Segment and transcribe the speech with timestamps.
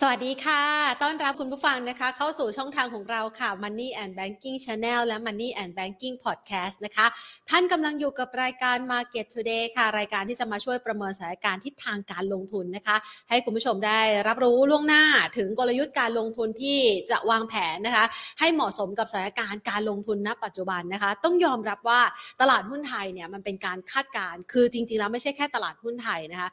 [0.00, 0.62] สวัสดีค่ะ
[1.02, 7.06] ต้อนรับคุณผู้ฟังนะคะ เข้าสู่ช่องทางของเราค่ะ Money and Banking Channel และ Money and Banking Podcast นะคะ
[7.50, 12.96] ท่านกำลังอยู่กับรายการ Market Today ค่ะ รายการที่จะมาช่วยประเมินสถานการณ์ทิศทางการลงทุนนะคะ
[13.28, 15.04] ให้คุณผู้ชมได้รับรู้ล่วงหน้า
[15.36, 16.78] ถึงกลยุทธ์การลงทุนที่
[17.10, 18.04] จะวางแผนนะคะ
[18.40, 22.00] ให้เหมาะสมกับสถานการณ์การลงทุนณ ปัจจุบันนะคะ ต้องยอมรับว่า
[22.40, 26.48] ตลาดหุ้นไทยเนี่ยมันเป็นการคาดการณ์คือจริง ๆ แล้วไม่ใช่แค่ตลาดหุ้นไทยนะคะ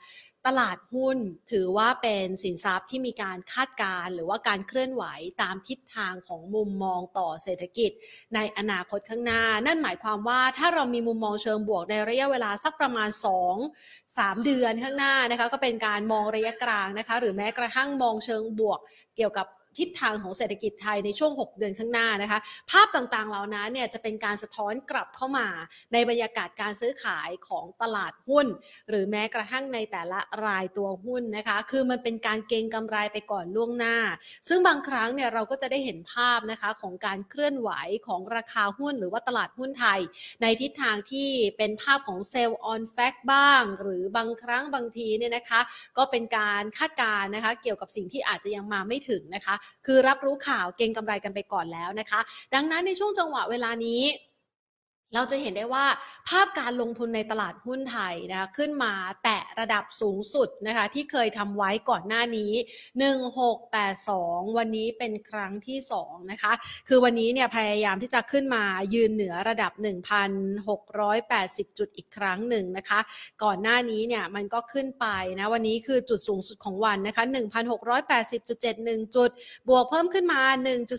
[0.48, 1.18] ตลาดหุ้น
[1.52, 5.04] ถือว่าเป็นสินทรัพย์ที่มีการคาดการหรือว่าการเคลื่อนไหว
[5.42, 7.92] ตามทิศทางของมุมมองต่อเศรษฐกิจ
[8.36, 13.10] ในอนาคตข้างหน้า นั่นหมายความว่าถ้าเรามีมุมมองเชิงบวกในระยะเวลาสักประมาณ
[13.60, 18.80] 2 3 เดือนข้างหน้านะคะก็เป็นการมองระยะกลางนะคะหรือแม้กระทั่งมองเชิงบวก
[19.18, 19.48] เกี่ยวกับ
[19.80, 22.40] ทิศทางของเศรษฐกิจไทยในช่วง 6 เดือนข้างหน้านะคะ
[22.72, 25.48] ภาพต่างๆเหล่านั้นเนี่ยจะเป็นการสะท้อนกลับเข้ามา
[25.94, 28.48] ในบรรยากาศการซื้อขายของตลาดหุ้น
[28.90, 33.98] หรือแม้กระทั่งในแต่ละรายตัวหุ้นนะคะ คือมันเป็นการเก็งกำไรไปก่อนล่วงหน้า
[34.48, 37.70] ซึ่งบางครั้งเนี่ยเราก็จะได้เห็นภาพนะคะของการเคลื่อนไหว
[38.08, 40.00] ของราคาหุ้น หรือว่าตลาดหุ้นไทย
[40.42, 45.61] ในทิศทางที่เป็นภาพของเซลล์ออนแฟกบ้าง หรือบางครั้งบางทีเนี่ยนะคะ
[45.98, 49.55] ก็เป็นการคาดการณ์นะคะ เกี่ยวกับสิ่งที่อาจจะยังมาไม่ถึงนะคะ
[49.86, 52.19] คือรับรู้ข่าวเก่งกำไรกันไปก่อนแล้วนะคะ
[52.56, 54.02] ดังนั้นในช่วงจังหวะเวลานี้
[55.16, 55.86] เราจะเห็นได้ว่า
[56.28, 62.52] ภาพการลงทุนในตลาดหุ้นไทยนะขึ้นมาแตะระดับสูงสุดนะคะที่เคยทำไว้ก่อนหน้านี้
[63.73, 66.53] 1682 วันนี้เป็นครั้งที่2นะคะ
[66.88, 69.72] คือวันนี้เนี่ยพยายามที่จะขึ้นมายืนเหนือระดับ
[70.55, 73.00] 1,680 จุดอีกครั้งหนึ่งนะคะ
[73.44, 75.08] ก่อนหน้านี้เนี่ยมันก็ขึ้นไป
[75.39, 77.23] นะวันนี้คือจุดสูงสุดของวันนะคะ
[78.20, 79.30] 1,680.71 จุด
[79.70, 80.42] บวกเพิ่มขึ้นมา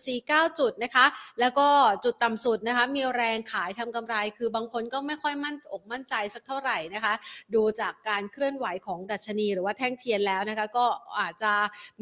[0.00, 1.06] 1.49 จุดนะคะ
[1.40, 1.68] แล้วก็
[2.04, 7.14] จุดต่ำสุดนะคะมีแรงขายทำกำำไรคือบางคนก็ไม่ค่อยมั่นอกมั่นใจสักเท่าไหร่นะคะ
[7.55, 10.86] ดูจากการเคลื่อนไหวของดัชนีหรือว่าแท่งเทียนแล้วนะคะก็
[11.20, 11.52] อาจจะ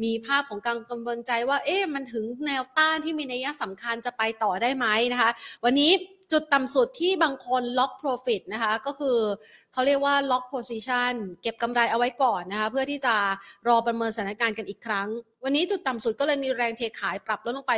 [0.03, 5.31] มีภาพของการกังวลใจว่าเอ๊ะมันถึงแนวต้านที่มีนัยสำคัญจะไปต่อได้ไหมนะคะ
[5.63, 5.91] วันนี้
[6.31, 9.17] จุดต่ำสุดที่บางคนล็อก profit นะคะ ก็คือ
[9.73, 13.15] เขาเรียกว่าล็อก position เก็บกำไรเอาไว้ก่อนนะคะ เพื่อที่จะ
[13.67, 15.07] รอประเมินสถานการณ์กันอีกครั้ง
[15.43, 17.73] วันนี้จุดต่ำสุดก็เลยมีแรงเทขายปรับลดลงไป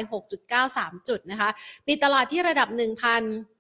[0.51, 1.49] 6.93 จุดนะคะ
[1.87, 3.54] ปิดตลาดที่ระดับ 1,000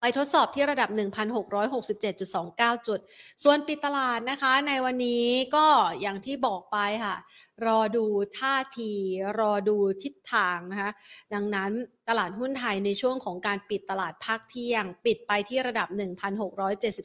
[0.00, 0.88] ไปทดสอบที่ระดับ
[1.68, 3.00] 1,667.29 จุด
[3.44, 5.66] ส่วนปิดตลาดนะคะ ในวันนี้ก็
[6.00, 7.16] อย่างที่บอกไปค่ะ
[7.66, 8.04] รอดู
[8.38, 8.92] ท่าที
[9.40, 10.90] รอดูทิศทางนะคะ
[11.34, 11.70] ดังนั้น
[12.08, 15.88] ตลาดหุ้นไทยในช่วงของการปิดตลาดภาคเที่ยง ปิดไปที่ระดับ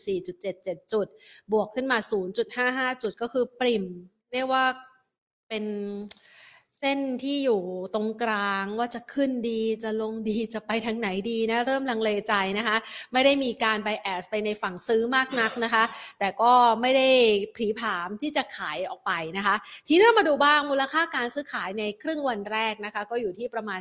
[0.07, 1.07] 1,674.77 จุด
[1.51, 1.97] บวกขึ้นมา
[2.51, 3.85] 0.55 จุดก็คือปริม
[4.34, 4.66] เรียกว่า
[5.50, 5.66] เป็น
[6.79, 7.61] เส้นที่อยู่
[7.95, 12.77] ตรงกลางว่าจะขึ้นดีจะลงดีจะไปทางไหนดีนะ เริ่มลังเลใจนะคะ
[13.13, 15.83] ไม่ได้มีการไบแอสไปในฝั่งซื้อมากนักนะคะ
[16.19, 17.07] แต่ก็ไม่ได้
[17.57, 19.55] ผีผามที่จะขายออกไปนะคะ
[19.87, 23.79] ทีนี้เรามาดูบ้างมูลค่าการซื้อขายในครึ่งวันแรกนะคะ ก็อยู่ที่ประมาณ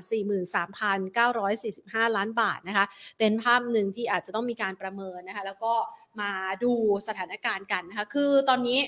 [1.29, 2.85] 43,945 ล้านบาทนะคะ
[3.19, 5.75] เป็นภาพหนึ่งที่อาจจะต้องมีการประเมินนะคะ แล้วก็
[6.21, 6.31] มา
[6.65, 6.73] ดู
[7.09, 8.81] สถานการณ์กันนะคะ คือตอนนี้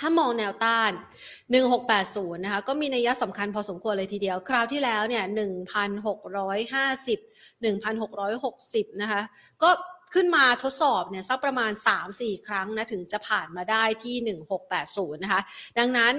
[0.00, 0.92] ถ้ามองแนวต้าน
[1.62, 7.18] 1680 นะคะ ก็มีนัยสำคัญพอสมควรเลยทีเดียว คราวที่แล้วเนี่ย 1650
[7.64, 9.22] 1660 นะคะ
[9.62, 9.70] ก็
[10.14, 11.72] ขึ้นมาทดสอบเนี่ยสักประมาณ
[12.08, 14.36] 3-4 ครั้งนะถึงจะผ่านมาได้ที่
[14.74, 15.42] 1680 นะคะ
[15.78, 16.12] ดังนั้น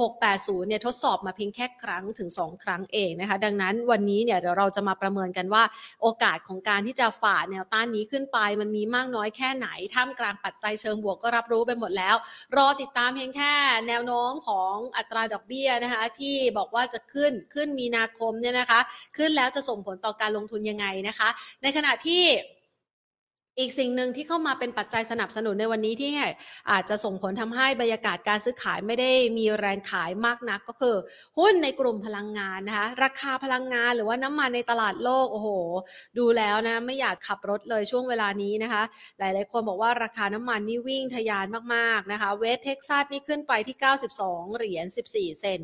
[0.00, 5.64] 1680 เนี่ยทดสอบมาเพียงแค่ครั้งถึง 2 ครั้งเองนะคะ ดังนั้นวันนี้เนี่ยเดี๋ยวเราจะมาประเมินกันว่า
[6.02, 12.16] โอกาสของการที่จะฝ่าแนวต้านนี้ขึ้นไป มันมีมากน้อยแค่ไหน ท่ามกลางปัจจัยเชิงบวกก็รับรู้ไปหมดแล้ว
[12.56, 13.52] รอติดตามเพียงแค่
[13.88, 18.80] แนวโน้มของอัตราดอกเบี้ยนะคะที่บอกว่าจะขึ้นขึ้นมีนาคมเนี่ยนะคะ
[19.16, 21.28] ขึ้นแล้วจะส่งผลต่อการลงทุนยังไงนะคะ
[21.62, 22.24] ในขณะที่
[23.58, 26.10] อีกสิ่งหนึ่งที่เข้ามาเป็นปัจจัยสนับสนุนในวันนี้ที่
[26.70, 30.96] อาจจะส่งผลทำให้บรรยากาศการซื้อขายไม่ได้มีแรงขายมากนักก็คือ
[31.38, 35.48] หุ้นในกลุ่มพลังงานนะคะราคาพลังงานหรือว่าน้ำมันในตลาดโลกโอ้โห
[36.18, 38.82] ดูแล้วนะไม่อยากขับรถเลยช่วงเวลานี้นะคะ
[39.18, 43.76] หลายๆคนบอกว่าราคาน้ำมันนี่วิ่งทะยานมากๆนะคะ West Texas นี่ขึ้นไปที่
[44.16, 45.60] 92 เหรียญ 14 cent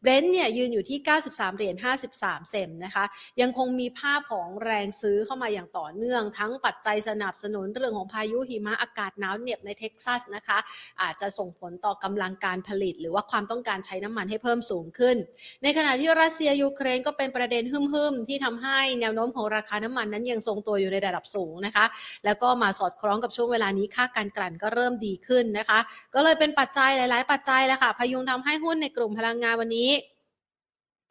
[0.00, 0.98] Brent เนี่ยยืนอยู่ที่
[1.28, 1.76] 93 เหรียญ
[2.14, 3.04] 53 เซนนะคะ
[3.40, 10.58] ยังคงมีภาพของแรงซื้อเข้ามาอย่างต่อเนื่องทั้งปัจจัยสนับสนุนเรื่องของพายุหิมะอากาศหนาวเหน็บในเท็กซัสนะคะ
[11.02, 15.16] อาจจะส่งผลต่อกำลังการผลิต หรือว่าความต้องการใช้น้ำมันให้เพิ่มสูงขึ้น
[15.62, 21.84] ในขณะที่รัสเซียยูเครนก็เป็นประเด็นหึ่มๆ ที่ทำให้แนวโน้มของราคาน้ำมันนั้นยังทรงตัวอยู่ในระดับสูงนะคะ
[22.24, 25.78] แล้วก็มาสอดคล้องกับช่วงเวลานี้ค่าการกลั่นก็เริ่มดีขึ้นนะคะ
[26.14, 29.90] ก็เลยเป็นปัจจัยหลาย ๆ ปัจจัยแหละค่ะพยุงทำให้หุ้นในกลุ่มพลังงานวันนี้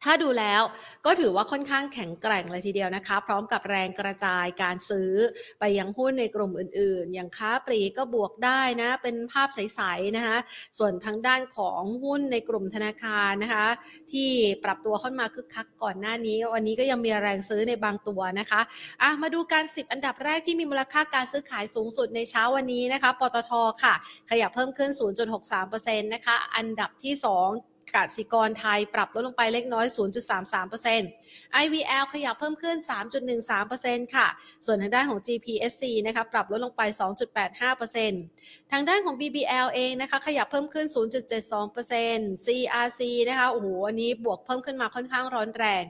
[0.04, 0.62] ถ้าดูแล้ว
[1.06, 5.12] ก็ถือว่าค่อนข้างแข็งแกร่งเลยทีเดียวนะคะ พร้อมกับแรงกระจายการซื้อ
[5.60, 10.38] ไปยังหุ้นในกลุ่มอื่นๆ อย่างค้าปลีกก็บวกได้นะ เป็นภาพใสๆนะคะ
[10.78, 13.66] ส่วนทางด้านของหุ้นในกลุ่มธนาคารนะคะ
[14.12, 14.30] ที่
[14.64, 18.60] ปรับตัวเข้ามาคึกคักก่อนหน้านี้ วันนี้ก็ยังมีแรงซื้อในบางตัวนะคะ
[19.02, 23.52] อะมาดูการ 10 อันดับแรกที่มีมูลค่าการซื้อขายสูงสุดในเช้าวันนี้นะคะ ปตท
[23.82, 23.94] ค่ะ
[24.30, 24.90] ขยับเพิ่มขึ้น
[25.52, 29.86] 0.63%นะคะ อันดับที่ 2 กสิกรไทยปรับลดลงไปเล็กน้อย
[30.92, 32.76] 0.33% IVL ขยับเพิ่มขึ้น
[33.46, 34.26] 3.13%ค่ะ
[34.66, 36.82] ส่วนทางด้านของ GPSC นะคะปรับลดลงไป
[37.76, 40.86] 2.85%ทางด้านของ BBL เองนะคะขยับเพิ่มขึ้น
[41.66, 45.82] 0.72% CRC นะคะโอ้โหอันนี้บวกเพิ่มขึ้นมาค่อนข้างร้อนแรง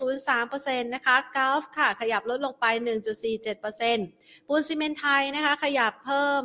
[0.00, 2.64] 8.03%นะคะ Gulf ค่ะขยับลดลงไป
[3.36, 6.44] 1.47%ปูนซีเมนไทยนะคะขยับเพิ่ม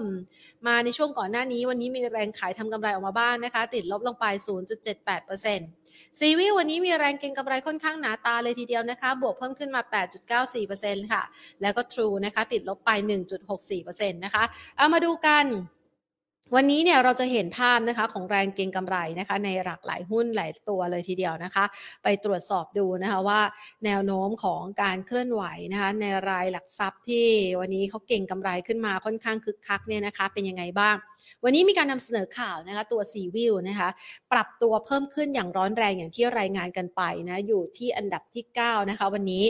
[0.68, 9.82] มาในช่วงก่อนหน้านี้ วันนี้มีแรงขายทำกำไรออกมาบ้างนนะคะ ติดลบลงไป 0 0.78%ซีวีวันนี้มีแรงเก็งกำไรค่อนข้างหนาตาเลยทีเดียวนะคะ บวกเพิ่มขึ้นมา
[10.48, 11.24] 8.94%ค่ะ
[11.62, 12.92] แล้วก็ True นะคะ ติดลบไป
[13.52, 14.44] 1.64%นะคะ
[14.78, 15.46] เอามาดูกัน
[16.56, 21.66] วันนี้เนี่ยเราจะเห็นภาพนะคะของแรงเก็งกำไรนะคะในหลากหลายหุ้นหลายตัวเลยทีเดียวนะคะ
[22.04, 23.42] ไปตรวจสอบดูนะคะว่า
[23.86, 27.28] แนวโน้มของการเคลื่อนไหวนะคะในรายหลักทรัพย์ที่
[27.60, 30.96] วันนี้เขาเก่งกำไรขึ้นมาค่อนข้างคึกคักเนี่ยนะคะเป็นยังไงบ้าง
[31.44, 33.90] วันนี้มีการนำเสนอข่าวนะคะตัวซีวิวนะคะ
[34.32, 39.44] ปรับตัวเพิ่มขึ้นอย่างร้อนแรงอย่างที่รายงานกันไปนะอยู่ที่อันดับที่ 9 นะคะ วันนี้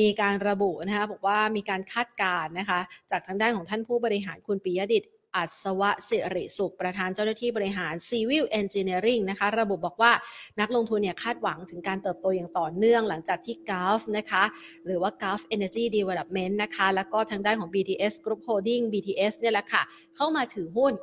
[0.00, 5.04] มีการระบุนะคะบอกว่ามีการคาดการณ์นะคะจากทางด้านของท่านผู้บริหารคุณปิยดิต
[5.36, 10.12] อัศวะสิริสุข ประธานเจ้าหน้าที่บริหาร Civil Engineering นะคะ ระบุบอกว่า
[10.60, 14.44] นักลงทุนเนี่ยคาดหวังถึงการเติบโตอย่างต่อเนื่องหลังจากที่ Gulf นะคะ
[14.86, 19.82] หรือว่า Gulf Energy Development นะคะ แล้วก็ทางด้านของ BTS Group Holding BTS เนี่ยแหละค่ะ
[20.16, 20.94] เข้ามาถือหุ้น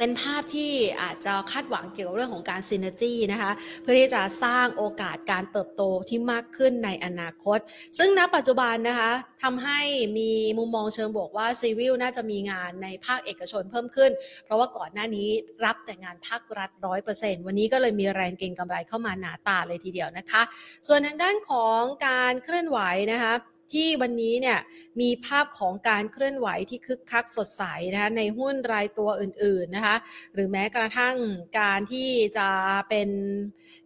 [0.00, 0.72] เป็นภาพที่
[1.02, 3.52] อาจจะคาดหวังเกี่ยวกับเรื่องของการซินเนจีนะคะ
[3.82, 7.58] เพื่อที่จะสร้างโอกาสการเติบโตที่มากขึ้นในอนาคต
[7.98, 9.12] ซึ่งณปัจจุบันนะคะ
[9.42, 9.80] ทำให้
[10.18, 14.10] มีมุมมองเชิงบวกว่าซีวิลน่าจะมีงานในภาคเอกชนเพิ่มขึ้น
[14.44, 15.28] เพราะว่าก่อนหน้านี้
[15.64, 20.42] รับแต่งานภาครัฐร้อยเปอร์เซ็นต์วันนี้ก็เลยมีแรงเก็งกำไรเข้ามาหนาตาเลยทีเดียวนะคะ
[20.88, 22.78] ส่วนทางด้านของการเคลื่อนไหว
[23.12, 23.34] นะคะ
[23.74, 24.58] ที่วันนี้เนี่ย
[25.00, 27.62] มีภาพของการเคลื่อนไหวที่คึกคักสดใส
[27.92, 29.96] นะคะในหุ้นรายตัวอื่นๆนะคะ
[30.34, 31.16] หรือแม้กระทั่ง
[31.60, 32.48] การที่จะ
[32.88, 33.08] เป็น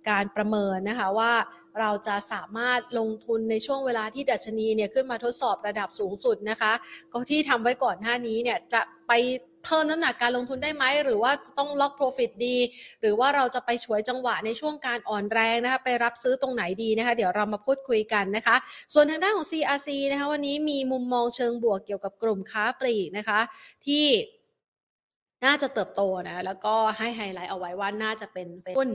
[0.09, 1.33] การประเมินนะคะว่า
[1.81, 6.73] เราจะสามารถลงทุนในช่วงเวลาที่ดัชนีเนี่ยขึ้นมาทดสอบระดับสูงสุดนะคะ
[7.13, 9.13] ก็ที่ทำไว้ก่อนหน้านี้เนี่ยจะไป
[9.65, 12.57] เพิ่มน้ำหนักการลงทุนได้ไหม หรือว่าต้องล็อกโปรฟิตดี
[13.01, 18.57] หรือว่าเราจะไปฉวยจังหวะในช่วงการอ่อนแรงนะคะไปรับซื้อตรงไหนดีนะคะเดี๋ยวเรามาพูดคุยกันนะคะ
[18.95, 23.41] ส่วนทางด้านของ CRC นะคะวันนี้มีมุมมองเชิงบวกเกี่ยวกับกลุ่มค้าปลีกนะคะ
[23.87, 24.07] ที่
[25.45, 28.89] น่าจะเติบโตนะ แล้วก็ให้ไฮไลท์เอาไว้ว่าน่าจะเป็นหุ้น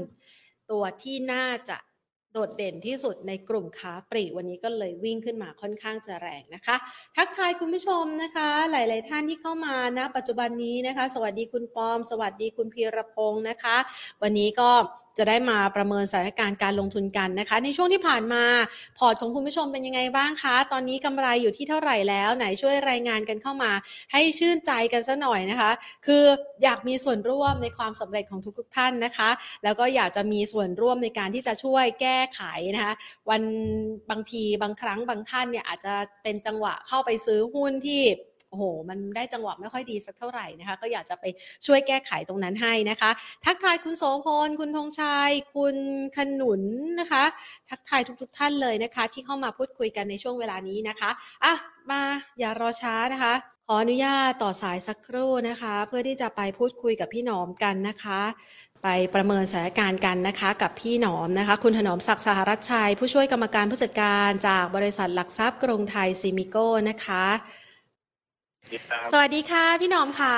[0.71, 1.77] ตัวที่น่าจะ
[2.37, 6.75] โดดเด่นที่สุดในกลุ่มค้าปลีกวันนี้ก็เลยวิ่งขึ้นมาค่อนข้างจะแรงนะคะ
[7.17, 13.77] ทักทายคุณผู้ชมนะคะ หลาย ๆ ท่านที่เข้ามานะปัจจุบันนี้นะคะ สวัสดีคุณปอม สวัสดีคุณพีรพงศ์นะคะ
[14.21, 14.71] วันนี้ก็
[15.17, 18.43] จะได้มาประเมินสถานการณ์การลงทุนกันนะคะ ในช่วงที่ผ่านมา
[18.97, 23.71] port ของคุณผู้ชมเป็นยังไงบ้างคะ ตอนนี้กำไรอยู่ที่เท่าไหร่แล้วไหนช่วยรายงานกันเข้ามา
[24.11, 25.71] ให้ชื่นใจกันซะหน่อยนะคะ
[26.05, 26.23] คือ
[26.63, 29.29] อยากมีส่วนร่วมในความสำเร็จของทุกๆท่านนะคะ
[29.63, 32.41] แล้วก็อยากจะมีส่วนร่วมในการที่จะช่วยแก้ไข
[32.75, 32.93] นะคะ
[33.29, 33.41] วัน
[34.09, 35.93] บางทีบางครั้งบางท่านเนี่ยอาจจะ
[36.23, 38.03] เป็นจังหวะเข้าไปซื้อหุ้นที่
[38.49, 41.25] โอ้โห มันได้จังหวะไม่ค่อยดีสักเท่าไหร่นะคะ ก็อยากจะไป
[41.65, 43.11] ช่วยแก้ไขตรงนั้นให้นะคะ
[43.45, 45.75] ทักทายคุณโสพล คุณธงชัย คุณ
[46.17, 46.61] ขนุน
[46.99, 47.23] นะคะ
[47.69, 51.09] ทักทายทุกๆทท่านเลยนะคะ ที่เข้ามาพูดคุยกันในช่วงเวลานี้นะคะ
[51.43, 51.53] อะ
[51.91, 52.01] มา
[52.39, 53.33] อย่ารอช้านะคะ
[53.69, 58.21] ขออนุญาตต่อสายสักครู่นะคะ เพื่อที่จะไปพูดคุยกับพี่หนอมกันนะคะ
[58.83, 67.25] ไปประเมินสถานการณ์กันนะคะ กับพี่หนอมนะคะ คุณถนอมศักดิ์สหรัชชัย ผู้ช่วยกรรมการผู้จัดการจากบริษัทหลักทรัพย์กรุงไทยซีมิโก้นะคะ
[69.13, 70.37] สวัสดีค่ะพี่หนอมค่ะ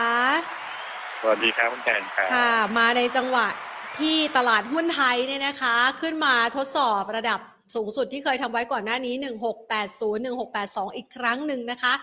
[1.22, 3.48] สวัสดีครับคุณแกนค่ะค่ะ มาในจังหวะ
[4.00, 7.40] ที่ตลาดหุ้นไทยเนี่ยนะคะ ขึ้นมาทดสอบระดับ
[7.76, 9.16] สูงสุดที่เคยทำไว้ก่อนหน้านี้
[9.70, 11.94] 1680 1682 อีกครั้งหนึ่งนะคะ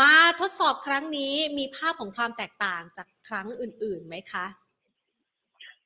[0.00, 4.46] มาทดสอบครั้งนี้มีภาพของความแตกต่างจากครั้งอื่นๆไหมคะ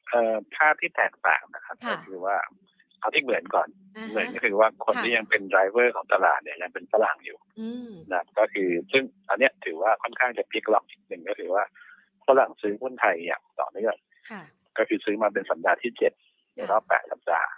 [0.08, 2.36] เอ่อภาพที่แตกต่างนะครับก็คือว่า
[3.02, 3.68] เอาที่เหมือนก่อน
[4.10, 7.38] เหมือนก็คือว่าคนที่ยังเป็นไดรเวอร์ของตลาดเนี่ยยังเป็นฝรั่งอยู่
[8.12, 11.62] นะก็คือซึ่งอันเนี้ยถือว่าค่อนข้างจะพลิกล็อกอีกหนึ่งก็คือว่า
[12.26, 13.94] ฝรั่งซื้อหุ้นไทยอย่างต่อเนื่อง
[14.78, 16.12] ก็คือซื้อมาเป็นสัปดาห์ที่เจ็ด
[16.54, 17.48] ในรอบแปดสัปดาห์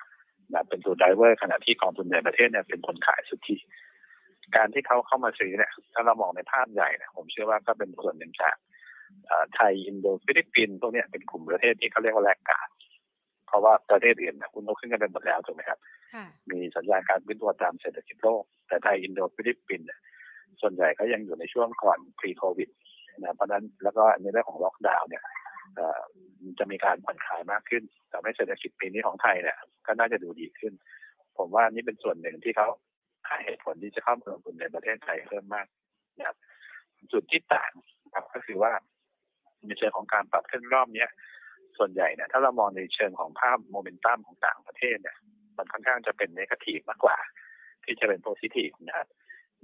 [0.53, 3.57] นะเป็นตัว driver ขณะที่กองทุนในประเทศเนี่ยเป็นคนขายสุทธิ
[4.57, 8.57] การที่เขาเข้ามาซื้อเนี่ยถ้าเรามองในภาพใหญ่เนี่ยผมเชื่อว่าก็เป็นส่วนหนึ่งจาก
[9.55, 12.69] ไทยอินโดฟิลิปปินส์พวกนี้เป็นกลุ่มประเทศที่เขาเรียกว่า laggard เพ
[13.55, 15.79] ราะว่าประเทศอื่นคุณต้องขึ้นกันไปหมดแล้วถูกไหมครับ
[16.51, 19.89] มีสัญญาณการขึ้นตัวตามเศรษฐกิจโลก แต่ไทยอินโดฟิลิปปินส์
[20.61, 22.71] ส่วนใหญ่ก็ยังอยู่ในช่วงก่อน pre โควิด
[23.19, 25.23] นะเพราะนั้นแล้วก็ในเรื่องของล็อกดาวน์เนี่ย
[26.59, 27.83] จะมีการผ่อนคลายมากขึ้น
[28.13, 30.73] ทำให้เศรษฐกิจปีนี้ของไทยเนี่ยก็น่าจะดูดีขึ้น
[31.39, 32.69] ผมว่านี่เป็นส่วนหนึ่งที่เขา
[33.29, 35.67] หาเหตุผลที่จะเข้ามาลงทุนในประเทศไทยเพิ่มมาก
[36.19, 36.37] นะครับ
[37.13, 37.71] จุดที่ต่าง
[38.15, 38.73] ครับก็คือว่า
[39.67, 41.11] ในเชิงของการปรับขึ้นรอบเนี้ย
[41.78, 45.16] ส่วนใหญ่เนี่ยถ้าเรามองในเชิงของภาพโมเมนตัมของต่างประเทศเนี่ย
[45.59, 47.16] มันค่อนข้างจะเป็นเนกาทีฟมากกว่า
[47.85, 49.09] ที่จะเป็นโพซิทีฟนะครับ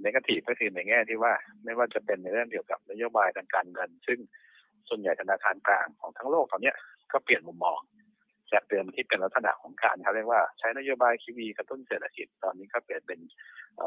[0.01, 1.33] negative ก็คือในแง่ที่ว่า
[1.65, 4.19] ไม่ว่าจะเป็นในเรื่องเกี่ยวกับนโยบายทางการเงิน ซึ่ง
[4.89, 6.73] ส่วนใหญ่ธนาคารกลางของทั้งโลกตอนนี้
[7.11, 7.79] ก็เปลี่ยนมุมมอง
[8.53, 13.19] จากเดิมที่เป็นลักษณะของการเขาเรียกว่าใช้นโยบาย QE กระตุ้นเศรษฐกิจตอนนี้ก็เปลี่ยนเป็น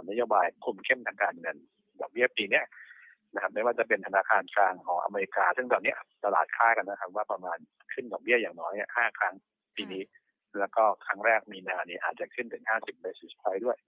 [0.09, 1.57] นโยบายคุมเข้มทางการเงิน
[2.01, 2.63] ดอกเบี้ยปีนี้
[3.35, 7.59] นะครับไม่ว่าจะเป็นธนาคารกลางของอเมริกา ซึ่งตอนนี้ตลาดคาดกันนะครับ ว่าประมาณ
[7.93, 9.35] ขึ้นดอกเบี้ยอย่างน้อยห้าครั้ง
[9.77, 10.03] ปีนี้
[10.59, 13.79] แล้วก็ครั้งแรกมีนาเนี่ยอาจจะขึ้นถึงห้าสิบ basis point ด้วย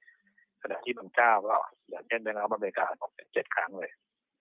[0.63, 1.57] ขณะที่บางเจ้าก็
[1.91, 3.91] อย่างเช่นแบงก์อเมริกาบอกเป็นเจ็ดครั้งเลย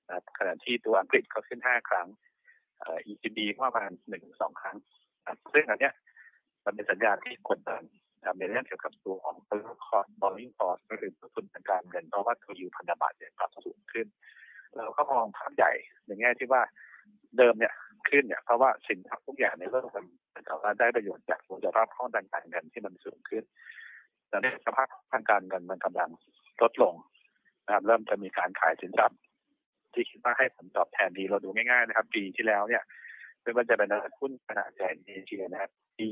[0.10, 2.08] นะขณะที่ตัวอังกฤษก็ขึ้นห้าครั้ง
[2.80, 4.78] เอ่อ ECB ประมาณหนึ่งสองครั้ง
[5.54, 5.94] ซึ่งอันเนี้ย
[6.66, 7.84] มันเป็นสัญญาณที่กดดัน
[8.40, 14.08] ในเรื่องเกี่ยวกับตัวของ b o r r o w cost borrowing cost ก็คือต้นทุนทางการเงินเพราะว่าตัวยูพันธบัตรเนี่ยปรับสูงขึ้น
[14.78, 15.72] เราก็มองภาพใหญ่
[16.06, 16.62] ในแง่ที่ว่า
[17.38, 17.74] เดิมเนี่ย
[18.10, 20.06] ขึ้นเนี่ยเพราะว่าสินทรัพย์ทุกอย่างในโลกมัน
[20.50, 23.44] สามารถได้ประโยชน์จากสภาพคล่องทางการเงินที่มันสูงขึ้น
[24.30, 26.10] แต่ในสภาพทางการเงินมันกำลัง
[26.62, 26.94] ลดลง
[27.66, 29.20] นะครับเริ่มจะมีการขายสินทรัพย์
[29.94, 32.84] ที่คิดว่าให้ผลตอบแทนดีเราดูง่ายๆนะครับปีที่แล้วเนี่ย
[33.42, 36.12] ไม่ว่าจะเป็นตลาดหุ้นขนาดใหญ่ในเอเชียนะครับที่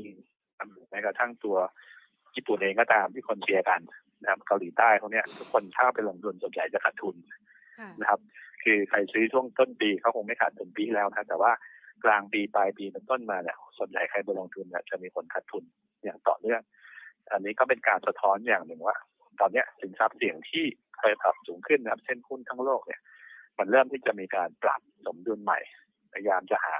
[0.90, 1.56] แม้กระทั่งตัว
[2.34, 3.80] ญี่ปุ่นเองก็ตามที่คนเชียร์กัน
[4.22, 7.16] นะครับเกาหลีใต้เขาเนี่ยทุกคนถ้าไปลงทุนส่วนใหญ่จะขาดทุน
[8.00, 8.20] นะครับ
[8.64, 11.52] คือใครซื้อช่วงต้นปีเขาคงไม่ขาดทุนปีแล้วนะแต่ว่า
[12.04, 15.64] กลางปีปลายปีเป็นต้นมาเนี่ยส่วนใหญ่ใครไปลงทุนเนี่ยจะมีคนขาดทุน
[16.04, 16.62] อย่างต่อเนื่อง
[17.32, 18.96] อันนี้ก็เป็นการสะท้อนอย่างหนึ่งว่า
[19.40, 20.64] ตอนนี้สินทรัพย์เสี่ยงที่
[20.98, 23.00] เคยปรับสูงขึ้นนะครับเช่นหุ้นทั้งโลกเนี่ย
[23.58, 25.58] มันเริ่มที่จะมีการปรับสมดุลใหม่
[26.12, 26.74] พยายามจะหา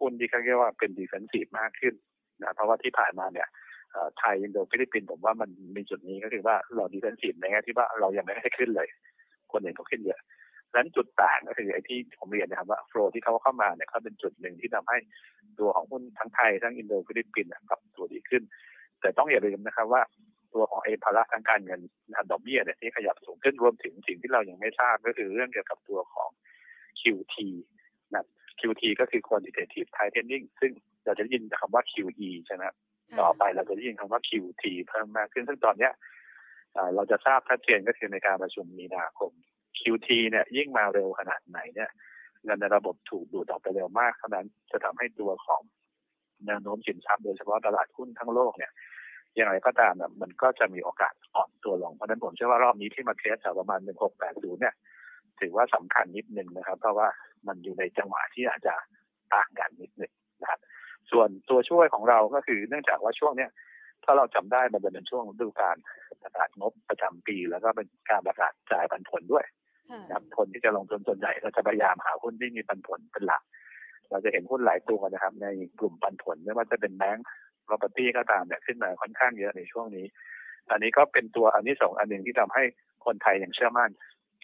[0.00, 1.94] หุ้นที่เขาเรียกว่าเป็น defensive มากขึ้น
[2.42, 3.48] นะเพราะว่าที่ผ่านมาเนี่ย
[4.18, 8.88] ไทยอินโดฟิลิปปินส์ผมว่ามันมีจุดนี้ก็คือว่าเรา defensive ในแง่ที่ว่าเรายังไม่ได้ขึ้นเลย
[9.52, 10.20] คนอื่นก็ขึ้นเยอะ
[10.74, 14.98] นั้นจุดต่างก็คือไอ้ที่ผมเรียนนะครับว่า flow ที่เขาเข้ามาเนี่ยเขาเป็นจุดหนึ่งที่ทำให้
[15.58, 18.42] ตัวของหุ้นทั้งไทยทั้งอินโดฟิลิปปินส์ปรับตัวดีขึ้น
[19.00, 20.02] แต่ต้องอย่าลืมนะครับว่า
[20.54, 26.30] ตัวของเอภาระทางการเงินนะดอกเบี้ยเนี่ยที่ขยับสูงขึ้นรวมถึงสิ่งที่เรายังไม่ทราบก็คือเรื่องเกี่ยวกับตัวของ
[27.00, 27.36] QT
[28.14, 28.24] นะ
[28.60, 30.72] QT ก็คือ quantitative tightening ซึ่ง
[31.04, 32.64] เราจะได้ยินคำว่า QE ใช่ไหม
[33.20, 35.92] ต่อไปเราจะได้ยินคำว่า QT เพิ่มมากขึ้นซึ่งตอนเนี้ย
[36.94, 39.32] เราจะทราบชัดเจนก็คือในการประชุมมีนาคม
[39.80, 41.90] QT เนี่ยยิ่งมาเร็วขนาดไหนเนี่ย
[42.44, 45.62] เงินในระบบถูกดูดออกไปเร็วมากเท่านั้นจะทำให้ตัวของ
[46.46, 48.72] แนวโน้มสินทรัพย์โดยเฉพาะตลาดหุ้นทั้งโลกเนี่ย
[49.36, 53.80] อย่างไรก็ตามเนี่ยมันก็จะมีโอกาสอ่อนตัวลง เพราะนั้นผมเชื่อว่ารอบนี้ที่มาเทสแถวประมาณ
[54.20, 54.74] 1680 เนี่ย
[55.40, 57.08] ถือว่าสำคัญนิดนึงนะครับ เพราะว่า
[57.46, 58.74] มันอยู่ในจังหวะที่อาจจะ
[59.34, 60.60] ต่างกันนิดนึงนะครับ
[61.10, 63.50] ส่วนตัวช่วยของเราก็คือเนื่องจากว่าช่วงเนี้ย
[64.04, 65.76] ถ้าเราจำได้มันเป็นช่วงฤดูการ
[66.22, 69.44] ประกาศงบประจำปี แล้วก็เป็นการประกาศจ่ายปันผลด้วย
[70.06, 73.42] นะครับคนที่จะลงทุนส่วนใหญ่เราจะพยายามหาหุ้นที่มีปันผลเป็นหลัก
[74.10, 75.46] เราจะเห็นหุ้นหลายตัวนะครับ ใน
[75.80, 77.26] กลุ่มปันผลไม่ว่าจะเป็นแบงก์
[77.68, 80.06] property ก็ตามเนี่ยขึ้นมาค่อนข้างเยอะในช่วงนี้
[80.70, 82.62] อันนี้ก็เป็นตัวอันที่สองอันหนึ่งที่ทำให้
[83.06, 83.90] คนไทยยังเชื่อมั่น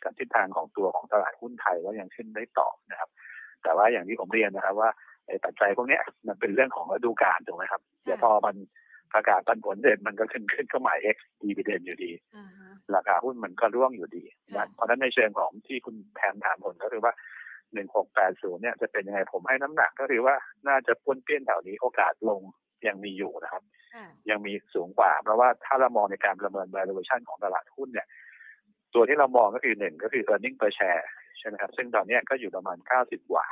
[0.04, 3.10] กับทิศทางของตัวของตลาดหุ้นไทยว่ายังขึ้นได้ต่อนะครับ
[3.62, 4.90] แต่ว่าอย่างที่ผมเรียนนะครับว่า
[5.26, 5.98] ไอ้ปัจจัยพวกนี้
[6.28, 8.56] มันเป็นเรื่องของฤดูกาลถูกไหมครับเดี๋ยวพอมัน
[9.12, 12.12] ประกาศปันผลเสร็จมันก็ขึ้นขึ้นเข้าหมาย X ดีเดนอยู่ดี
[12.94, 14.24] ราคาหุ้นมันก็ร่วงอยู่ดี
[14.56, 17.12] นะเพราะฉะนั้นในเชิงของที่คุณแทนถามผลก็คือว่า
[17.86, 20.34] 1680เนี่ยจะเป็นยังไงผมให้น้ำหนักก็คือว่า
[20.68, 22.40] น่าจะพ้นเปี้ยนแถวนี้โอกาสลง
[22.86, 23.62] ยังมีอยู่นะครับ
[24.30, 28.06] ยังมีสูงกว่า เพราะว่าถ้าเรามองในการประเมิน valuation ของตลาดหุ้นเนี่ย
[28.94, 31.04] ตัวที่เรามองก็คือหนึ่งก็คือ earning per share
[31.38, 33.46] ใช่ไหมครับ ซึ่งตอนนี้ก็อยู่ประมาณ 90 กว่า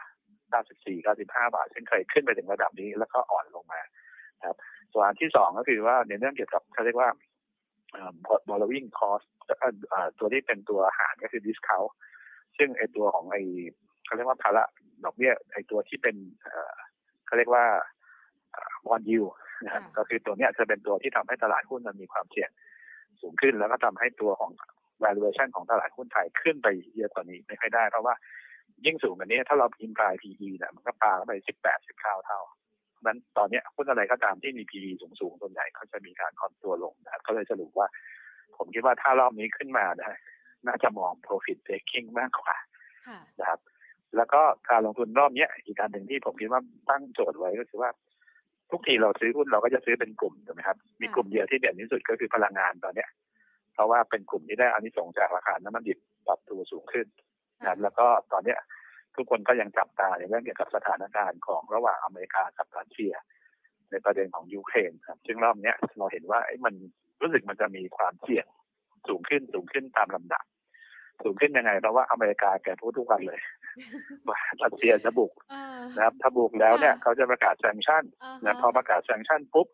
[0.63, 3.81] 94 95 บาท ซึ่งเคยขึ้นไปถึงระดับนี้แล้วก็อ่อนลงมา
[4.47, 4.57] ครับ
[4.95, 7.11] ส่วนที่สองก็คือว่าในเรื่องเกี่ยวกับเขาเรียกว่า
[8.49, 9.27] borrowing cost
[10.19, 11.91] ตัวที่เป็นตัวหารก็คือ discount
[12.59, 13.37] ซึ่งไอตัวของไอ
[14.05, 14.63] เขาเรียกว่าภาระ
[15.05, 16.17] ดอกเบี้ยไอตัวที่เป็น
[17.27, 17.65] เขาเรียกว่า
[18.87, 19.23] บอลยู
[19.65, 22.51] นะครับก็คือตัวนี้จะเป็นตัวที่ทำให้ตลาดหุ้นมันมีความเสี่ยง
[23.21, 24.51] สูงขึ้นแล้วก็ทำให้ตัวของ
[25.05, 28.15] valuation ของตลาดหุ้นไทยขึ้นไปเยอะกว่านี้ไม่ค่อยได้ เพราะว่า
[28.87, 32.41] ยิ่งสูงกว่านี้ถ้าเราพิมพ์ปลาย PE เนี่ยมันก็ปาเข้าไปสิบแปดสิบเก้าเท่า
[33.07, 37.87] นั้นตอนนี้หุ้นอะไรก็ตามที่มี PE สูงๆส่วนใหญ่เขาจะมีการคอนตัวลงนะครับก็เลยสรุปว่า
[38.57, 40.19] ผมคิดว่าถ้ารอบนี้ขึ้นมานะ
[40.67, 42.55] น่าจะมอง profit taking มากกว่า
[43.41, 43.61] นะครับ
[44.17, 47.91] แล้วก็การลงทุนรอบนี้อีกการหนึ่งที่ผมคิดว่าตั้งโจทย์ไว้ก็คือว่า
[48.71, 53.09] ทุกทีเราซื้อหุ้นเราก็จะซื้อเป็นกลุ่มถูกไหมครับ มีกลุ่มเดียวที่เด่นที่สุดก็คือพลังงานตอนเนี้ย
[53.75, 57.07] เพราะว่าเป็นกลุ่มที่ได้อานิสงส์จากราคาน้ำมันดิบปรับตัวสูงขึ้น
[57.65, 58.59] นะแล้วก็ตอนเนี้ย
[59.17, 63.15] ทุกคนก็ยังจับตาในเรื่องเกี่ยวกับสถานการณ์ของระหว่างอเมริกากับรัสเซีย
[63.91, 66.75] ในประเด็นของยูเครนครับ ซึ่งรอบเนี้ยเราเห็นว่าไอ้มัน
[67.23, 68.47] รู้สึกมันจะมีความเสี่ยง
[69.09, 70.45] สูงขึ้นสูงขึ้นตามลำดับ
[71.25, 73.41] สูงขึ้นยังไงเพราะว่าอเมริกาแกพูดทุกวันเลย
[74.29, 75.33] ว่ารัสเซียจะบุก
[75.97, 78.05] นะครับถ้าบุกแล้วเนี่ยเขาจะประกาศ sanction
[78.45, 79.69] นะพอประกาศ sanction ปุ๊บ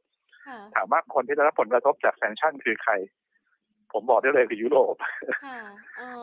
[0.74, 2.92] ถามว่าคนที่ได้รับผลกระทบจาก sanction คือใคร
[3.92, 4.96] ผมบอกได้เลยคือยุโรป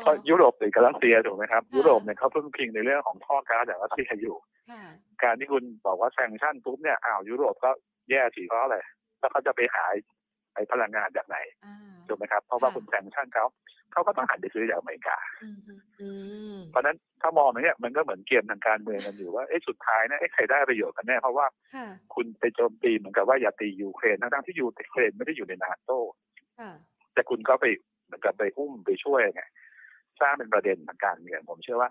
[0.01, 4.35] เพราะยุโรปติดกับรัสเซียถูกไหมครับ ยุโรปเนี่ยเขาพึ่งพิงในเรื่องของท่อก๊าซจากรัสเซียอยู่
[5.23, 7.71] การที่คุณบอกว่า sanction ปุ๊บเนี่ยอ้าวยุโรปก็
[8.09, 8.77] แย่สิเพราะอะไร
[9.19, 9.85] แล้วเขาจะไปหา
[10.53, 11.37] ไอ้พลังงานจากไหน
[12.07, 13.45] ถูกไหมครับเพราะว่าคุณ sanction เขา
[13.91, 15.17] เขาก็ต้องหันไปซื้อจากอเมริกา
[16.71, 21.45] เพราะนั้นถ้ามองอย่างนี้มันก็เหมือนเกมทางการเมืองกันอยู่ว่าเอ้สุดท้ายนะไอ้ใครได้ประโยชน์กันแน่เพราะว่า
[22.15, 25.99] คุณไปโจมตีเหมือนกับว่าอย่าตียูเครนทั้งที่ยูเครนไม่ได้อยู่ในนาโต้
[27.17, 27.65] แต่คุณก็ไป
[28.05, 29.43] เหมือนกับไปอุ้มไปช่วยไง
[30.21, 31.89] สร้างเป็นประเด็นทางการเมืองผมเชื่อว่า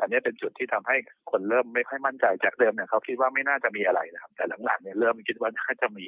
[0.00, 0.96] อันนี้เป็นจุดที่ทำให้
[1.30, 6.06] คนเริ่มไม่ค่อยมั่นใจจากเดิมเนี่ยเขาคิดว่าไม่น่าจะมีอะไรนะครับ แต่หลังๆเนี่ยเริ่มคิดว่าน่าจะมี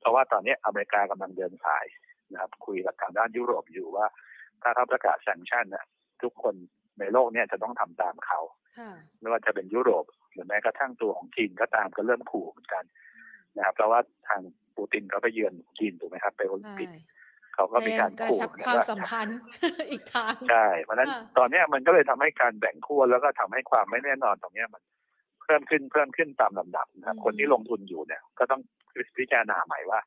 [0.00, 1.86] เพราะว่าตอนนี้อเมริกากำลังเดินสาย
[2.32, 4.06] นะครับ คุยกับทางด้านยุโรปอยู่ว่า
[4.62, 5.84] ถ้าเขาประกาศแซงชั่นเนี่ย
[6.22, 6.54] ทุกคน
[7.00, 8.40] ในโลกเนี่ยจะต้องทำตามเขา
[9.20, 12.84] ไม่ว่าจะเป็นยุโรป หรือแม้กระทั่งตัวของจีนก็ตามก็เริ่มขู่เหมือนกัน
[13.56, 14.40] นะครับเพราะว่าทาง
[14.76, 16.88] ปูตินเขาไปเยือนจีนถูกไหมครับ ไปโอลิมปิก
[17.56, 19.38] เขาก็มีการขู่ความสัมพันธ์
[19.90, 24.82] อีกทางใช่เพราะนั้นตอนนี้มันก็เลยทำให้การแบ่งขั้วแล้วก็ทำให้ความไม่แน่นอนตรงนี้มัน
[25.42, 28.60] เพิ่มขึ้นเพิ่มขึ้นตามลำดับนะครับคนที่ลงทุนอยู่เนี่ย ก็ต้อง
[29.16, 30.00] พิจารณาใหม่ว่า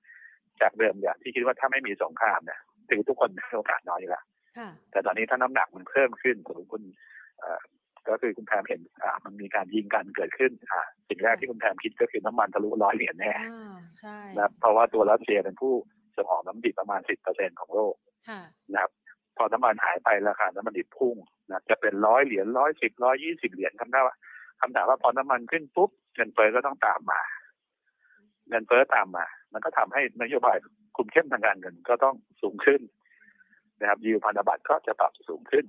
[0.62, 4.24] จากเดิมเนี่ยที่คิดว่าถ้าไม่มีสงครามเนี่ยถือทุกคนมีโอกาสน้อยแล้ว
[4.91, 6.84] แต่ตอนนี้ถ้าน้ำหนักมันเพิ่มขึ้นสมมติคุณ
[8.10, 13.34] ก็คือคุณแพมเห็นอ่ามันมีการยิงกันเกิดขึ้นอ่าสิ่งแรกที่คุณแพมคิดก็คือน้ำมันทะลุร้อยเหรียญแน่
[14.38, 15.74] นะเพราะว่าตัวรัสเซียเป็นผู้
[16.19, 17.95] ส่งออกน้ำดิบประมาณสิบเปอร์เซ็นของโลก
[18.73, 18.91] นะครับ
[19.38, 21.15] พอน้ำมันหายไปราคาน้ำมันดิบพุ่ง
[21.49, 24.15] นะจะเป็นร้อยเหรียญร้อยสิบร้อยยี่สิบเหรียญคำถามว่า
[24.61, 27.21] คำถามว่าพอน้ำมันขึ้นปุ๊บเงินเฟ้อก็ต้องตามมา
[28.49, 30.58] เงินเฟ้อตามมา มันก็ทำให้นโยบาย
[30.95, 32.82] คุมเข้มทางการเงินก็ต้องสูงขึ้น
[33.79, 35.65] นะครับยิวพันธบัตรก็จะปรับสูงขึ้น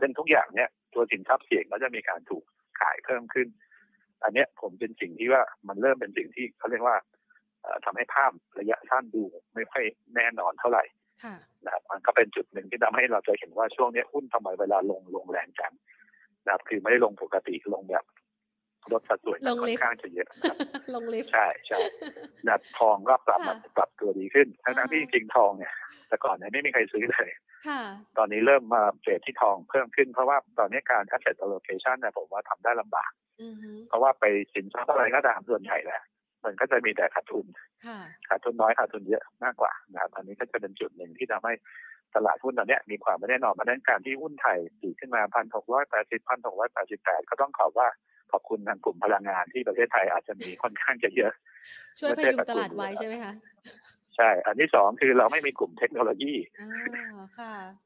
[0.00, 2.44] ซึ่งทุกอย่างเนี้ยตัวสินทรัพย์เสี่ยงก็จะมีการถูก
[2.80, 3.48] ขายเพิ่มขึ้น
[4.22, 6.96] อันเนี้ยผมเป็นสิ่งที่ว่ามันเริ่มเป็นสิ่งที่เขาเรียกว่า
[7.84, 9.22] ทำให้ภาพระยะสั้นดู
[9.54, 10.84] ไม่ค่อยแน่นอนเท่าไหร่
[11.64, 15.72] นะครับมันก็เป็นจุดหนึ่งที่ทำให้เราจะเห็นว่าช่วงนี้หุ้นทำไมเวลาลงลงแรงจัง
[16.44, 18.04] นะครับคือไม่ได้ลงปกติลงแบบ
[18.92, 20.28] ลดสัดส่วนค่อนข้างจะเยอะ
[20.94, 21.78] ลงลิฟใช่ใช่
[22.48, 25.74] นะทองก็ปรับมาปรับตัวดีขึ้น ทั้งที่จริงทองเนี่ย
[26.08, 27.30] แต่ก่อนเนี่ยไม่มีใครซื้อเลย
[28.18, 33.10] ตอนนี้เริ่มมาเทรดที่ทองเพิ่มขึ้น เพราะว่าตอนนี้การ asset allocation เนี่ยผมว่าทำได้ลำบาก
[33.88, 34.24] เพราะว่าไป
[34.54, 36.00] สินทรัพย์อะไรก็ตามส่วนใหญ่แหละ
[36.44, 37.46] มันก็จะมีแต่ขาดทุน
[38.28, 41.54] ขาดทุนน้อยขาดทุนเยอะมากกว่านะครับอันนี้ก็จะเป็นจุดหนึ่งที่ทำให้
[42.14, 47.88] ตลาดหุ้นตอนนี้มีความไม่แน่นอนมาดังการที่หุ้นไทยตีขึ้นมาพันหกร้อยแปดสิบพันหกร้อยแปดสิบแปดก็ต้องขอว่า
[48.32, 51.32] ขอบคุณทางกลุ่มพลังงานที่ประเทศไทยอาจจะมีค่อนข้างจะเยอะ
[51.98, 53.32] ช่วยพยุงตลาดไว้ใช่ไหมคะ
[54.16, 56.34] ใช่ อันที่สองคือเราไม่มีกลุ่มเทคโนโลยี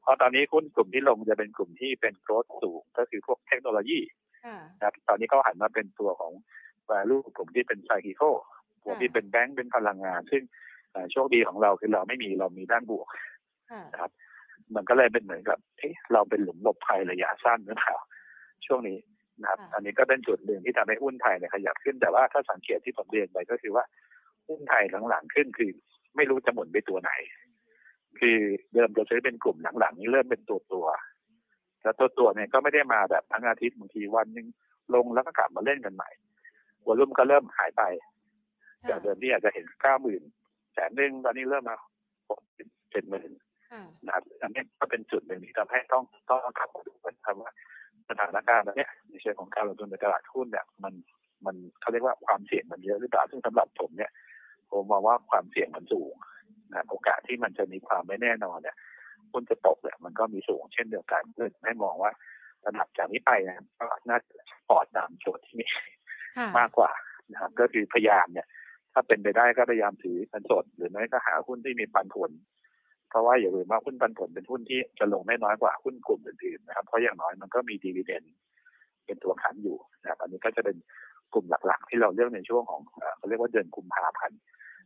[0.01, 3.99] เพราะตอนนี้หุ้นกลุ่มที่ลงจะเป็นกลุ่มที่เป็นโกรดสูงก็คือพวกเทคโนโลยี
[4.77, 6.31] นะครับตอนนี้เขาหันมาเป็นตัวของ
[6.91, 8.21] value กลุ่มที่เป็นไซคิโค
[8.83, 10.43] กลุ่มที่เป็นแบงก์เป็นพลังงาน ซึ่ง
[11.11, 13.07] โชคดีของเราคือเราไม่มีเรามีด้านบวก
[13.91, 14.11] นะครับ
[14.75, 15.57] มันก็เลยเป็นเหมือนกับ
[16.13, 17.95] เราเป็นหลุมหลบภัยระยะสั้นหรือเปล่า
[18.65, 18.97] ช่วงนี้
[19.41, 23.83] นะครับอันนี้ก็เป็นจุดหนึ่งที่ทำให้หุ้นไทยเนี่ยขยับขึ้นแต่ว่าถ้าสังเกตที่ผมเรียนไปก็คือว่า
[24.47, 25.71] หุ้นไทยหลังๆขึ้นคือ
[26.15, 27.11] ไม่รู้จะหมุนไปตัวไหน
[28.19, 28.37] คือ
[28.73, 30.85] เดิมจะซื้อเป็นกลุ่มหลังๆนี้เริ่มเป็นตัวตัว
[31.81, 34.47] แล้วตัวตัวเนี่ยก็ไม่ได้มาแบบทั้งอาทิตย์บางทีวันหนึ่ง
[34.93, 36.09] ลงแล้วก็กลับมาเล่นกันใหม่
[36.85, 37.83] วอลุ่มก็เริ่มหายไป
[38.89, 40.21] จากเดิมที่อาจจะเห็นเก้าหมื่น
[40.73, 41.77] แสนหนึ่งตอนนี้เริ่มมา
[42.29, 42.39] หก
[42.91, 43.31] เจ็ดหมื่น
[44.05, 47.51] นะครับอันนี้ก็เป็นจุดหนึ่งที่ทำให้ต้องต้องกลับมาดูกันครับว่า
[48.09, 50.93] สถานการณ์นี้ในเชิงของการลงทุนในตลาดหุ้นเนี่ย มัน
[51.45, 54.11] มันเขาเรียกว่าความเสี่ยงมันเยอะหรือเปล่าซึ่งสำหรับผมเนี่ย
[54.71, 56.13] ผมมองว่าความเสี่ยงมันสูง
[56.73, 58.75] นะโอกาสที่มันจะมีความไม่แน่นอนเนี่ย
[59.31, 62.11] หุ้นจะตกเนี่ยมันก็มีสูงเช่นเดียวกันเพื่อให้มองว่า
[62.65, 64.37] ระดับจากนี้ไปนะก็น่าจะ
[64.69, 65.65] ปอดตามโจทย์ที่มี
[66.59, 66.91] มากกว่า
[67.31, 68.47] นะครับก็คือพยายามเนี่ย
[68.93, 72.31] ถ้าเป็นไปได้ก็พยายามถือเงินสด หรือไม่ก็หาหุ้นที่มีปันผล
[73.09, 78.23] เพราะว่าอย่าลืมว่าหุ้นปันผลเป็นหุ้นที่จะลงไม่น้อยกว่าหุ้นกลุ่มอื่นๆนะครับ เพราะอย่างน้อยมันก็มีดีเวเดน
[79.05, 80.77] เป็นตัวขันอยู่นะครับอันนี้ก็จะเป็น
[81.33, 82.81] กลุ่มหลักๆ ที่เราเลือกในช่วงของ
[83.17, 84.39] เขาเรียกว่าเดือนกุมภาพันธ์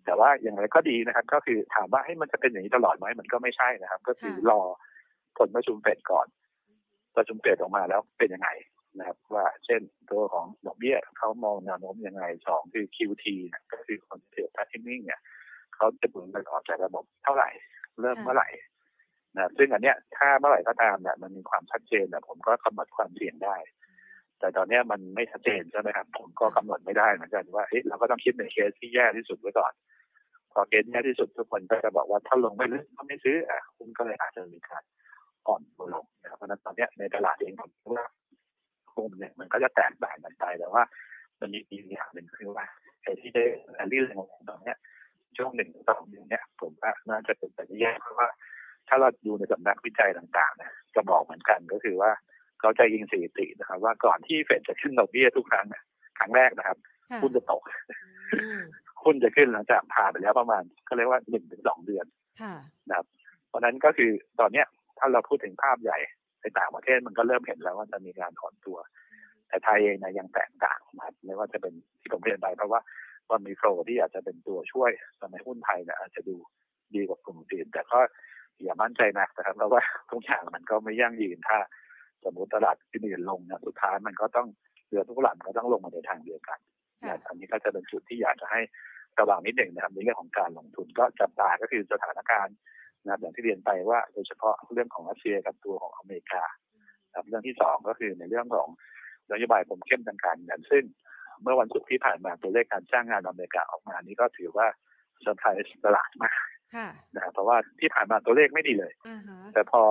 [0.05, 4.59] แต่ว่าอย่างไรก็ดีนะครับ ก็คือถามว่าให้มันจะเป็นอย่างนี้ตลอดไหมมันก็ไม่ใช่นะครับ ก็คือรอ
[5.37, 6.27] ผลประชุมเฟดก่อน
[7.17, 8.49] ประชุมเฟดออกมาแล้วเป็นยังไง
[8.97, 15.21] นะครับว่าเช่นตัวของดอกเบี้ยเขามองแนวโน้มยังไงสองคือ QT นะก็คือ quantitative tightening เนี่ย
[15.75, 17.49] เขาจะบุนเงินออกจากระบบเท่าไหร่
[18.01, 18.49] เริ่มเมื่อไหร่
[19.35, 23.55] นะซึ่งอันเนี้ยถ้าเมื่อไหร่ก็ตามเนี่ยมันมีความชัดเจนนะผมก็กำหนดความเสี่ยงได้
[24.39, 29.73] แต่ตอนนี้มันไม่ชัดเจนใช่ไหมครับผมก็กำหนดไม่ได้เหมือนกันว่าเฮ้ยเราก็ต้องคิดในเคสที่แย่ที่สุดไว้ก่อน
[30.51, 34.83] พอเคสแย่ที่สุดทุกคนก็จะบอกว่าถ้าลงไม่ลึกก็ไม่ซื้ออะคุณก็เลยอาจจะมีการ
[35.47, 38.05] อ่อนตัวลงนะครับเพราะนั้นตอนนี้ในตลาดเองผมว่า
[38.95, 40.83] หุ้นเนี่ยมันก็จะแตกต่างกันไปแต่ว่า
[41.39, 42.65] มันมีอีกอย่างหนึ่งคือว่า
[43.03, 43.43] ไอ้ที่ได้
[43.79, 44.73] อันนี้เรื่องของตอนนี้
[45.37, 48.27] ช่วงหนึ่งสองเดือนเนี่ยผมว่าน่าจะเป็นไปได้ยากเพราะว่า
[48.87, 52.11] ถ้าเราดูในสำนักวิจัยต่างๆเนี่ยจะบอกเหมือนกันก็คือว่า
[52.59, 55.83] เขาจะยิงสถิตินะครับ ว่าก่อนที่เฟดจะขึ้นดอกเบี้ยทุกครั้งเนี่ย
[56.19, 56.77] ครั้งแรกนะครับ
[57.21, 57.61] หุ้นจะตก
[59.03, 62.05] หุ้นจะขึ้นหลังจากผ่านไปแล้วประมาณก็เรียกว่าหนึ่งถึงสองเดือน
[62.89, 63.05] นะครับ
[63.47, 64.67] เพราะนั้นก็คือตอนเนี้ย
[64.99, 65.97] ถ้าเราพูดถึงภาพใหญ่
[66.43, 68.77] ในต่างประเทศมันก็เริ่มเห็นแล้วว่าจะมีการถอนตัว
[69.47, 72.79] แต่ไทยเองนะยังแตกต่างนะครับไม่ว่าจะเป็นที่ผมเรียนไปเพราะว่า
[73.31, 76.35] มันมีโฟลที่อาจจะเป็นตัวช่วยทำให้หุ้นไทยเนี่ยอาจจะดู
[76.95, 77.99] ดีกว่ากลุ่มอื่นแต่ก็
[78.63, 81.57] อย่ามั่นใจนักนะครับเพราะว่าทุกอย่างมันก็ไม่ยั่งยืนถ้า
[82.23, 84.47] สมมติตลาดที่อื่นลงเนี่ยสุดท้ายมันก็ต้อง
[84.87, 86.59] เรือทุกหลังก็ต้องลงมาในทางเดียวกัน
[87.27, 88.61] อันนี้ก็จะเป็นจุดที่อยากจะให้
[89.19, 92.55] ระวังนิดหนึ่งนะครับในเรื่องของการลงทุนก็จับตาก็คือสถานการณ์
[93.03, 96.43] นะครับอย่างที่เรียนไปว่าโดยเฉพาะเรื่องของรัสเซียกับตัวของอเมริกา
[97.15, 98.67] ครับเรื่องที่สองก็คือในเรื่องของ
[99.31, 100.83] นโยบายคุมเข้มทางการเงินซึ่ง
[101.41, 104.67] เมื่อวันศุกร์ที่ผ่านมาตัวเลขการจ้างงานอเมริกาออกมานี้ก็ถือว่า
[105.21, 106.37] เซอร์ไพรส์ตลาดมาก
[107.15, 108.93] นะเพราะว่าที่ผ่านมาตัวเลขไม่ดีเลย
[109.53, 109.81] แต่พอ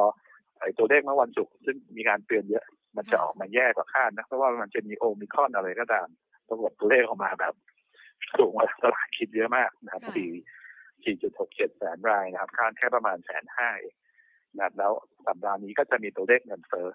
[0.61, 2.65] ไอ้ตัวเลขเมื่อวันศุกร์ซึ่งมีการเตือนเยอะ
[2.97, 6.07] มันจะออกมาแย่กว่าคาดนะเพราะว่ามันจะมีโอมิคอนอะไรก็ตาม
[6.49, 7.55] ปรากฏตัวเลขออกมาแบบ
[8.39, 10.31] สูงกว่าตลาดคิดเยอะมากนะครับสี่
[11.07, 13.95] สี่จุดหกเจ็ดแสนรายนะครับ คาดแค่ประมาณแสนห้าเอง
[14.59, 14.93] นะแล้ว
[15.27, 16.89] สัปดาห์นี้ก็จะมีตัวเลขเงินเฟ้อ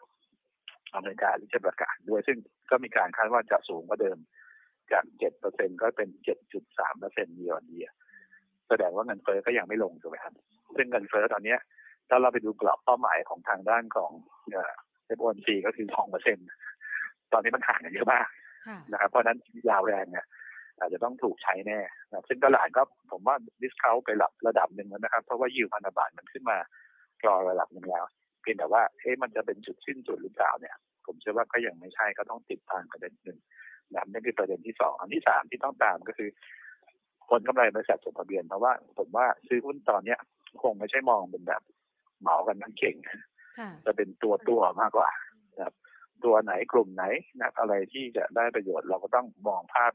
[0.94, 2.38] อเมริกาที่จะประกาศด้วย ซึ่ง
[2.72, 4.18] ก็มีการคาดว่าจะสูงกว่าเดิม
[4.92, 7.90] จากเจ็ดเปอร์เซ็นก็เป็นเจ็ดจุดสามเปอร์เซ็นต์เยียร์เยีย
[8.70, 10.34] แสดงว่าเงินเฟ้อก็ยังไม่ลงถูกไหมครับ
[10.76, 11.56] ซึ่งเงินเฟ้อตอนนี้
[12.10, 14.12] ถ้าเราไปดูกรอบเป้าหมายของทางด้านของ
[15.06, 16.38] เอฟโอนซีก็คือสองเปอร์เซ็น
[17.34, 18.28] ตอนนี้มันห่างกันเยอะมาก
[18.92, 19.38] นะครับ เพราะนั้น
[19.70, 20.26] ยาวแรงเนี่ย
[20.80, 21.80] อาจจะต้องถูกใช้แน่
[22.12, 26.58] นะซึ่งตลาดก็ผมว่าดิสคาวไประดับระดับหนึ่งแล้วนะครับ เพราะว่ายิวพันธบัตรมันขึ้นมา
[27.26, 28.06] รอระดับหนึ่งแล้ว
[28.42, 33.38] เพียงแต่ว่าเอ๊ะมันจะเป็นจุดสิ้นสุดหรือเปล่าเนี่ย ผมเชื่อว่าก็ยังไม่ใช่ก็ต้องติดตามประเด็นหนึ่ง
[33.94, 36.30] นะนั่นคือประเด็นที่สองอันที่สามที่ต้องตามก็คือ
[37.30, 40.20] ผลกำไรบริษัทจดทะเบียนเพราะว่า ผมว่าซื้อหุ้นตอนเนี้ย
[40.62, 41.62] คงไม่ใช่มองเป็นแบบ
[42.22, 42.96] เหมากันทั้งเก่ง
[43.86, 45.10] จะเป็นตัวตัวมากกว่า
[45.54, 45.74] นะครับ
[46.26, 47.04] ตัวไหนกลุ่มไหน
[47.40, 49.92] นะอะไรที่จะได้ประโยชน์เราก็ต้องมองภาพ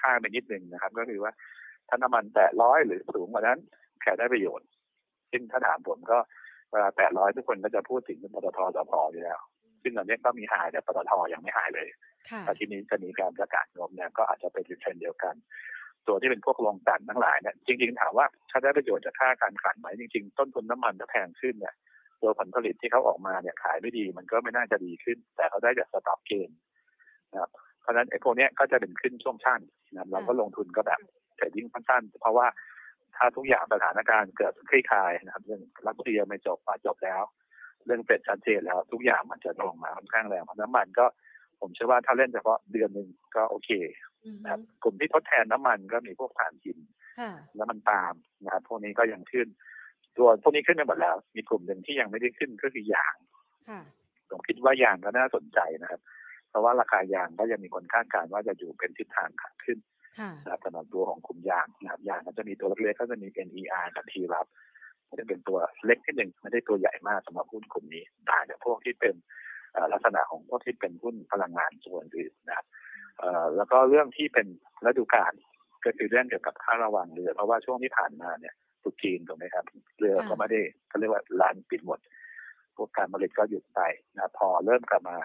[0.00, 1.32] ข้างไปนิดนึงนะครับ ก็คือว่า
[1.88, 3.58] ถ้าน้ำมันแตะร้อยหรือสูงกว่านั้น
[4.02, 4.68] แค่ได้ประโยชน์
[5.30, 6.18] ซึ่งถ้าถามผมก็
[6.70, 9.38] เวลาแตะร้อยทุกคนก็จะพูดถึงปตทสพอยู่แล้ว
[9.82, 11.88] ซึ่งตอนนี้ก็มีหายแต่ปตทยังไม่หายเลย
[12.44, 15.34] แต่ทีนี้จะมีการประกาศงบเนี่ยก็อาจจะเป็นเทรนเดียวกัน
[16.06, 21.74] ตัวที่เป็นพวกโรงกลั่นทั้งหลายเนี่ยจริงๆถามว่าถ้าได้ประโยชน์จากค่าการกลั่นไหมจริงๆต้นทุนน้ำมันจะแพงขึ้นเนี่ย
[22.22, 26.50] ตัวผลผลิตที่เขาออกมาเนี่ยขายไม่ดี มันก็ไม่น่าจะดีขึ้น แต่เขาได้จาก stock gain
[27.32, 29.60] นะครับเพ ราะฉะนั้นไอ้พวกนี้ก็จะเป็นขึ้นช่วงสั้น
[29.92, 31.00] นะเราก็ลงทุนก็แบบ
[31.36, 32.46] trading สั้นๆเพราะว่า
[33.16, 37.22] ถ้าทุกอย่างสถานการณ์เกิดคลี่คลายนะครับเรื่องรัสเซียไม่จบมาจบแล้ว
[37.84, 41.06] เรื่องเป็ดชัดเจนแล้วทุกอย่างมันจะลงมาค่อนข้างแรงเพราะน้ำมันก็
[41.60, 43.70] ผมเชื่อว่าถ้าเล่นเฉพาะเดือนหนึ่งก็โอเค
[44.42, 46.78] นะครับกลุ่มที่ทดแทนน้ำมันก็มีพวกถ่านหิน
[47.56, 48.12] แล้วมันตาม
[48.44, 49.48] นะครับพวกนี้ก็ยังขึ้น
[50.16, 53.16] ตัวพวกนี้ขึ้นไปหมดแล้ว มีกลุ่มหนึ่งที่ยังไม่ได้ขึ้นก็คือยาง
[54.30, 56.00] ผมคิดว่ายางก็น่าสนใจนะครับ
[56.50, 59.78] เพราะว่าราคายางก็ยังมีคนคาดการณ์ว่าจะอยู่เป็นทิศทางขาขึ้น
[60.44, 64.46] นะครับสำหรับตัวของกลุ่มยางนะครับยางก็จะมีตัวเล็กๆก็จะมี NER กับทีรับ
[65.18, 69.14] จะเป็นตัวเล็กที่หนึ่งไม่ได้ตัวใหญ่มากสำหรับหุ้นกลุ่มนี้ต่างจากพวกที่เป็น
[69.92, 72.66] ลักษณะของพวกที่เป็นหุ้นพลังงานส่วนอื่นนะครับ
[73.56, 74.46] แล้วก็เรื่องที่เป็น
[74.86, 75.32] ฤดูกาล
[75.84, 79.64] ก็คือเรื่องเกี่ยวกับค่าระวังเรือ เพราะว่าช่วงที่ผ่านมาเนี่ยตุจีนถูกไหมครับ
[79.98, 81.98] เรือก็ไม่ได้เขาเรียกว่าร้านปิดหมด
[82.76, 83.80] พวกการผลิตก็หยุดไป
[84.16, 85.16] นะพอเริ่มกลับมา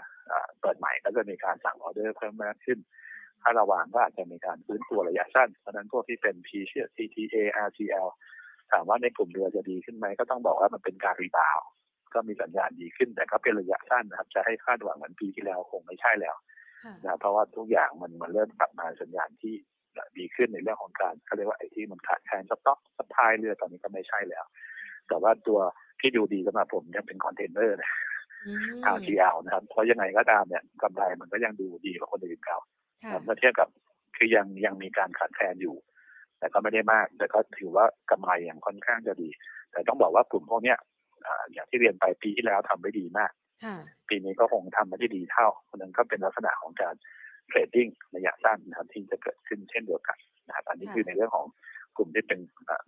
[0.62, 2.80] เปิดใหม่ก็จะมีการสั่งออเดอร์เพิ่มมากขึ้น
[3.42, 8.08] ค่าระวังก็อาจจะมีการฟื้นตัวระยะสั้น เพราะนั้นพวกที่เป็น P เชื่อ CTA RCL
[8.72, 11.60] ถามว่าในกลุ่มเรือจะดีขึ้นไหมก็ต้องบอกว่ามันเป็นการ rebound
[12.14, 16.36] ก็มีสัญญาณดีขึ้นแต่ก็เป็นระยะสั้นนะครับ จะให้คาดหวังเหมือนปีที่แล้วคงไม่ใช่แล้ว
[17.04, 19.56] นะเพราะว่าทุกอย่างมันมันเริ่มกลับมาสัญญาณที่
[20.18, 24.46] ดีขึ้นในเรื่องของการเขาเรียกว่าไอ้ที่มันขาดแคลนสต็อก supply เรือตอนนี้ก็ไม่ใช่แล้ว
[25.08, 25.60] แต่ว่าตัว
[26.00, 27.92] ที่ดูดีสำหรับผมยังเป็นคอนเทนเนอร์นะ
[28.96, 32.58] RCL นะครับเพราะยังไงก็ตามเนี่ยกำไรมันก็ยังดูดีกว่าคนอื่นเขา
[33.24, 33.70] เมื่อเทียบกับ
[34.18, 35.76] คือยังยังมีการขาดแคลนอยู่
[36.40, 39.30] แต่ก็ไม่ได้มากแต่ก็ถือว่ากำไรอย่างค่อนข้างจะดี
[39.72, 40.78] แต่ต้องบอกว่ากลุ่มพวกเนี้ย
[41.54, 43.32] อย่างที่เรียนไปปีที่แล้วทำไม่ดีมาก
[44.10, 46.96] ปีนี้ก็คงทำไม่ได้ดีเท่าเพราะนั้นก็เป็นลักษณะของการ
[47.48, 51.46] trading ระยะสั้นนะครับที่จะเกิดขึ้นเช่นเดียวกันนะครับอันนี้คือในเรื่องของ
[51.98, 52.40] กลุ่มที่เป็น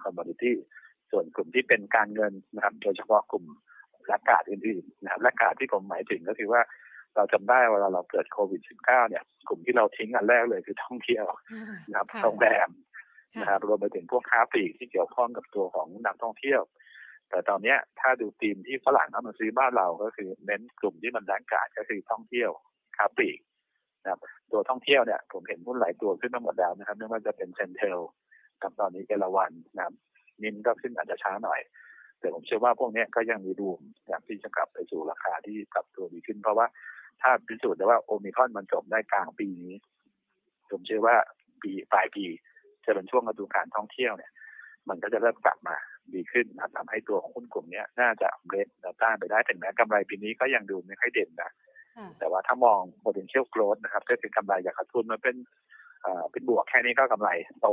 [0.03, 0.55] commodity
[1.11, 3.45] ส่วนกลุ่มที่เป็นการเงินนะครับโดยเฉพาะกลุ่ม
[4.11, 6.61] laggard อื่นๆนะครับ laggard ที่ผมหมายถึงก็คือว่า
[7.15, 11.25] เราจำได้เวลาเราเกิดโควิด -19 เนี่ย กลุ่มที่เราทิ้งอันแรกเลยคือท่องเที่ยว
[11.89, 12.69] นะครับโรงแรม
[13.41, 16.61] นะครับรวมไปถึงพวกค้าปลีกที่เกี่ยวข้องกับตัวของนักท่องเที่ยว
[17.29, 22.49] แต่ตอนนี้ถ้าดูทีมที่ฝรั่งเข้ามาซื้อบ้านเราก็คือเน้นกลุ่มที่มันแรงกาดก็คือท่องเที่ยว
[22.97, 23.39] ค้าปลีก
[24.03, 24.19] นะครับ
[24.51, 27.99] ตัวท่องเที่ยวเนี่ยผมเห็นหุ้นหลายตัวขึ้นมาหมดแล้วนะครับไม่ว่าจะเป็นเซนเทล
[28.61, 29.93] กับตอนนี้เอราวันนะครับ
[30.43, 31.59] นินก็ขึ้นอาจจะช้าหน่อย
[32.25, 36.67] แต่ผมเชื่อว่าพวกนี้ก็ยังมีดูมอยากที่จะกลับไปสู่ราคาที่กลับตัวดีขึ้น เพราะว่า
[37.21, 39.75] ถ้าพิสูจน์ได้ว่าโอมิคอนมันจบได้กลางปีนี้
[40.71, 41.15] ผมเชื่อว่า
[41.61, 42.25] ปีปลายปี
[42.85, 44.31] จะเป็นช่วงฤดูการท่องเที่ยวเนี่ย
[44.89, 45.75] มันก็จะเริ่มกลับมา
[46.13, 51.51] ดีขึ้นนะทำให้ตัวของหุ้นกลุ่มนี้น่าจะเบรกแนวต้านไปได้ถึงแม้กำไรปีนี้ก็ยังดูไม่ค่อยเด่นนะ
[52.19, 55.35] แต่ว่าถ้ามอง potential growth นะครับก็คือกำไรจากขาดทุนมันเป็น
[56.31, 57.29] เป็นบวกแค่นี้ก็กำไร
[57.61, 57.67] โต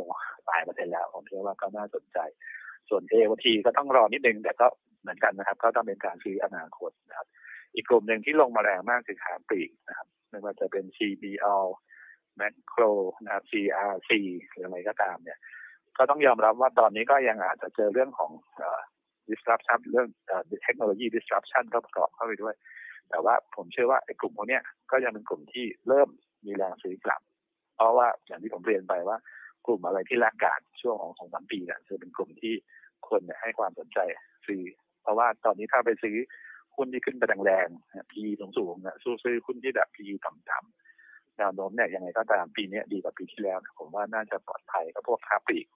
[0.49, 2.19] ปลายเปอร์เซ็นต์แล้วผมเชื่อว่าก็น่าสนใจ
[2.89, 4.67] ส่วน AOT ก็ต้องรอนิดนึง แต่ก็
[5.03, 7.27] เหมือนกันนะครับ ก็ต้องเป็นการซื้ออนาคตนะครับ
[7.75, 11.65] อีกกลุ่มหนึ่งที่ลงมาแรงมากคือขาปลีกนะครับ ไม่ว่าจะเป็น CBL
[12.41, 12.93] Macro
[13.25, 14.11] นะครับ CRC
[14.51, 15.39] หรืออะไรก็ตามเนี่ย
[15.99, 18.31] ก็ต้องยอมรับว่าตอนนี้ก็ยังอาจจะเจอเรื่องของ
[19.31, 20.09] disruption เรื่อง
[20.63, 22.55] เทคโนโลยี disruption ก็ประกอบเข้าไปด้วย
[23.11, 24.59] แต่ว่าผมเชื่อว่าไอ้กลุ่มพวกนี้
[24.91, 26.09] ก็ยังเป็นกลุ่มที่เริ่ม
[26.47, 27.21] มีแรงซื้อกลับ
[27.77, 29.17] เพราะว่าอย่างที่ผมเรียนไปว่า
[29.67, 32.55] กลุ่มอะไรที่แลกการช่วงของสองสามปีเนี่ยจะเป็นกลุ่มที่
[33.09, 33.99] คนให้ความสนใจ
[34.47, 34.63] ซื้อ
[35.03, 36.17] เพราะว่าตอนนี้ถ้าไปซื้อ
[36.77, 45.67] หุ้นที่ขึ้นไปแรงๆพีสูงสูงนะสู้ซื้อหุ้นที่แบบพีต่ำๆแนวโน้มเนี่ยยังไงก็ตามปีนี้ดีกว่าปีที่แล้ว ผมว่าน่าจะปลอดภัยก็พวกค้าปลีก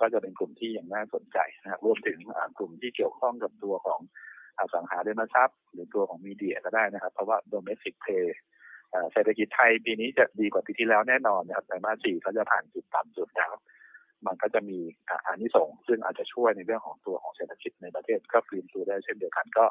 [0.00, 2.18] ก็จะเป็นกลุ่มที่ยังน่าสนใจนะครับรวมถึง
[2.58, 4.00] กลุ่มที่เกี่ยวข้องกับตัวของ
[4.58, 8.26] อสังหาริมทรัพย์ หรือตัวของมีเดียก็ได้นะครับ เพราะว่า domestic play
[9.12, 13.52] เศรษฐกิจไทยปีนี้จะดีกว่าปีที่แล้วแน่นอนนะครับแต่มาสสี่เขาจะผ่านจุดต่ำจุดแล้ว
[14.26, 14.78] มันก็จะมี
[15.10, 19.64] อานิสงส์ซึ่งอาจจะช่วยในเรื่องของตัวของเศรษฐกิจในประเทศก็ฟื้นตัวได้เช่นเดียวกันก็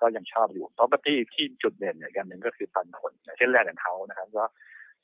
[0.00, 4.44] ก็ยังชอบอยู่ property ที่จุดเด่นอย่างหนึ่งก็คือปันผลเช่นแรกของเขานะครับก็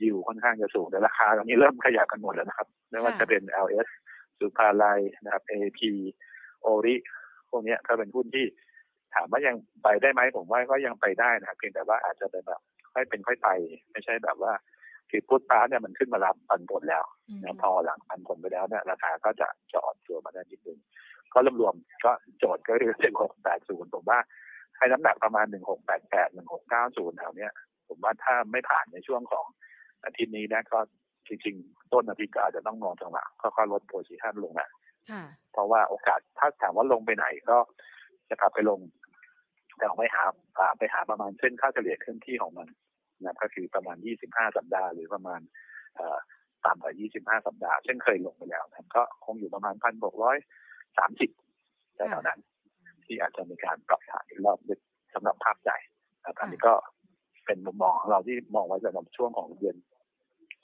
[0.03, 3.89] อยู่ค่อนข้างจะสูงแต่ราคาตรงนี้เริ่มขยับกันหมดแล้วนะครับไม่ว่าจะเป็น LS
[4.39, 5.81] สุภาลัยนะครับ AP
[6.63, 6.95] โอริ
[7.51, 8.47] พวกนี้ก็เป็นหุ้นที่
[9.15, 12.61] ถามว่ายังไปได้ไหมผมว่าก็ยังไปได้นะครับเพียงแต่ว่าอาจจะเป็นแบบ
[12.94, 13.48] ค่อยเป็นค่อยไป
[13.92, 14.53] ไม่ใช่แบบว่า
[15.11, 17.05] คือพุทธาเนี่ยมันขึ้นมารับปันผลแล้ว
[17.44, 20.79] นะพอหลังปันผลไปแล้วเนี่ยราคาก็จะจอดตัวมาได้นิดนึง
[21.35, 21.74] ก็รวมรวม
[22.05, 24.18] ก็โจทย์ก็คือหนึ่งหกแปดศูนย์ผมว่า
[24.76, 27.53] ให้น้ำหนักประมาณหนึ่งหกแปดแปดหนึ่งหกเก้าศูนย์แถวเนี้ย
[27.88, 29.44] ผมว่าถ้าไม่ผ่านในช่วงของ
[30.05, 30.79] อาทิตย์นี้นะก็
[31.26, 34.68] จริงๆต้นอาทิตย์ก็อาจจะต้องมองจังหวะค่อยๆลดโพซิชันลงนะ
[35.53, 37.59] เพราะว่าโอกาสถ้าถามว่าลงไปไหนก็
[38.29, 38.79] จะกลับไปลง
[39.81, 40.25] แต่ไปหา
[40.79, 42.69] ไปหาประมาณเส้นค่าเฉลี่ยเคลื่อนที่ของมัน
[43.25, 45.40] นะก็คือประมาณ 25 สัปดาห์ หรือประมาณ
[46.64, 46.93] ต่ำกว่า
[47.38, 50.37] 25 สัปดาห์เช่นเคยลงไปแล้วนะก็คงอยู่ประมาณพันหกร้อย
[50.99, 51.31] สามสิบ
[51.97, 52.38] แต่เท่านั้น
[53.05, 54.59] ที่อาจจะมีการปรับฐานอีกรอบ
[55.14, 55.79] สำหรับภาพใหญ่
[56.25, 56.75] อันนี้ก็
[57.47, 59.77] เป็นมุมมองของเราที่มองไว้สำหรับช่วงของเดือน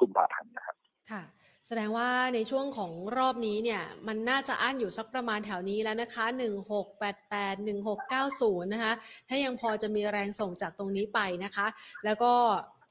[0.00, 0.76] กุมภาพันธ์นะครับ
[1.10, 1.22] ค่ะ
[1.68, 6.24] แสดงว่าในช่วงของรอบนี้เนี่ย มันน่าจะอั้นอยู่สักประมาณแถวนี้แล้วนะคะ
[6.94, 7.54] 1688
[8.08, 8.92] 1690 นะคะ
[9.28, 11.66] ถ้ายังพอจะมีแรงส่งจากตรงนี้ไปนะคะ
[12.04, 12.32] แล้วก็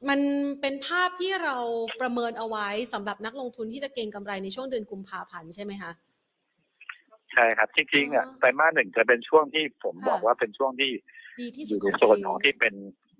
[0.09, 0.19] มัน
[0.61, 1.57] เป็นภาพที่เรา
[2.01, 5.91] ประเมินเอาไว้สำหรับนักลงทุนที่จะเก็งกำไรในช่วงเดือนกุมภาพันธ์ใช่ไหมคะ
[7.33, 10.91] ใช่ครับจริงๆอะไตรมาสหนึ่งจะเป็นช่วงที่ผมบอกว่าเป็นช่วงที่
[11.67, 12.73] อยู่ในโซนของที่เป็น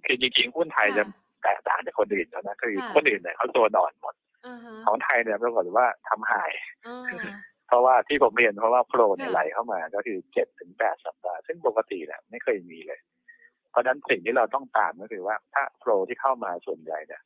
[0.06, 1.04] คือจริงๆหุ้นไทยจะ
[1.44, 4.16] แตกต่างจากคนอื่นแล้วนะคือคนอื่นเนี่ยเขาตัวนอนหมด
[4.86, 6.52] ของไทยเนี่ยปรากฏว่าทำหาย
[7.68, 13.00] เพราะว่าที่ผมเรียนเพราะว่าโปรเนี่ยไหลเข้ามาก็คือเจ็ดถึงแปดสัปดาห์ ซึ่งปกติเนี่ยไม่เคยมีเลย
[13.72, 17.22] เพราะฉะนั้นสิ่งที่เราต้องตามก็คือว่าถ้าโปรที่เข้ามาส่วนใหญ่เนี่ย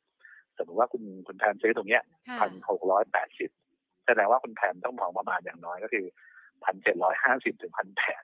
[0.58, 2.02] สมมติว่าคุณคุณแทนซื้อตรงเนี้ย
[2.40, 3.50] พันหกร้อยแปดสิบ
[4.06, 6.06] แสดงว่าคุณแทนต้องมองประมาณอย่างน้อยก็คือ
[6.64, 8.22] พันเจ็ดร้อยห้าสิบถึงพันแปด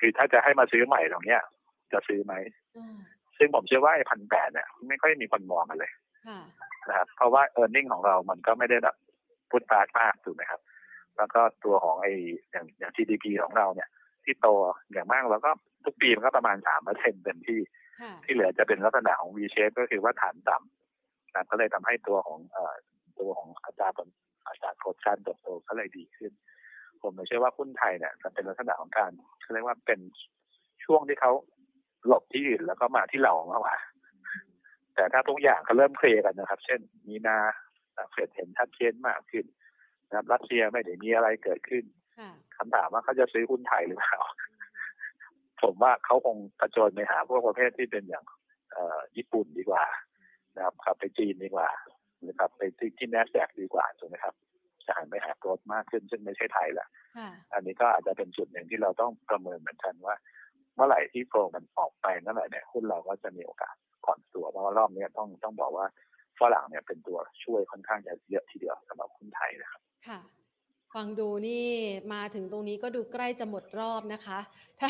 [0.00, 1.42] คือถ้าจะให้มาซื้อใหม่ตรงเนี้ย
[1.92, 2.34] จะซื้อไหม
[3.38, 5.92] ซึ่งผมเชื่อว่าไอ้พันแปดเนี่ยไม่ค่อยมีคนมองกันเลย
[6.88, 8.96] นะครับเพราะว่าเออร์เน็งของเรามันก็ไม่ได้แบบ
[9.50, 10.60] พุทธาชมากถูกไหมครับ
[11.16, 12.12] แล้วก็ตัวของไอ้
[12.50, 13.88] อย่างอย่าง GDP ของเราเนี่ย
[14.24, 14.48] ที่โต
[14.92, 15.50] อย่างมากแล้วก็
[15.84, 17.60] ทุกปีมันก็ประมาณสามเปอร์เซ็นต์เต็มที่
[18.24, 22.74] ที่เหลือจะเป็นลักษณะของ V shape ก็คือว่าฐานต่ำนะก็เลยทำให้ตัวของเอ่อ
[23.20, 24.08] ตัวของอัตราผล
[24.46, 26.32] อัตราโคการเติบโตก็เลยดีขึ้น
[27.02, 29.10] ผมเชื่อว่าหุ้นไทยเนี่ยจะเป็นลักษณะของการ
[29.52, 30.00] เรียกว่าเป็น
[30.84, 31.32] ช่วงที่เขา
[32.06, 33.76] หลบที่อื่นแล้วก็มาที่เรามากกว่า
[34.98, 37.38] แต่ถ้าทุกอย่างก็เริ่มเคลียร์กันนะครับ เช่น มีนา
[38.10, 39.46] เฟดเห็นชัดเจนมากขึ้น
[40.08, 41.84] นะครับรัสเซียไม่ได้มีอะไรเกิดขึ้น
[42.56, 44.20] คำถามว่าเขาจะซื้อหุ้นไทยหรือเปล่า
[45.62, 48.24] ผมว่าเขาคงกระโจนไปหาพวกประเภทที่เป็นอย่าง
[49.16, 49.84] ญี่ปุ่นดีกว่า
[50.56, 51.68] นะครับขับไปจีนดีกว่า
[52.20, 54.34] หรือขับไปที่ที่แนสแดกดีกว่าถูกไหมครับ
[54.86, 56.86] จะหันไปหาโกรดมากขึ้น ซึ่งไม่ใช่ไทยละ
[57.54, 60.14] อันนี้ก็อาจจะเป็นจุดหนึ่งที่เราต้องประเมินเหมือนกันว่า
[60.74, 63.74] เมื่อไหร่ที่โฟลมันออกไปนั่นแหละเนี่ยหุ้นเราก็จะมีโอกาส
[64.08, 65.86] ผ่อนตัวเพราะว่ารอบนี้ต้องต้องบอกว่า
[66.40, 70.20] ฝรั่งเนี่ยเป็นตัวช่วยค่อนข้างจะเยอะทีเดียวสำหรับหุ้นไทยนะครับค่ะ
[70.96, 71.66] ฟังดูนี่
[72.14, 74.38] มาถึงตรงนี้ก็ดูใกล้จะหมดรอบนะคะ
[74.80, 74.88] ถ้า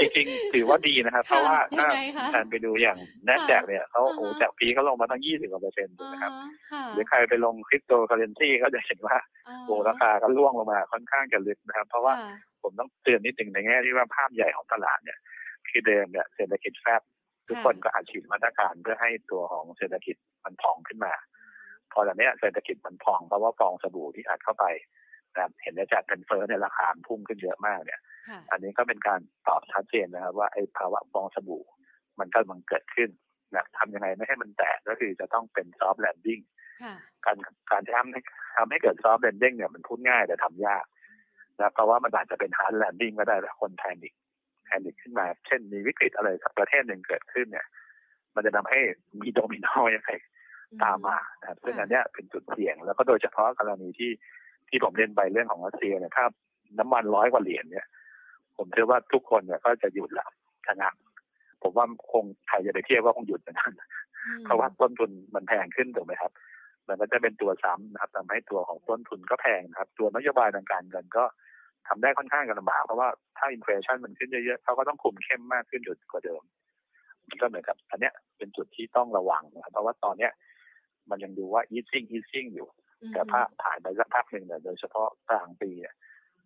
[0.00, 1.86] จริงๆ ถือว่าดีนะครับ เพราะว่าถ้า
[2.34, 6.32] ทานไปดูอย่างแนทแจกเนี่ยเขาโอ้จากปีเขาลงมาตั้งยี่สิบกว่าเปอร์เซ็นต์นะครับ
[6.94, 9.16] หรือใครไปลงคริปโตเคอเรนซีก็จะเห็นว่า
[9.66, 12.14] โอ้ราคาก็ร่วงลงมาค่อนข้างจะลึกนะครับ เพราะว่า
[12.62, 15.18] ผมต้องเตือนนิดหนึ่งในแง่ที่ว่าภาพใหญ่ของตลาดเนี่ย
[15.68, 17.02] คือเดิมเนี่ยเศรษฐกิจแฟบ
[17.50, 21.12] ทุกคนก็อาจฉีดมาตรการเพื่อให้ตัวของเศรษฐกิจมันพองขึ้นมา
[21.92, 24.66] พอตอนนี้เศรษฐกิจมันพองเพราะว่าฟองสบู่ที่อัดเข้าไป
[25.34, 28.00] นะครับเห็นได้จากเงินเฟ้อในราคาพุ่งขึ้นเยอะมากเนี่ย
[28.50, 31.64] อันนี้ก็เป็นการตอบชัดเจนนะครับ ว่าไอ้ภาวะฟองสบู่
[32.18, 33.10] มันกำลังเกิดขึ้น
[33.54, 36.40] นะทำยังไงไม่ให้มันแตกก็คือจะต้องเป็น soft landing
[37.26, 37.36] การ
[37.70, 38.20] การทำให้
[38.56, 40.84] ทำให้เกิด soft landing เนี่ยมันพูดง่ายแต่ทำยาก
[41.60, 44.14] นะเพราะว่ามันอาจจะเป็น hard landing ก็ได้แต่คน panic
[44.70, 47.66] panic ขึ้นมา เช่นมีวิกฤตอะไรสักประเทศหนึ่งเกิดขึ้นเนี่ย
[48.34, 48.80] มันจะทำให้
[49.20, 50.10] มีโดมิโนยังไง
[50.82, 54.10] ตามมานะครับซึ่งอันนี้เป็นจุดเสี่ยง แล้วก็โดยเฉพาะกรณีที่
[54.68, 56.24] ที่ผมเล่นไปเรื่องของรัสเซียเนี่ยถ้า
[56.78, 57.86] น้ำมันร้อยกว่าเหรียญเนี่ย
[58.56, 60.26] ผมเชื่อว่าทุกคนเนี่ยก็จะหยุดละ
[60.66, 60.94] ชะงัก
[61.62, 63.72] ผมว่าคงใครจะไปเที่ยวก็คงหยุดเหมือนกัน
[64.44, 66.32] เพราะว่าต้นทุนมันแพงขึ้นถูกไหมครับ
[66.88, 71.24] มันก็จะเป็นตัวซ้ำนะครับทำให้ตัวของต้นทุนก็แพงนะครับ ตัวนโยบายทางการเงินก็
[71.88, 76.42] ทำได้ค่อนข้างกันลำบากเพราะว่าถ้าอินฟลชันมันขึ้นเยอะๆเขาก็ต้องคุมเข้มมากขึ้นจุดกว่าเดิม
[77.40, 80.32] ก็เหมือนกับ อันเนี้ยเป็นจุดที่ต้องระวังนะครับเพราะว่าตอนเนี้ย
[81.10, 82.68] มันยังดูว่า easing easing อยู่
[83.12, 85.94] แต่ถ้าผ่านไปสักพักหนึ่งเนี่ยโดยเฉพาะกลางปีเนี่ย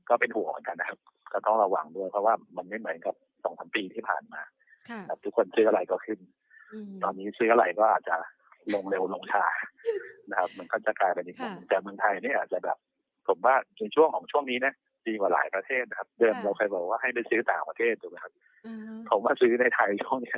[0.08, 0.98] ก็เป็นห่วงเหมือนกันนะครับ
[1.32, 4.42] ก็ต้องระวังด้วยเพราะว่ามันไม่เหมือนกับสองสามปีที่ผ่านมา
[5.24, 6.18] ทุกคนซื้ออะไรก็ขึ้น
[7.02, 8.16] ตอนนี้ซื้ออะไรก็อาจจะ
[8.74, 9.44] ลงเร็วลงช้า
[10.30, 11.36] นะครับ มันก็จะกลายเป็นอีก
[11.68, 12.76] แต่เมืองไทยนี่อาจจะแบบ
[13.28, 14.74] ผมว่าในช่วงของช่วงนี้นะ
[15.08, 18.32] ดีกว่าหลายประเทศนะครับ เดิมเราเคยบอกว่าให้ไปซื้อต่างประเทศถูกไหมครับ
[19.10, 20.36] ผมว่าซื้อในไทยช่วงนี้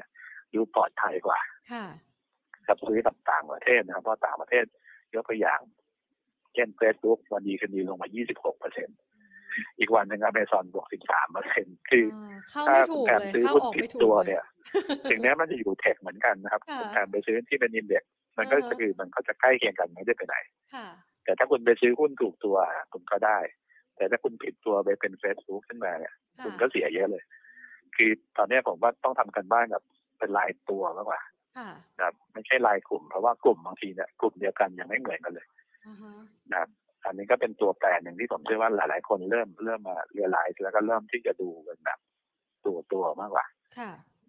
[0.55, 1.39] ดูปลอดภัยกว่า
[2.69, 4.65] กับซื้อกับต่างประเทศนะครับเพราะต่างประเทศ
[5.15, 5.61] ยกตัวอย่าง
[6.55, 8.89] เช่นเฟซบุ๊กวันดีคืนดีลงมา 26เปอร์เซ็น
[9.79, 12.05] อีกวันหนึ่งอเมซอนบวก 13เปอร์เซ็นคือ
[12.67, 14.43] ถ้าคุณแทนซื้อหุ้นผิดตัวเนี่ย
[15.11, 18.03] ถึงแม้มันจะอยู่เทคเหมือนกันนะครับคุณแทนไปซื้อที่เป็นอินเด็ก
[18.39, 20.37] มันก็คือมันก็จะใกล้เคียงกันไม่ได้ไปไหน
[21.25, 22.57] แต่ถ้าคุณไปซื้อหุ้นถูกตัว
[22.93, 23.39] คุณก็ได้
[23.97, 27.23] แต่ถ้าคุณผิดตัวไปเป็นเฟซบุ๊กขึ้นมาเนี่ย คุณก็เสียเยอะเลย
[27.97, 29.83] คือตอนนี้ผมว่าต้องทำกันบ้านกับ
[30.19, 31.21] เป็นลายตัวมากกว่า
[31.97, 35.47] นะครับไม่ใช่ลายกลุ่ม เพราะว่ากลุ่มบางทีเนี่ยกลุ่มเดียวกันยังไม่เหมือนกันเลย
[36.53, 36.69] นะครับ
[37.05, 41.99] อันนี้ก็เป็นตัวแปรหนึ่งที่ผมเชื่อว่าหลาย ๆ คนเริ่มเริ่มมาเรียลไลซ์แล้วก็เริ่มที่จะดูเป็นแบบ
[42.65, 43.47] ตัวตัวมากกว่า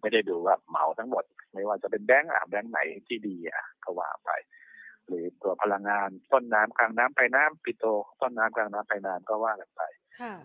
[0.00, 4.30] ไม่ได้ดูว่าเหมาทั้งหมด ไม่ว่าจะเป็นแบงก์อะแบงก์ไหนที่ดีอะก็ว่าไป
[5.08, 7.84] หรือตัวพลังงานต้นน้ำกลางน้ำไปน้ำปิโต
[8.20, 9.82] ต้นน้ำกลางน้ำไปน้ำก็ว่ากันไป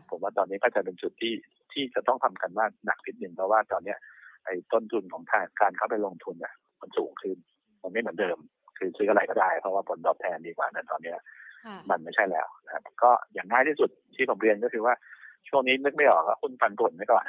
[0.10, 1.34] ผมว่าตอนนี้ก็จะเป็นจุดที่
[1.74, 3.98] ที่จะต้องทำกันว่าหนักนิดหนึ่งเพราะว่าตอนเนี้ย
[4.46, 5.24] ไอ้ต้นทุนของ
[5.62, 7.38] การเข้าไปลงทุนเนี่ยมันสูงขึ้น
[7.84, 8.38] มันไม่เหมือนเดิม
[8.78, 11.18] คือซื้ออะไรก็ได้ เพราะว่าผลตอบแทนดีกว่าแต่ตอนเนี้ย
[11.90, 14.94] มันไม่ใช่แล้วนะครับก็อย่างง่ายที่สุดที่ผมเรียนก็คือว่า
[15.50, 17.26] ช่วงนี้นึกไม่ออกก็คุณปันผลไว้ก่อน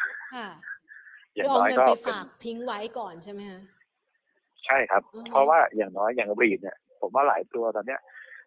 [1.35, 3.61] อย่างน้อยก็ฝากทิ้งไว้ก่อนใช่ไหมคะ
[4.65, 8.01] ใช่ครับ เพราะว่าอย่างน้อยอย่างรีดเนี่ย ผมว่าหลายตัวตอนเนี้ย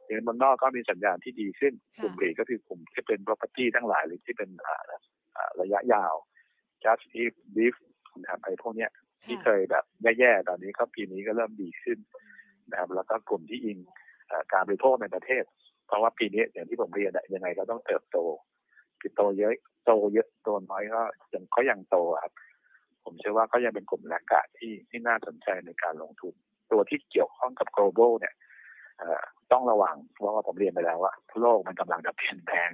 [0.06, 4.50] อย่างบนนอกก็มีสัญญาณที่ดีขึ้นกลุ่มรีดก็คือกลุ่มที่เป็น property ทั้งหลายหรือที่เป็น
[5.62, 6.14] ระยะยาว
[6.84, 7.76] just if beef
[8.22, 8.92] นะครับไอ้พวกเนี้ย
[9.26, 9.84] ที่เคยแบบ
[10.20, 11.98] แย่ๆตอนนี้ก็ปีนี้ก็เริ่มดีขึ้น
[12.72, 13.78] นะครับแล้วก็กลุ่มที่อิง
[14.54, 15.44] การบริโภคในประเทศ
[15.88, 18.18] เพราะว่าปีนี้อย่างที่ผมเรียนยังไงก็ต้องเติบโต
[19.02, 19.54] คือโตเยอะ
[19.86, 21.02] โตเยอะโตน้อยก็
[21.34, 22.34] ยังก็ยังโตครับ
[23.04, 26.34] ผมเชื่อว่าก็ยังเป็นกลุ่มแรงกาที่ที่น่าสนใจในการลงทุน
[26.72, 28.34] ตัวที่เกี่ยวข้องกับ global เนี่ย
[29.52, 32.70] ต้องระวังเพราะว่าผมเรียนไปแล้วว่าโลกมันกำลังจะเปลี่ยนแปลง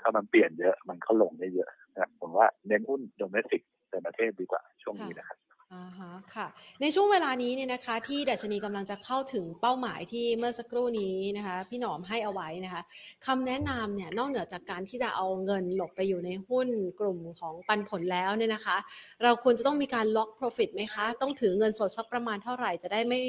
[0.00, 5.38] ถ้ามันเปลี่ยนเยอะมันก็ลงได้เยอะนะผมว่าเน้นหุ้นโดเมสติกในประเทศดีกว่าช่วงนี้นะครับ
[5.74, 6.46] อ่าฮะค่ะ
[6.80, 12.82] ในช่วงเวลานี้เนี่ยนะคะ ที่ดัชนีกำลังจะเข้าถึงเป้าหมายที่เมื่อสักครู่นี้นะคะ พี่หนอมให้เอาไว้นะคะ
[13.26, 16.68] คำแนะนำเนี่ยนอกเหนือจากการที่จะเอาเงินหลบไปอยู่ในหุ้น
[17.00, 18.76] กลุ่มของปันผลแล้วเนี่ยนะคะ
[19.22, 23.22] เราควรจะต้องมีการล็อก profit ไหมคะ ต้องถือเงินสดสักประมาณเท่าไหร่จะได้ไม่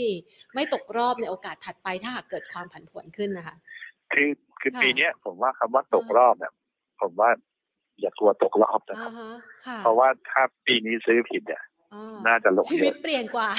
[0.56, 3.56] ไม่ตกรอบในโอกาสถัดไปถ้าหากเกิดความผันผวนขึ้นนะคะ
[4.14, 4.30] คือ
[4.62, 6.54] คือปีนี้ผมว่าคำว่าตกรอบเนี่ย
[7.02, 7.30] ผมว่า
[8.02, 9.12] อย่ากลัวตกรอบนะครับ
[9.80, 11.64] เพราะว่าถ้าปีนี้ซื้อผิดเนี่ย
[12.28, 13.50] น่าจะลงเยอะชีวิตเปลี่ยนกว่า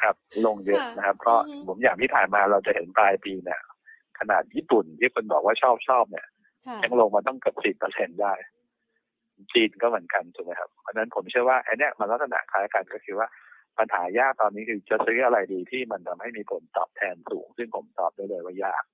[0.00, 0.14] ครับ
[0.46, 3.60] ลงเยอะนะครับเพราะผมอย่างที่ผ่านมาเราจะเห็นปลายปีเนี่ย
[4.18, 6.26] ขนาดญี่ปุ่นที่คนบอกว่าชอบชอบเนี่ย
[6.84, 8.34] ยังลงมาต้องเกือบสิบเปอร์เซ็นได้
[9.52, 13.28] จีนก็เหมือนกันถูกไหมครับเพราะนั้นผมเชื่อว่าไอ้นี่มันลักษณะคล้ายกันก็คือว่า
[13.78, 18.84] ปัญหายากตอนนี้คือจะซื้ออะไรดีที่มันทำให้มีผลตอบแทนสูง ซึ่งผมตอบได้เลยว่ายาก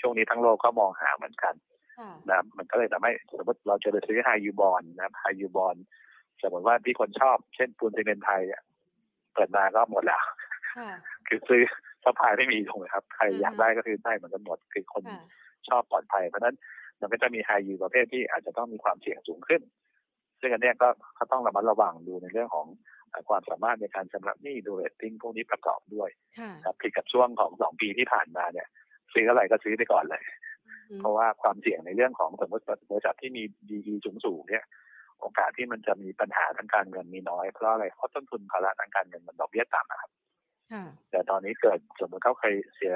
[0.00, 1.54] ช่วงนี้ทั้งโลกก็มองหาเหมือนกัน
[2.28, 5.76] นะมันก็เลยทำให้สมมติเราจะไปซื้อไฮยูบอลนะไฮยูบอล
[6.42, 8.42] สมมติว่าที่คนชอบ เช่นปูนซิเมนต์ไทย
[9.34, 10.22] เปิดมาก็หมดแล้ว
[11.28, 11.62] คือซื้อ
[12.04, 15.02] supply ไม่มีถูกไหมครับใครอยากได้ก็คือได้เหมือนกันหมดคือคน
[15.68, 16.56] ชอบปลอดภัยเพราะนั้น
[17.00, 19.62] มันก็จะมีไฮยูประเภทที่อาจจะต้องมีความเสี่ยงสูงขึ้น
[20.40, 22.66] ซึ่งอันนี้ก็เขาต้องระมัดระวังดูในเรื่องของ
[23.28, 26.10] ความสามารถในการชำระหนี้ดูเรตติ้งพวกนี้ประกอบด้วย
[26.64, 28.68] ครับผิดกับช่วงของสองปีที่ผ่านมาเนี่ย
[29.12, 30.22] ซื้ออะไรก็ซื้อไปก่อนเลย
[31.00, 34.64] เพราะว่าความเสี่ยงในเรื่องของสมมติบริษัทที่มีดีสูงสูงเนี่ย
[35.20, 40.10] โอกาสที่มันจะมีปัญหาทางการเงินมีน้อยเพราะอะไรเพราะต้นทุนภาระทางการเงินมันดอกเบี้ยต่ำนะครับ
[41.10, 42.94] แต่ตอนนี้เกิดสมมติเขาเคยเสีย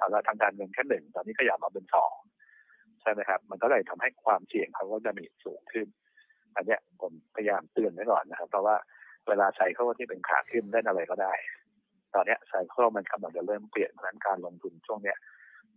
[0.00, 2.12] ภาระทางการเงินแค่หนึ่งตอนนี้ขยับมาเป็นสอง
[3.02, 5.86] ใช่ไหมครับ มันก็เลยทำให้ความเสี่ยงเขาก็จะมีสูงขึ้น
[6.56, 8.76] อันนี้ผมพยายามเตือนไว้ก่อนนะครับ เพราะว่า
[9.28, 11.32] เวลาไซเคิลที่เป็นขาขึ้นเล่นอะไรก็ได้
[12.14, 15.18] ตอนนี้ไซเคิลมันกำลังจะเริ่มเปลี่ยนเพราะนั้นการลงทุนช่วงเนี้ย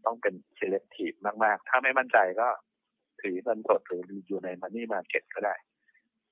[0.05, 2.47] ต้องเป็น selective มาก ๆ ถ้าไม่มั่นใจก็
[3.21, 5.55] ถือเงินสดหรืออยู่ในมันนี่มาเก็ตก็ได้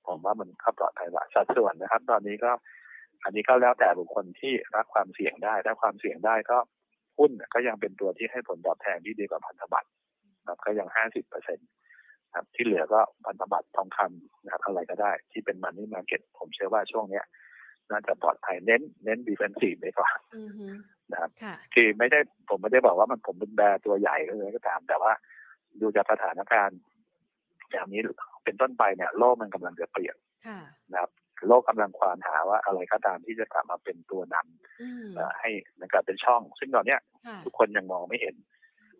[0.08, 2.52] ผมว่ามันก็ปลอดภัยกว่าสัดส่วนนะครับ ตอนนี้ก็
[3.24, 6.58] อันนี้ก็แล้วแต่บุคคลที่รับความเสี่ยงได้ถ้าความเสี่ยงได้ก็
[7.18, 9.90] หุ้นก็ยังเป็นตัวที่ให้ผลตอบแทนที่ดีกว่าพันธบัตร
[10.48, 11.68] ครับก็ยังห้าสิบเปอร์เซ็นต์
[12.36, 17.26] ครับที่เหลือก็พันธบัตรทองคำนะครับอะไรก็ได้ ที่เป็นมันนี่มาเก็ตผมเชื่อว่าช่วงเนี้ย
[17.90, 20.18] น่าจะปลอดภัยเน้น เน้นดีเฟนซีฟไปก่อน
[21.12, 21.32] นะครับ
[21.74, 25.12] คือไม่ได้ผมไม่ได้บอกว่ามันผมเป็นแบร์ตัวใหญ่เลยก็ตาม แต่ว่า
[25.82, 26.80] ดูจากสถานการณ์
[27.72, 28.02] อย่างนี้
[28.44, 30.16] เป็นต้นไปเนี่ยโลกมันกำลังจะเปลี่ยน
[30.92, 31.12] นะครับ
[31.48, 37.00] โลกกำลังควานหาว่าอะไรก็ตามที่จะกลับมาเป็นตัวนำให้มันกลับเป็นช่อง ซึ่งตอนเนี้ย
[37.46, 38.36] ทุกคนยังมองไม่เห็น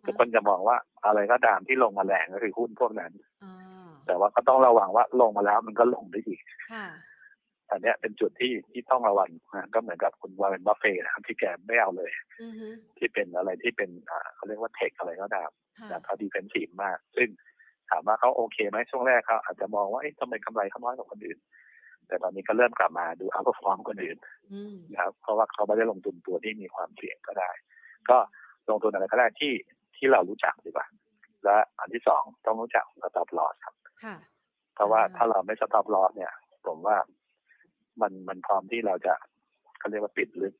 [0.06, 0.76] ทุกคนจะมองว่า
[1.06, 3.12] อะไรก็ตามที่ลงมาแรงก็คือหุ้นพวกนั้น
[4.06, 6.40] แต่ว่าก็ต้องระวังว่าลงมาแล้วมันก็ลงได้อีก
[7.70, 12.10] อันนี้เป็นจุดที่ที่ต้องระวังนะก็เหมือนกับคุณวอร์เรนบัฟเฟตต์นะครับที่แกไม่เอาเลย
[12.98, 13.90] ที่เป็นอะไรที่เป็น
[14.34, 15.50] เขาเรียกว่า tech อะไรก็ตาม
[15.88, 17.28] แต่เขา defensive มาก ซึ่ง
[17.90, 21.38] ถามว่าเขาโอเคไหมช่วงแรกเขาอาจจะมองว่าเอ๊ะทำไมกำไรเขาน้อยกว่าคนอื่น
[22.06, 24.18] แต่ตอนนี้ก็เริ่มกลับมาดู outperform คนอื่น
[24.90, 27.50] นะครับเพราะว่าเขาไม่ได้ลงทุนตัวที่มีความเสี่ยงก็ได้
[28.10, 28.18] ก็
[28.70, 29.52] ลงทุนอะไรก็ได้ที่
[29.96, 30.86] ที่เรารู้จักดีกว่า
[31.44, 33.74] และอันที่สองต้องรู้จัก stop loss ครับ
[34.74, 36.32] เพราะว่าถ้าเราไม่ stop loss เนี่ย
[36.66, 36.96] ผมว่า
[38.00, 39.14] มันมันพร้อมที่เราจะ
[39.78, 40.54] เขาเรียกว่าติดลึก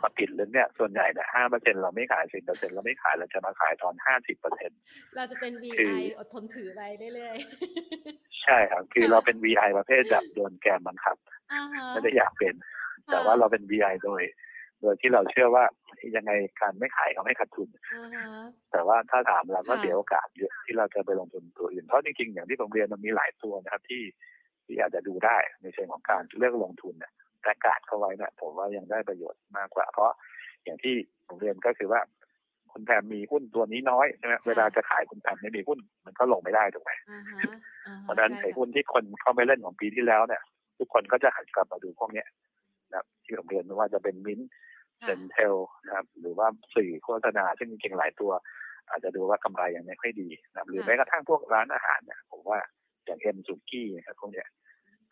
[0.00, 4.70] พอติดลึกเนี่ยส่วนใหญ่เนี่ยห้าเปอร์เซ็นเราไม่ขายสิบเปอร์เซ็นเราไม่ขายเราจะมาขายตอนห้าสิบเปอร์เซ็น
[5.16, 6.80] เราจะเป็น VI อดทนถือไป
[7.14, 11.16] เรื่อยๆ ใช่ครับ คือเราเป็น VI ประเภทแบบโดนแกมบังคับ
[11.90, 12.54] ไม่ได้อยากเป็น
[13.10, 14.22] แต่ว่าเราเป็น VI โดย
[14.80, 15.64] โดยที่เราเชื่อว่า
[16.16, 17.68] ยังไงการไม่ขายเขาไม่ขาดทุน
[18.72, 24.02] แต่ว่าถ้าถามเราก็เสียโอกาสเยอะที่เราจะไปลงทุนตัวอื่นเพราะจริงๆอย่างที่ผมเรียนมันมีหลายตัวนะครับที่
[24.66, 27.12] ที่อาจจะดูได้ในเชิงของการเลือกลงทุนเนี่ย
[27.42, 30.14] แต่กาดเข้าไว้เนี่ยผมว่ายังได้ประโยชน์มากกว่า เพราะ
[30.64, 30.94] อย่างที่
[31.26, 32.00] ผมเรียนก็คือว่า
[32.72, 36.92] คุณแพมมีหุ้นตัวนี้น้อยใช่ไหมเวลาจะขายคุณแพมไม่มีหุ้นมันก็ลงไม่ได้ถูกไหม
[38.02, 40.42] เพราะฉะนั้นไอ้หุ้นที่คนเข้าไปเล่นของปีที่แล้วเนี่ย
[40.78, 42.26] ทุกคนก็จะหันกลับมาดูพวกเนี้ย
[42.92, 44.40] นะที่ผมเรียนไม่ว่าจะเป็นมิ้น
[45.04, 45.54] เซนเทล
[45.86, 48.32] นะครับ หรือว่าสื่อโฆษณาซึ่งจริงๆหลายตัว
[48.90, 52.58] อาจจะดูว่ากำไรยังไม่ค่อยดีนะหรือแม้กระทั่งพวกร้านอาหารเนี่ยผมว่า
[53.06, 54.48] อย่างเอ็มสุกี้นะครับพวกเนี้ย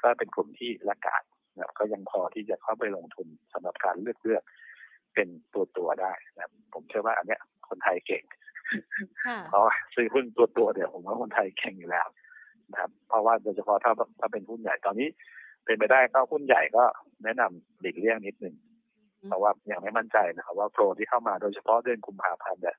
[0.03, 1.22] ก็เป็นกลุ่มที่ละกาด
[1.59, 4.42] นะก็ยังพอที่จะเข้าไปลงทุนสำหรับการเลือกเลือก
[5.14, 8.24] เป็นตัวตัวได้นะผมเชื่อว่าอันเนี้ยคนไทยเก่ง
[9.48, 9.62] เพราะ
[9.94, 12.07] ซื้อหุ้นตัวตัวเดี๋ยวผมว่าคนไทยเก่งอยู่แล้ว
[12.70, 15.09] นะครับเพราะว่าโดยเฉพาะถ้าถ้าเป็นหุ้นใหญ่ตอนนี้
[15.64, 16.84] เป็นไปได้ก็หุ้นใหญ่ก็
[17.24, 18.55] แนะนำหลีกเลี่ยงนิดหนึ่ง
[19.26, 22.76] เพราะว่ายังไม่มั่นใจนะครับว่าโปรที่เข้ามาโดยเฉพาะเดือนกุมภาพันธ์เนี่ย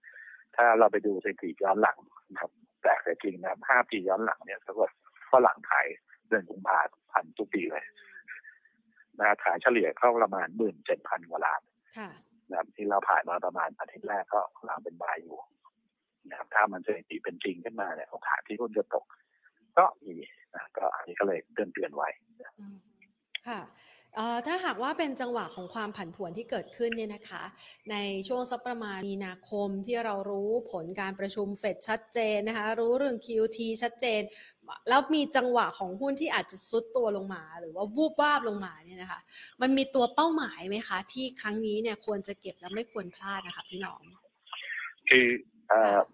[0.56, 1.98] ถ้าเราไปดูสถิติย้อนหลัง
[2.32, 2.52] นะครับ
[2.84, 4.96] แต่จริงนะห้าปีย้อนหลังเนี่ยสมมติ
[5.32, 5.88] ฝรั่งขาย
[6.28, 6.80] เดือนกุมภา
[7.12, 7.84] พันธ์ทุกปีเลย
[9.20, 11.62] นะขายเฉลี่ยเข้าประมาณหมื่นเจ็ดพันกว่าล้าน
[12.50, 15.38] นะครับที่เราผ่านมาประมาณอาทิตย์แรกก็เราเป็นบายอยู่
[16.30, 19.06] นะครับถ้ามันสถิติเป็นจริงขึ้นมาเนี่ยโอกาสที่หุ้นจะตก
[19.78, 20.16] ก็มี
[20.56, 22.10] นะก็อันนี้ก็เลยเตือนเตือนไว้
[23.50, 23.62] ค่ะ
[24.48, 27.44] ถ้าหากว่าเป็นจังหวะของความผันผวนที่เกิดขึ้นเนี่ยนะคะ
[27.92, 27.96] ใน
[28.28, 34.22] ช่วงสักประมาณมีนาคมที่เรารู้ผลการประชุมเฟดชัดเจนนะคะรู้เรื่อง QT ชัดเจน
[34.90, 39.20] แล้วมีจังหวะของหุ้นที่อาจจะซุดตัวลงมา หรือว่าวูบวาบลงมาเนี่ยนะคะ
[39.62, 44.02] มันมีตัวเป้าหมายไหมคะ ที่ครั้งนี้เนี่ยควรจะเก็บและไม่ควรพลาดนะคะพี่น้อง
[45.10, 45.26] คือ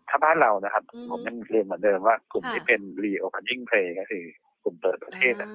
[0.09, 5.51] ถ้าบ้านเรานะครับ ผมยังเรียนเหมือนเดิมว่ากลุ่มที่เป็น reopening play ก็คือก ลุ่มเปิดประเทศอะ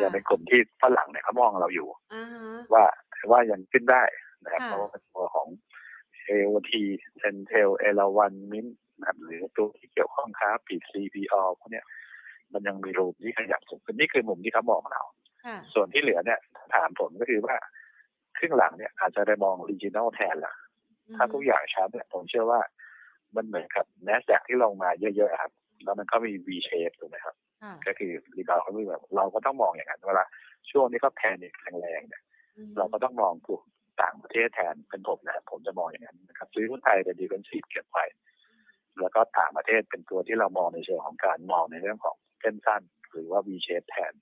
[0.00, 1.88] ยังเป็นกลุ่มที่ฝรั่งเนี่ยเขามองเราอยู่
[2.72, 2.84] ว่า
[3.30, 4.02] ว่ายังขึ้นได้
[4.44, 5.48] นะครับเพราะว่าเป็นตัวของ
[6.24, 8.66] AOT CENTEL เอราวันมิน
[8.98, 11.84] นะครับหรือตัวที่เกี่ยวข้องค้าปลีก CPALL พวกเนี้ย
[12.52, 15.02] มันยังมี room ที่ขยับสูงขึ้นนี่คือมุมที่เขามองเรา
[15.74, 16.40] ส่วนที่เหลือเนี่ย
[16.74, 17.56] ถามผมก็คือว่า
[18.38, 20.54] ครึ่งหลังเนี่ยอาจจะได้มองออริจินอลแทนละ
[21.16, 22.60] ถ้าทุกอย่างชัดเนี่ยผมเชื่อว่า
[23.36, 25.52] มันเหมือนกับแนสแดกที่ลงมาเยอะๆครับ
[25.84, 27.34] แล้วมันก็มี V shape ถูกไหมครับ
[27.86, 30.24] ก็คือรีบาวเขาแบบเราก็ต้องมองอย่างนั้นเวลา
[30.70, 31.36] ช่วงนี้ก็แทน
[31.80, 32.22] แรงๆเนี่ย
[32.78, 33.62] เราก็ต้องมองถูก
[34.02, 38.04] ต่างประเทศแทนเป็นผมนะผมจะมองอย่างนั้นนะครับ ซื้อหุ้นไทยเป็นดีเฟนซีฟเก็บไว้
[39.00, 44.12] แล้วก็ต่างประเทศเป็นตัวที่เรามองในเชิงของการมองในเรื่องของเส้นสั้น หรือว่า V shape แทน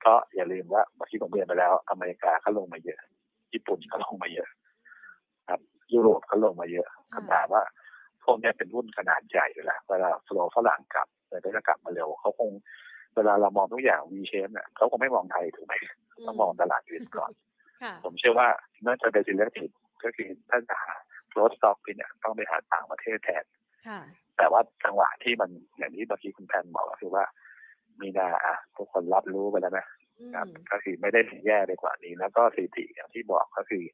[0.00, 3.00] เพราะอย่าลืมว่าเมื่อกี้ผมเรียนไปแล้ว อเมริกาเขาลงมาเยอะ
[3.52, 4.48] ญี่ปุ่นก็ลงมาเยอะ
[5.48, 5.60] ครับ
[5.92, 7.62] ยุโรปก็ลงมาเยอะคำถามว่า
[8.24, 12.50] พวกนี้เป็นหุ้นขนาดใหญ่อยู่แล้วเวลา flow ฝรั่งกลับ แต่ก็จะกลับมาเร็วเขาคง
[13.14, 15.74] เวลาเรามองทุกอย่าง V shape เนี่ยเขาคงไม่มองไทยถูกไหม
[16.26, 17.32] ต้องมองตลาดอื่นก่อน
[18.04, 18.48] ผมเชื่อว่า
[18.86, 19.66] น่าจะเป็น selective
[20.04, 20.92] ก็คือถ้าจะหา
[21.32, 23.44] growth stock เนี่ยต้องไปหาต่างประเทศแทน
[24.38, 27.24] แต่ว่าจังหวะที่มันอย่างที่เมื่อกี้คุณแพนบอกก็คือว่า
[28.00, 29.86] มีนาอะทุกคนรับรู้ไปแล้วนะ
[30.34, 33.84] ครับก็คือไม่ได้ถึงแย่ไปกว่านี้ แล้วก็สถิติอย่างที่บอกก็คือ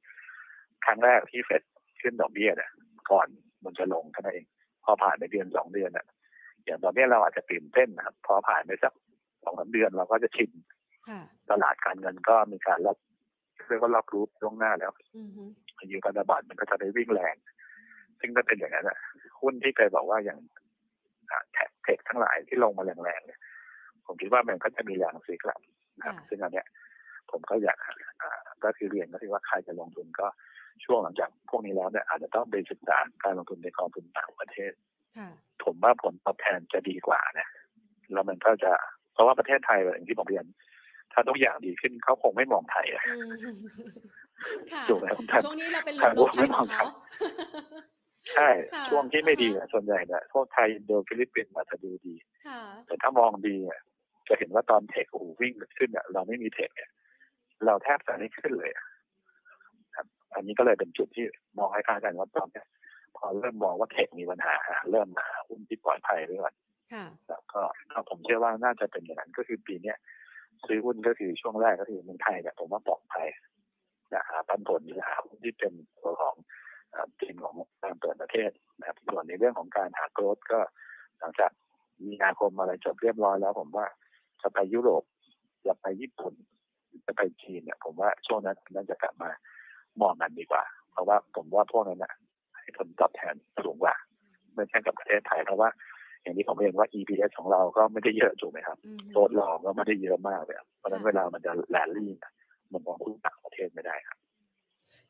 [0.85, 1.63] ครั้งแรกที่เฟด
[2.01, 2.71] ขึ้นดอกเบี้ยเนี่ย
[3.11, 3.27] ก่อน
[3.65, 4.47] มันจะลงแค่นั้นเอง
[4.85, 6.07] พอผ่านไปเดือนสองเดือนอะ
[6.65, 8.93] อย่างตอนนี้เราอาจจะตื่นเต้นนะครับ พอผ่านไปสัก
[9.45, 10.51] สองสาเดือนเราก็จะชิน
[11.51, 12.97] ตลาดการเงินก็มีการรับ
[13.69, 14.93] เรียกว่ารับรู้ล่วงหน้าแล้ว
[15.91, 17.37] ยูการระบาดมันก็จะได้วิ่งแรง
[18.21, 18.99] ซึ่งถ้าเป็นอย่างนั้นอะ
[19.41, 20.39] หุ้นที่เคยบอกว่าอย่าง
[21.53, 23.41] แท็กเทคทั้งหลายที่ลงมาแรงๆเนี่ย
[24.07, 25.61] ผมคิดว่ามันก็จะมีแรงซื้อกลับ
[26.05, 26.67] ครับ ซึ่งอันเนี้ย
[27.31, 27.79] ผมก็อยาก
[28.65, 30.27] ก็คือเรียนก็คือว่าใครจะลงทุนก็
[30.85, 34.73] ช่วงหลังจากพวกนี้แล้วเนี่ยอาจจะต้องไปศึกษาการลงทุนในกองทุนต่างประเทศ
[35.65, 37.49] ผมว่าผลตอบแทนจะดีกว่านะ
[38.13, 38.73] แล้วมันก็จะ
[39.13, 40.45] เพราะว่าประเทศไทยอย่างที่ผมเรียน
[41.13, 43.05] ถ้าทุกอย่างดีขึ้นเขาคงไม่มองไทยอะ
[44.89, 45.07] ถูกไหม
[45.45, 46.87] ช่วงนี้เราเป็นหลุมไม่มองเขา
[48.35, 48.49] ใช่
[48.91, 52.15] ช่วงที่ไม่ดีส่วนใหญ่เนี่ยพวกไทยโดฟิลิปปินส์อาจจะดูดี
[52.87, 53.57] แต่ถ้ามองดี
[54.29, 56.91] จะเห็นว่าตอนเทคโอ้วิ่งขึ้นเนี่ยเราไม่มีเทคเนี่ย
[57.67, 58.71] เราแทบจะไม่ขึ้นเลย
[59.97, 61.25] ครับ อันนี้ก็เลยเป็นจุดที่
[61.59, 62.63] มองให้ค่ากันว่าตอนนี้
[63.19, 64.55] พอเริ่มมองว่าเทคมีปัญหา
[64.91, 66.55] เริ่มมาหุ้นที่ปลอดภัยไว้ก่อน
[67.29, 67.61] แล้วก็
[68.09, 69.97] ผมเชื่อว่าน่าจะเป็นอย่างนั้นก็คือปีเนี้ย
[70.67, 73.27] ซื้อหุ้นก็คือช่วงแรกก็คือเมืองไทยเนี่ยผมว่าปลอดภัย
[74.13, 76.37] นะหาปันผลหรือหาหุ้นที่เป็นตัวของ
[77.21, 80.61] ทีมของการเปิดประเทศนะครับส่วนในเรื่องของการหาโกลดก็
[81.19, 81.51] หลังจาก
[82.07, 83.87] มีนาคมอะไรจบเรียบร้อยแล้ว ผมว่า
[84.43, 85.03] จะไปยุโรป
[85.67, 86.35] จะไปญี่ปุ่น
[87.07, 89.31] จะไปจีนเนี่ย ผมว่าช่วงนั้นน่าจะกลับมา
[90.01, 90.63] มองกันดีกว่า
[90.93, 92.28] เพราะว่าผมว่าพวกนั้นน่ะให้
[92.79, 93.95] ผลตอบแทนสูงกว่า
[94.55, 95.69] ไม่ใช่กับประเทศไทยเพราะว่า
[96.23, 98.79] อย่างที่ผมเรียนว่า EPS ของเราก็ไม่ได้เยอะถูกไหมครับ
[99.13, 102.13] โทษหลอกก็ไม่ได้เยอะมากเลยเพราะนั้นเวลามันจะแลนลี่
[102.73, 104.19] มันมองหุ้นต่างประเทศไม่ได้ครับ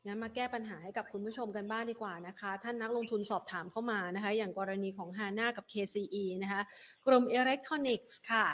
[0.05, 6.61] งั้นมาแก้ปัญหาให้กับคุณผู้ชมกันบ้างดีกว่านะคะ ท่านนักลงทุนสอบถามเข้ามานะคะ อย่างกรณีของฮาน่ากับ KCE นะคะ
[7.05, 8.45] กลุ่มอิเล็กทรอนิกส์ค่ะ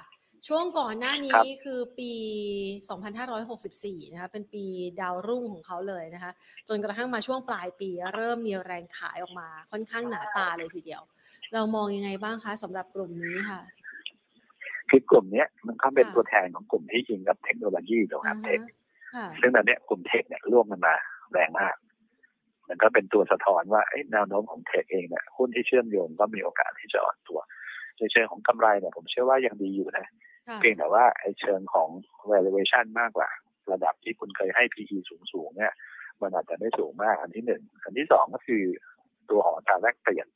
[0.47, 2.11] ช่วงก่อนหน้านี้คือปี
[3.33, 4.63] 2564 นะคะ เป็นปี
[5.01, 6.31] ดาวรุ่งของเขาเลยนะคะ
[6.69, 11.01] จนกระทั่งมาช่วงปลายปีเริ่มมีแรงขายออกมาค่อนข้างหนาตาเลยทีเดียว
[11.53, 13.61] เรามองยังไงบ้างคะสำหรับกลุ่มนี้ค่ะ
[14.89, 18.59] คือกลุ่มนี้มันก็เป็นตัวแทนของกลุ่มที่ยิงกับเทคโนโลยีตรงนั้นเทค
[19.41, 20.95] ซึ่งตอนนี้กลุ่มเทคเนี่ยร่วมกันมา
[21.33, 21.75] แรงมาก
[22.69, 23.81] มันก็เป็นตัวสะท้อนว่า
[24.11, 27.39] แนวโน้มของเทคเองเนี่ยหุ้นที่เชื่อมโยงก็มีโอกาสที่จะอ่อนตัว
[27.97, 30.07] ในเชิงของกำไรเนี่ยผมเชื่อว่ายังดีอยู่นะ
[30.59, 31.89] เพียงแต่ว่าไอ้เชิงของ
[32.31, 33.29] valuation มากกว่า
[33.71, 34.97] ระดับที่คุณเคยให้ PE
[35.31, 35.73] สูงๆเนี่ย
[36.21, 38.63] มันอาจจะไม่สูงมากอันที่หนึ่งอันที่สองก็คือ
[39.29, 40.27] ตัวของอัตราแลกเปลี่ยน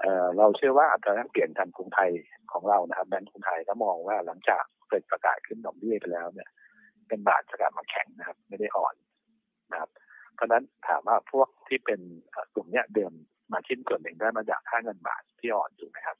[0.00, 2.10] เเราเชื่อว่าอัตราแลกเปลี่ยนทางกรุงไทย
[2.52, 6.48] ของเรานะครับแบงก์กรุงไทยก็มองว่าหลังจากเปิดประกาศขึ้นดอกเบี้ยไปแล้วเนี่ย
[7.08, 8.94] เป็นบาทจะกลับมาแข็งนะครับ ไม่ได้อ่อน
[9.70, 9.90] นะครับ
[10.34, 12.00] เพราะนั้นถามว่าพวกที่เป็น
[12.54, 13.12] กลุ่มเนี้ยเดิม
[13.52, 16.16] มาชิ้นส่วนหนึ่งได้มาจากค่าเงินบาทที่อ่อนถูกไหมครับ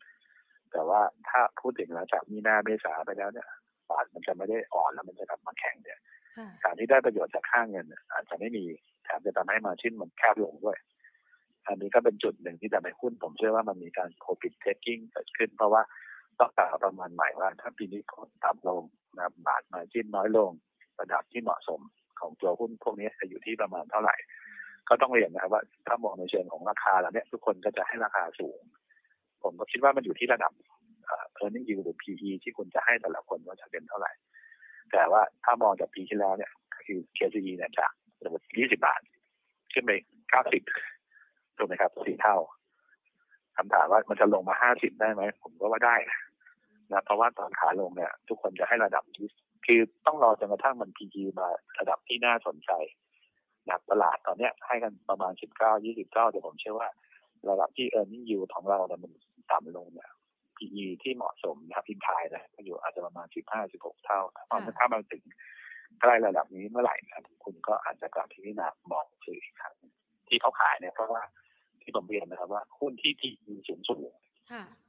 [0.76, 3.48] แต่ว่าถ้าพูดถึงแล้วจากมีนาเมษาไปแล้วเนี่ย
[3.90, 5.98] บาทมันจะไม่ได้อ่อนแล้วมันจะกลับมาแข็งเนี่ย
[6.64, 8.64] การที่ได้ประโยชน์จากค่าเงินอาจจะไม่มี
[9.04, 10.76] แถมจะทำให้มาชิ้นมันแคบลงด้วย
[11.66, 15.82] อันนี้ก็เป็นจุดหนึ่งที่จะไปหุ้นผมเชื่อว่ามันมีการโ profit taking เกิดขึ้น เพราะว่า
[16.40, 18.00] ต้องการประมาณใหม่ว่า ถ้าปีนี้
[18.44, 18.82] ต่ำลง
[19.16, 20.50] นะบาทมาชิ้นน้อยลง
[21.00, 21.80] ระดับที่เหมาะสม
[22.20, 24.16] ของตัวหุ้นพวกนี้จะอยู่ที่ประมาณเท่าไหร่
[24.88, 28.60] ก็ต้องเรียนนะครับว่าถ้ามองในเชิงของราคาแล้วเนี่ยทุกคนก็จะให้ราคาสูง
[29.42, 30.52] ผมก็คิดว่ามันอยู่ที่ระดับ
[31.34, 34.12] เออร์เน็งยิวหรือ PE ที่คุณจะให้แต่ละคนว่าจะเป็นเท่าไหร่
[34.92, 36.50] แต่ว่าถ้ามองจากปีที่แล้วเนี่ย
[36.84, 37.92] คือ KCE เนี่ยจาก
[38.24, 39.00] สมมติ20 บาท
[39.72, 39.90] ขึ้นไป
[40.74, 42.36] 90 ถูกไหมครับสี่เท่า
[43.56, 45.96] คำถามว่ามันจะลงมา 50 ได้ไหม ผมก็ว่าได้
[46.92, 49.28] นะเพราะว่าตอนขาลงเนี่ย ทุกคนจะให้ระดับที่
[49.66, 52.70] คือต้องรอจนกระทั่งมัน PE มาระดับที่น่าสนใจ
[53.68, 56.88] นะตลาดตอนเนี้ยให้กันประมาณ 19 29แต่ผมเชื่อว่า
[57.50, 59.12] ระดับที่ e a r n i n g yield ของเราเนี่ยมัน
[59.50, 60.10] ต่ำลงเนี่ย
[60.56, 64.20] PE ที่เหมาะสมนะครับพิมพายนะก็อยู่อาจจะประมาณสิบห้าสิบหกเท่า
[64.50, 65.22] ตอนถ้ามาถึง
[66.00, 69.74] ใกล้ระดับนี้เมื่อไหร่ครับคุณก็อาจจะกลับพิจารณามองซื้ออีกครั้ง
[70.28, 71.22] ที่เขาขายเนี่ยเพราะว่า
[71.82, 74.10] ที่ผมเรียนนะครับว่าหุ้นที่ที่มีสูงสูง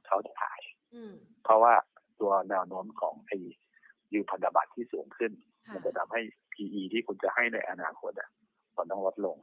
[0.06, 0.60] เขาจะขาย
[1.44, 1.74] เพราะว่า
[2.20, 3.38] ตัวแนวโน้มของไอ้
[4.12, 5.32] ยูพันธบัตรที่สูงขึ้น
[5.74, 6.20] มันจะทำให้
[6.52, 8.28] PE ที่คุณจะให้ในอนาคตอะ
[8.76, 9.36] มันต้องลดลง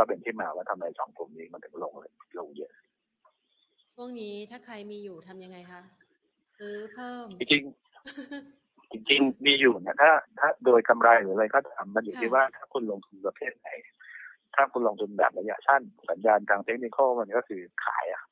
[0.00, 2.72] ก็เป็นที่มาว่าทำไมสองกลุ่มนี้มันถึงลงเลยลงเยอะ
[3.94, 5.82] ช่วงนี้ถ้าใครมีอยู่ทำยังไงคะ
[6.58, 7.62] ซื้อเพิ่ม จริง
[9.08, 13.68] จริงมีอยู่นะถ้า ถ้าโดยกำไรหรืออะไรก็ทำมันอยู่ที่ว่าถ้าคุณลงทุนประเภทไหน
[14.54, 18.22] ถ้าคุณลงทุนแบบระยะสั้นสัญญาณทางเทคนิคมันก็คือขายอะ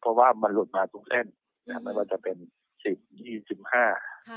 [0.00, 1.26] เพราะว่ามันหลุดมาทุกเส้น
[1.82, 2.36] ไม่ว่าจะเป็น
[2.84, 3.84] สิบยี่สิบห้า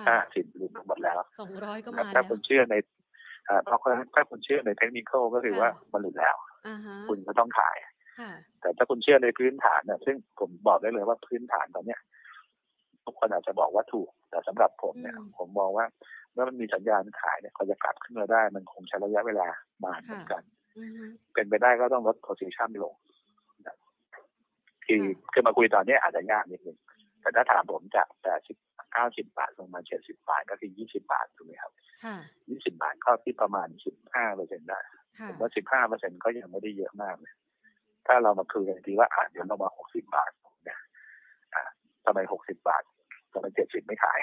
[0.07, 2.75] ห้าสิบหลุดหมดแล้วสองร้อยก็มาถ้าคุณเชื่อใน
[3.63, 3.79] เพราะ
[4.15, 6.35] ถ้าคุณเชื่อในเทคนิคก็คือว่ามันหลุดแล้ว
[7.07, 7.77] คุณก็ต้องขาย
[8.61, 11.99] แต่ถ้าคุณเชื่อในพื้นฐานเนี่ยซึ่งผมบอกได้เลยว่าพื้นฐานตอนเนี้ย
[13.05, 15.85] ทุกคนอาจจะบอกว่าถูก แต่สำหรับผมเนี่ย ผมมองว่า
[16.33, 19.47] เมื่อมันมีสัญญาณขายเนี่ยเขาจะกลับขึ้นมาได้ มันคงใช้ระยะเวลา
[19.83, 20.43] มาเหมือนกัน
[21.33, 22.93] เป็นไปได้ก็ต้องลด position ลง
[24.85, 26.77] คือคือมาคุยตอนนี้อาจจะยากนิดนึง
[27.21, 28.57] แต่ถ้าถามผมจากแปดสิบ
[28.93, 31.71] เก้าสิบบาทลงมาเจ็ดสิบบาทก็คือยี่สิบบาทถูกไหมครับ
[32.49, 34.79] ยี่สิบบาทก็ที่ประมาณสิบห้าเปอร์เซ็นต์ได้
[35.27, 37.33] ผมว่าสิบห้าเปอร์เซ็นต์ก็ยังไม่ได้เยอะมากเลย
[38.07, 40.31] ถ้าเรามาคุยกันทีว่าอ่าเดี๋ยวเรามาหกสิบบาท
[40.63, 40.79] เนี่ย
[41.53, 41.63] อ่า
[42.05, 42.83] ทำไมหกสิบบาท
[43.33, 44.19] ทำไมเจ็ดสิบไม่ขาย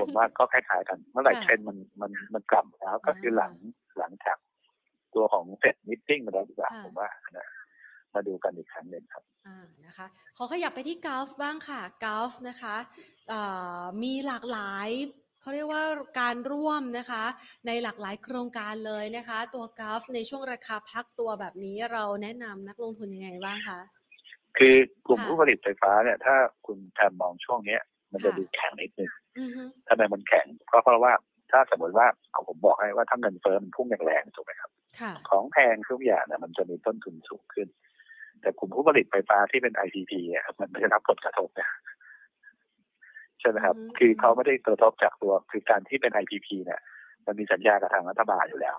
[0.00, 3.52] ผมว่าก็คล้ายๆกัน เมื่อไหร่เทรนมันมันมันกลับแล้วก็คือหลัง
[3.98, 4.38] หลังจาก
[5.14, 7.48] ตัวของ sentiment นิ่งมาแล้วดีกว่าผมว่านะ
[8.14, 10.06] มาดูกันอีกครั้งหนึ่งครับอ่านะคะ
[10.36, 12.74] ขอขยับไปที่ GULF บ้างค่ะ GULF นะคะ
[14.02, 14.88] มีหลากหลาย
[15.40, 15.82] เขาเรียกว่า
[16.20, 17.24] การร่วมนะคะ
[17.66, 23.78] ในหลากหลายโครงการเลยนะคะ ตัว GULF ในช่วงราคาพักตัวแบบนี้เราแนะนำนักลงทุนยังไงบ้างคะ
[24.58, 24.74] คือ
[25.06, 26.34] กลุ่มผู้ผลิตไฟฟ้าเนี่ย ถ้า
[26.66, 27.80] คุณแทนมองช่วงเนี้ย
[28.12, 29.10] มันจะดูแข็งนิดนึง
[29.88, 31.12] ทำไมมันแข็งก็เพราะว่า
[31.52, 34.70] ถ้าสมมติว่าเอาผมบอกให้ว่าถ้าเงินเฟ้อมันพุ่งแรงๆถูกไหมครับ
[35.28, 37.68] ของแพงทุกอย่างเนี่ยมันจะมีต้นทุนสูงขึ้น
[38.42, 41.70] แต่กลุ่มผู้ผลิตไฟฟ้าที่เป็น IPP เนี่ยมันไม่ได้รับผลกระทบเนี่ย
[43.40, 46.80] ใช่ไหมครับ คือเขาไม่ได้กระทบจากตัวคือการที่เป็น IPP เนี่ย
[47.26, 48.76] มันมีสัญญากับทางรัฐบาลอยู่แล้ว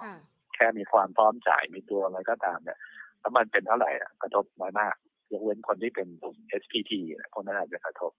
[0.56, 2.80] แค่มีความพร้อมจ่ายมีตัวอะไรก็ตามเนี่ย
[3.20, 3.92] แล้วมันเป็นเท่าไหร่
[4.22, 4.96] กระทบน้อยมาก
[5.32, 6.92] ยกเว้นคนที่เป็นกลุ่ม SPT
[7.36, 8.12] คนนั้นอาจจะกระทบ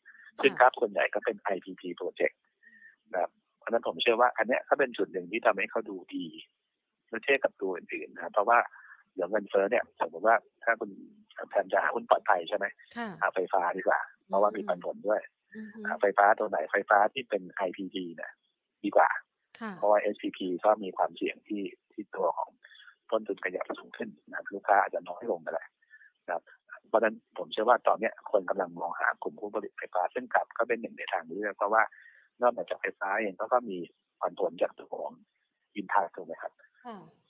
[0.42, 2.40] ซึ่งครับส่วนใหญ่ก็เป็น IPP โปรเจกต์
[3.12, 6.26] นะครับเพราะนั้นผมเชื่อว่าอันเนี้ยก็เป็นจุดหนึ่งที่ทำให้เขาดูดี
[7.08, 8.58] เมื่อเทียบกับตัวอื่นๆนะเพราะว่า
[9.14, 10.90] เดี๋ยวเงินเฟ้อเนี่ยสมมติว่าถ้าคุณ
[11.50, 12.66] แทนจะหาหุ้นปลอดภัยใช่ไหม
[13.20, 15.20] หาไฟฟ้าดีกว่า เพราะว่ามีปันผลด้วย
[15.86, 18.32] หาไฟฟ้าตัวไหนไฟฟ้าที่เป็น IPP เนี่ย
[18.84, 19.08] ดีกว่า
[19.76, 21.62] เพราะว่า SPP ก็มีความเสี่ยงที่
[21.92, 22.50] ที่ตัวของ
[23.10, 25.66] ต้นทุนขยับสูงขึ้นนะลูกค้าอาจจะน้อยลงไปแหละ
[26.26, 26.42] นะครับ
[26.88, 31.82] เพราะฉะนั้นผมเชื่อว่าตอนนี้คนกำลังมองหากลุ่มผู้ผลิตไฟฟ้า ซึ่งกลับก็เป็นหนึ่งในทางเลือกเพราะว่า
[32.42, 33.78] นอกจากไฟฟ้าเองก็มี
[34.20, 35.12] ปันผลจากตัวของ
[35.76, 36.52] อินทาถูกไหมครับ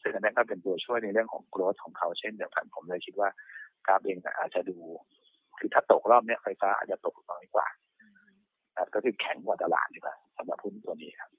[0.05, 3.29] ซึ่งอันนี้ก็เป็นตัวช่วยในเรื่องของโกรธของเขาเช่นเดียวกันผมเลยคิดว่า
[3.87, 4.77] กราฟเองอาจจะดู
[5.59, 7.67] คือถ้าตกรอบนี้ไฟฟ้าอาจจะตกน้อยกว่า
[8.95, 11.31] ก็คือแข็งกว่าตลาดดีกว่าสำหรับหุ้นตัวนี้ครับ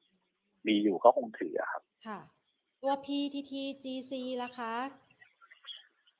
[0.67, 2.19] มีอยู่ก็คงถือครับ ค่ะ
[2.81, 3.51] ตัว PTT
[3.83, 4.73] GC ล่ะคะ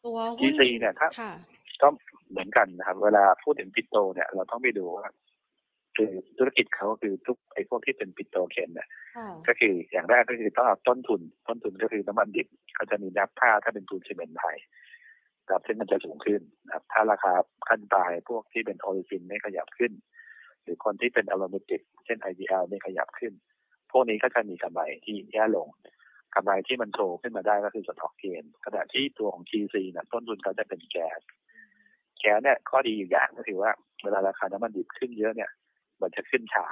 [0.06, 1.08] ตัวหุ้น GC เนี่ยถ้า
[1.82, 1.88] ก็
[2.30, 5.08] เหมือนกันนะครับ เวลาพูดถึงปิโตรเนี่ย เราต้องไปดูว่า
[5.98, 8.88] คือธุรกิจเขาคือทุกไอ้พวกที่เป็นปิโตรเคมเนี่ย
[9.48, 14.58] ก็คืออย่างแรกก็คือต้องเอาต้นทุน ต้นทุนก็คือน้ำมันดิบเขาจะมีนับค่าถ้าเป็นปูนซีเมนต์ไทย
[15.50, 17.34] ครับซึ่งมันจะสูงขึ้นนะครับถ้าราคา
[17.70, 19.92] ขั้นปลายพวกที่เป็น olefin ไม่ขยับขึ้น
[20.64, 23.34] หรือคนที่เป็น aromatic เช่น IBL ไม่ขยับขึ้น
[23.92, 25.68] พวกนี้ก็จะมีกำไรที่แย่ลง
[26.36, 31.20] กำไรที่มันโตขึ้นมาได้ก็คือสต็อกเกนขณะที่ตัวของ TC เนี่ยต้นทุนเขาจะเป็นแก๊ส
[32.20, 33.72] แก๊สเนี่ยข้อดีอยู่อย่างก็คือว่า
[34.04, 35.52] เวลาราคาน้ำมันดิบขึ้นเยอะเนี่ย
[36.02, 36.66] มันจะขึ้นช้า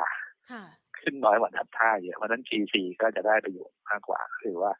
[0.99, 4.71] ขึ้นน้อยกว่านับท่าเยอะเพราะนั้น TC ก็จะได้ประโยชน์มากกว่า คือว่า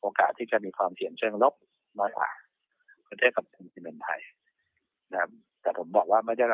[0.00, 1.54] โอกาสที่จะมีความเสี่ยงเชิงลบ
[1.98, 2.28] น้อยกว่า
[3.18, 4.20] เทียบกับซีเมนไทย
[5.10, 5.30] นะครับ
[5.62, 6.44] แต่ผมบอกว่าไม่ได้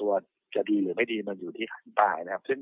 [0.00, 0.12] ตัว
[0.54, 2.58] จะดีหรือไม่ดีมันอยู่ที่ขั้นปลายนะครับ ซึ่ง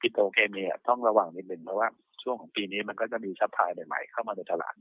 [0.00, 1.88] ปิโตรเคมีต้องระวังนิดนึงเพราะว่า
[2.22, 4.74] ช่วงของปีนี้มันก็จะมี supply ใหม่ๆเข้ามาในตลาด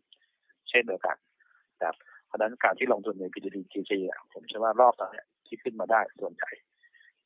[0.69, 1.17] เช่นเดียวกัน
[1.79, 1.95] นะครับ
[2.27, 3.91] เพราะฉะนั้นการที่ลงทุนใน PTTGC
[4.33, 6.51] ผมเชื่อว่ารอบตอนนี้ที่ขึ้นมาได้ส่วนใหญ่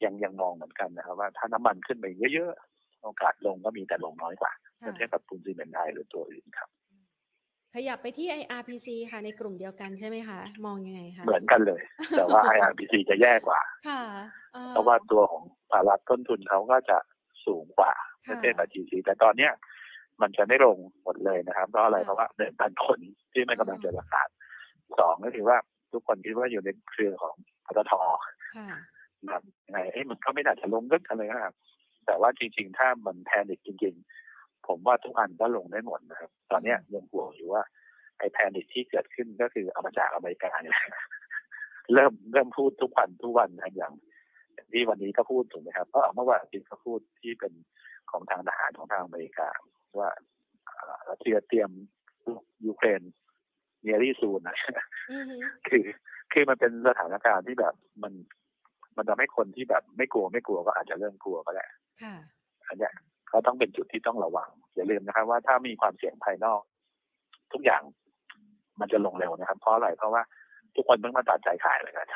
[0.06, 4.52] ยังยังมองเหมือนกันนะครับว่าถ้าน้ำมันขึ้นไปเยอะๆ โอกาสลงก็มีแต่ลงน้อยกว่า
[4.96, 6.70] เทียบกับปูนซีเมนต์ไทยหรือตัวอื่นครับ
[7.74, 11.82] ขยับไปที่ IRPC ค่ะในกลุ่มเดียวกันใช่ไหมคะ มองยังไงคะ เหมือนกันเลย
[12.18, 14.04] แต่ว่า IRPC จะแย่กว่า ค่ะ
[14.70, 16.98] เพราะว่าตัวของภาระต้นทุนเขาก็จะ
[17.46, 17.92] สูงกว่า
[18.30, 19.52] ประเทศกับ GC แต่ตอนเนี้ย
[20.22, 23.00] มันจะไม่ลงหมดเลยนะครับเพราะอะไรเพราะว่าเดินปันผล
[23.34, 24.22] ที่ไม่กำลังจะราคา
[25.00, 25.58] สองก็คือว่า
[25.94, 27.36] ทุกคนคิดว่าอยู่ในเครือของ
[27.66, 27.94] ปตท
[29.28, 31.56] แบบไงเอ้มันก็ไม่น่าจะลงลึกอะไรนะครับ
[32.06, 37.64] แต่ว่าจริงๆ ถ้ามันแพนิคจริงๆ ผมว่าทุกอันก็ลงได้หมดนะครับ ตอนนี้ยังห่วงอยู่ว่า
[38.20, 40.78] ไอ้แพนิคที่เกิดขึ้นก็คือเอามาจากอเมริกาเนี่ย
[41.94, 43.94] เริ่มเริ่มพูดทุกวันทุกวันนะอย่าง
[44.72, 47.54] ที่วันนี้ก็พูดถูกไหมครับเพราะเมื่อวานจริงก็พูดที่เป็น
[48.12, 49.50] ของทางทหารของทางอเมริกา
[50.00, 50.10] ว่า
[51.10, 51.72] รัสเซียเตรียม
[52.66, 53.02] ยูเครน
[53.82, 54.58] เนียรี่ซูนนะ
[55.68, 55.86] คือ
[56.34, 58.14] คือมันเป็นสถานการณ์ที่แบบมัน
[58.98, 61.66] มันทำให้คนที่แบบไม่กลัวไม่กลัวก็อาจจะเริ่มกลัวก็ได้
[62.68, 62.94] อันเนี้ย
[63.30, 66.62] เขาต้องเป็นจุดที่ต้องระวังอย่าลืมนะครับ ว่าถ้ามีความเสี่ยงภายนอก
[67.54, 67.82] ทุกอย่าง
[68.80, 70.22] มันจะลงเร็วนะครับ เพราะอะไรเพราะว่า
[70.76, 72.08] ทุกคนต้องมาตัดใจขายเลยกัน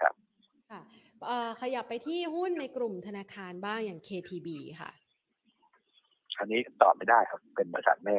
[0.00, 0.14] ครับ
[0.70, 0.80] ค่ะ
[1.60, 4.48] ขยับไปที่หุ้นในกลุ่มธนาคารบ้างอย่าง KTB
[4.80, 4.90] ค่ะ
[6.38, 8.18] อันนี้ตอบไม่ได้ครับ เป็นบริษัทแม่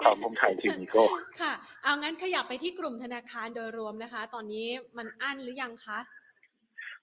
[0.00, 1.04] ของกรุงไทยทีมิโก้
[1.40, 1.52] ค่ะ
[1.82, 5.98] เอางั้นขยับไปที่กลุ่มธนาคารโดยรวมนะคะ ตอนนี้มันอั้นหรือยังคะ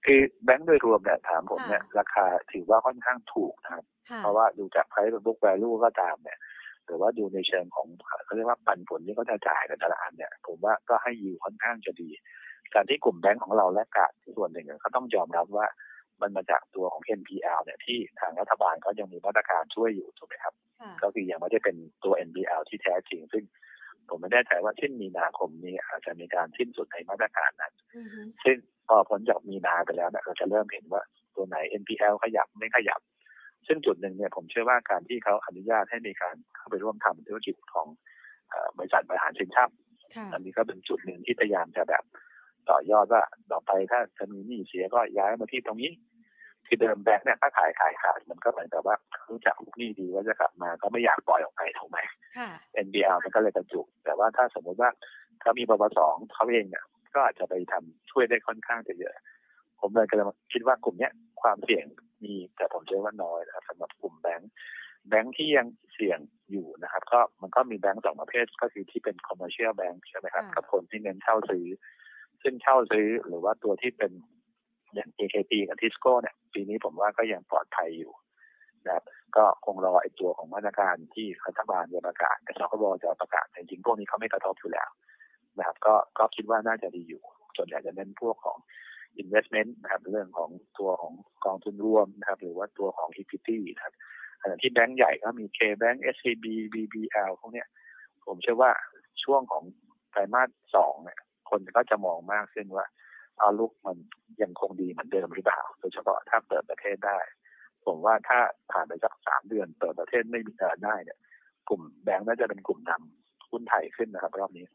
[0.06, 3.84] คือแบงก์โดยรวมเนี่ยถามผมเนี่ยราคาถือว่าค่อนข้างถูกนะครับ
[4.20, 6.40] เพราะว่าดูจากไพร์บุ๊กแวลูก็ตามเนี่ย
[6.86, 7.88] หรือว่าดูในเชิงของ
[8.26, 12.10] เขาเรียกว่าปันผลที่เขาจะจ่ายในตลาดเนี่ย ผมว่าก็ให้ยูค่อนข้างจะดี
[12.74, 15.68] การที่กลุ่มแบงก์ของเราและกาดส่วนหนึ่งเขาต้องยอมรับว่า
[16.22, 20.54] มันมาจากตัวของ NPL เนี่ยที่ทางรัฐบาลเขายังมีมาตรการช่วยอยู่ถูกไหมครับ
[21.04, 23.44] ก็คือยังไม่ได้เป็นตัว NPL ที่แท้จริง ซึ่ง
[24.10, 27.74] ผมไม่แน่ใจว่าสิ้นมีนาคมนี้อาจจะมีการสิ้นสุดในมาตรการนั้น
[28.44, 28.58] ซึ่ง
[28.88, 31.02] พอพ้นจากมีนาไปแล้วเนี่ยเราจะเริ่มเห็นว่า
[31.36, 33.02] ตัวไหน NPL ขยับไม่ขยับ
[33.68, 37.88] ซึ่งจุดหนึ่งเนี่ยผมเชื่อว่าการที่เขาอนุญาตให้มีการเข้าไปร่วมทำธุรกิจของ
[38.78, 39.78] บริษัทบริหารสินทรัพย์
[40.34, 42.04] อันนี้ก็เป็นจุดหนึ่งที่พยายามจะแบบ
[42.70, 45.92] ต่อยอดว่าต่อไปถ้าจะมีหนี้เสียก็ย้ายมาที่ตรงนี้
[46.66, 48.96] คือเดิมแบงค์เนี่ยถ้าขายขายขาดมันก็เหมือนกับว่า
[49.30, 52.00] รู้จักลูกหนี้ดีว่าจะกลับมาก็ไม่อยากปล่อยออกไปถูกไหม
[52.86, 54.90] NBL มันก็เลยกระจุกแต่ว่าถ้าสมมติว่า
[55.42, 59.14] เขามีบปสองเขาเองเนี่ยก็อาจจะไปทำช่วยได้ค่อนข้างจะเยอะ
[59.80, 61.12] ผมเลยก็เลยคิดว่ากลุ่มเนี้ย
[61.42, 61.86] ความเสี่ยง
[62.24, 64.52] มีแต่ผมเชื่อว่าน้อยนะครับสำหรับกลุ่มแบงค์
[65.10, 66.20] แบงค์ที่ยังเสี่ยง
[66.52, 71.66] อยู่นะครับ ก็มันก็มีแบงค์สองประเภทก็คือที่เป็น commercial bank ใช่ไหมครับกับคนที่เน้นเช่าซื้อ
[72.44, 74.12] ซึ่งเช่าซื้อหรือว่าตัวที่เป็น
[74.94, 78.14] อย่าง AKT กับทิสโก้เนี่ยปีนี้ผมว่าก็ยังปลอดภัยอยู่
[78.86, 79.04] นะครับ
[79.38, 84.90] ก็คงรอไอ้ตัวของมาตรการที่รัฐบาลจะประกาศแต่สคบจะประกาศแต่จริงพวกนี้เขาไม่กระทบอยู่แล้ว
[85.58, 87.22] นะครับ ก็ก็คิดว่าน่าจะดีอยู่
[87.58, 88.58] ส่วนใหญ่จะเน้นพวกของ
[89.22, 91.14] investment นะครับเรื่องของตัวของ
[91.46, 93.94] กองทุนรวมนะครับ หรือว่าตัวของ equity นะครับ
[94.42, 97.68] ขณะที่แบงก์ใหญ่ก็มี K Bank SCB BBL พวกเนี้ย
[98.28, 98.72] ผมเชื่อว่า
[99.24, 99.64] ช่วงของ
[100.12, 101.20] ไตรมาสสองเนี่ย
[101.50, 102.86] คนก็จะมองมากขึ้นว่า
[103.40, 103.98] เอาลุกมัน
[104.42, 107.20] ยังคงดีเหมือนเดิมหรือเปล่า โดยเฉพาะถ้าเปิดประเทศได้
[107.86, 108.40] ผมว่าถ้า
[108.72, 111.20] ผ่านไปสักสามเดือนเปิดประเทศไม่มีการได้เนี่ย
[111.70, 114.66] กลุ่มแบงก์น่าจะเป็นกลุ่มนำหุ้นไทยขึ้นนะครับ รอบนี้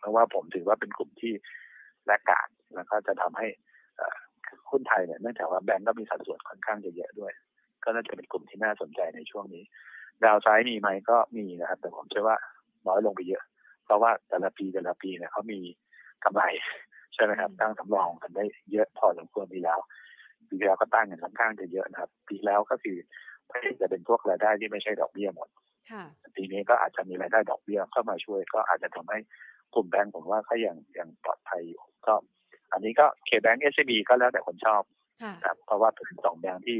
[0.00, 1.32] เพราะว่าผมถือว่าเป็นกลุ่มที่
[2.06, 3.46] แลกกาดแล้วก็จะทำให้
[4.70, 7.32] หุ้นไทยเนี่ยเนื่องจากว่าแบงก์ก็มีสัดส่วนค่อนข้างเยอะด้วย
[7.84, 9.64] ก็น่าจะเป็นกลุ่มที่น่าสนใจในช่วงนี้
[10.24, 12.36] ดาวไซด์มีไหมก็มีนะครับ แต่ผมเชื่อว่า
[12.86, 13.42] น้อยลงไปเยอะ
[13.90, 15.60] เพราะว่าแต่ละปีแต่ละปีเนี่ยเขามี
[16.24, 16.42] กำไร
[17.14, 19.78] ใช่ไหมครับตั้งสำรองกันได้เยอะพอสมควรปีแล้ว
[20.48, 22.96] ปีแล้วก็ตั้งกันค่อนข้างจะเยอะนะครับ ปีแล้วก็คือ
[23.80, 25.48] จะเป็นพวกรายได้ที่ไม่ใช่ดอกเบี้ยหมด
[26.36, 29.18] ปีนี้ก็อาจจะมีรายได้ดอกเบี้ยเข้ามาช่วย ก็อาจจะทำให้
[29.74, 32.14] กลุ่มแบงก์ผมว่าเขายังยังปลอดภัยอยู่ก็
[32.72, 34.82] อันนี้ก็เคแบงก์เอสบีก็แล้วแต่คนชอบ
[35.44, 36.78] ครับเพราะว่าเป็นสองแบงก์ที่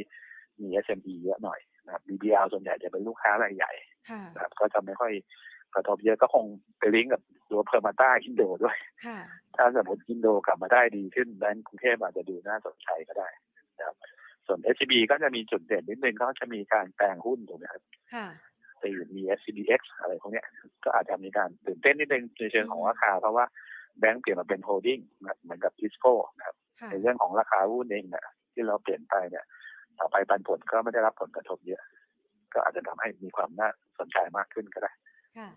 [0.61, 3.73] มี SME เยอะหน่อยนะครับ BBL ส่วนใหญ่จะเป็นลูกค้ารายใหญ่
[4.35, 5.13] นะครับก็จะไม่ค่อย
[5.75, 6.45] กระทบเยอะก็คง
[6.79, 8.77] ไปลิงก์กับตัว Permata อินโดด้วย
[9.57, 13.29] ถ้าสมมติอินโดกลับมาได้ดีขึ้นแบงก์กรุงเทพอาจจะดูน่าสนใจก็ได้
[13.79, 13.97] นะครับ
[14.47, 17.83] ส่วน SCB ก็จะมีจุดเด่นนิดนึงก็จะมีการแปลงหุ้นถูกไหมครับ
[18.83, 20.43] ตื่นมี SCBX อะไรพวกนี้
[20.85, 23.45] ก็อาจจะมีการตื่นเต้นนิดนึงในเชิงของราคา เพราะว่า
[24.01, 24.99] แบงก์เปลี่ยนมาเป็น holding
[25.43, 26.57] เหมือนกับทิสโก้นะครับ
[26.91, 29.45] ในเรื่องของราคาหุ้นเองเนี่ยที่เราเปลี่ยนไปเนี่ย
[29.99, 31.83] ต่อไปปันผลก็ไม่ได้รับผลกระทบเยอะ
[32.55, 34.93] ก็อาจจะทำให้มีความน่าสนใจมากขึ้นก็ได้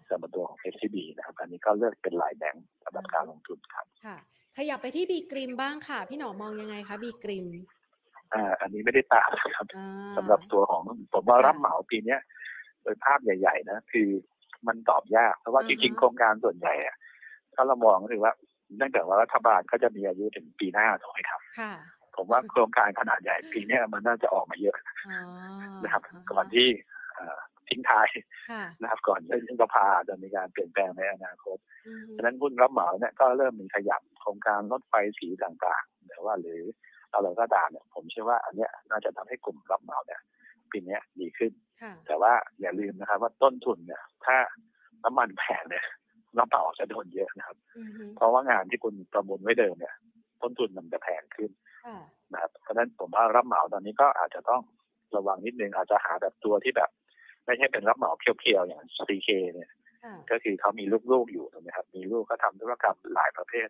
[0.10, 4.18] สำหรับตัวของ SCB นะครับ อันนี้ก็เลือกเป็นรายแบงก์สำหรับการลงทุนครับ ค่ะ
[4.58, 7.48] ขยับไปที่ B.Grimm บ้างค่ะ พี่หนอมองยังไงคะ B.Grimm
[8.34, 9.66] อ่า อันนี้ไม่ได้ตามครับ
[10.18, 10.82] สำหรับตัวของ
[11.14, 12.18] ผมว่ารับเหมาปีนี้
[12.84, 14.10] โดยภาพใหญ่ ๆ นะ คือ
[14.68, 16.96] มันตอบยาก เพราะว่าจริงๆโครงการส่วนใหญ่อะ
[17.56, 18.34] ถ้าเรามองก็คือว่า
[18.78, 21.42] เนื่องจากว่ารัฐบาลก็จะมีอายุถึงปีหน้าถูกไหมครับ
[22.16, 24.78] ผมว่าโครงการขนาดใหญ่ปีนี้มันน่าจะออกมาเยอะ
[25.84, 26.02] นะครับ
[26.32, 26.68] ก่อนที่
[27.74, 28.08] ทิ้งท้าย
[28.82, 31.58] นะครับก่อนที่สภาจะมีการเปลี่ยนแปลงในอนาคต
[32.16, 36.62] ฉะนั้นหุ้นรับเหมาเนี่ยก็เริ่มมีขยับโครงการรถไฟสีต่างๆหรือว่าหรือ
[37.14, 40.22] อะไรก็ตามเนี่ยผมเชื่อว่าอันเนี้ยน่าจะทำให้กลุ่มรับเหมาเนี่ย
[40.72, 41.52] ปีนี้ดีขึ้น
[42.08, 44.38] แต่ว่าอย่าลืมนะครับว่าต้นทุนเนี่ย ถ้า
[45.04, 45.86] น้ำมันแพงเนี่ย
[46.38, 47.58] รับเหมาจะโดนเยอะนะครับ
[48.16, 49.96] เพราะว่างานที่คุณประมูลไว้เดิมเนี่ย
[50.42, 51.52] ต้นทุนมันจะแพงขึ้น
[52.34, 54.62] นะครับเพราะฉะนั้นผมว่ารับเหมาตอนนี้ก็อาจจะต้อง
[55.16, 56.90] ระวังนิดนึงอาจจะหาแบบตัวที่แบบ
[57.46, 59.70] ไม่ใช่เป็นรับเหมาเพียวๆอย่าง CK เนี่ย
[60.32, 63.68] ก็คือเขามีลูกๆอยู่ถูกไหมครับ มีลูกก็ทำธุรกรรมหลายประเภท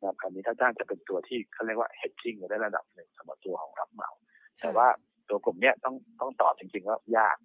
[0.00, 4.10] นะครับอันนี้ถ้าจ้างจะเป็นตัวที่เขาเรียกว่า hedging ได้ระดับหนึ่งสำหรับตัวของรับเหมา
[4.60, 4.88] แต่ว่า
[5.28, 7.36] ตัวกลุ่มเนี้ยต้องต้องตอบจริงๆว่ายาก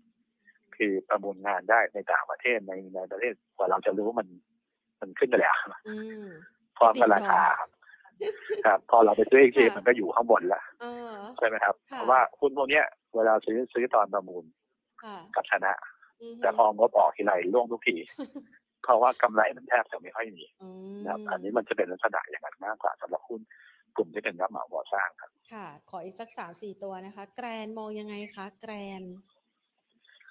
[0.78, 4.28] คือประมูลงานได้ในต่างประเทศในในประเทศกว่าเราจะรู้มัน
[5.02, 5.56] มันขึ้นไปแล้ว
[6.78, 7.42] พอราคา
[8.66, 10.64] ครับ พอเราไปซื้อเองทีมันก็อยู่ข้างบนแล้ว
[11.38, 12.82] ใช่ไหมครับ เพราะว่าหุ้นพวกนี้
[13.16, 14.44] เวลาซื้อซื้อตอนประมูล
[15.36, 15.74] กับชนะ
[16.42, 17.96] แต่พองบออกทีไรล่วงทุกที
[18.84, 20.46] เพราะว่ากำไรมันแทบจะไม่ค่อยมี
[21.04, 23.42] นะครับอันนี้มันจะเป็นลักษณะอย่างนั้นมากกว่าสำหรับหุ้น
[23.96, 29.04] กลุ่มที่เป็นรับเหมาก่อสร้างครับ ค่ะ ขออีกสักสามสี่ตัวนะคะ แกรนมองยังไงคะ แกรน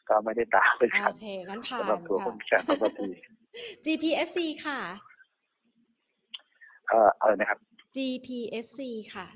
[0.09, 3.09] ก็ไม่ได้ตามไปครับโอเคงั้นผ่านตัวค่ะแข่งปกติ
[3.85, 4.81] GPSC ค่ะ
[6.89, 7.59] เอ่ออะไรนะครับ
[7.97, 8.81] GPSC
[9.14, 9.27] ค่ะ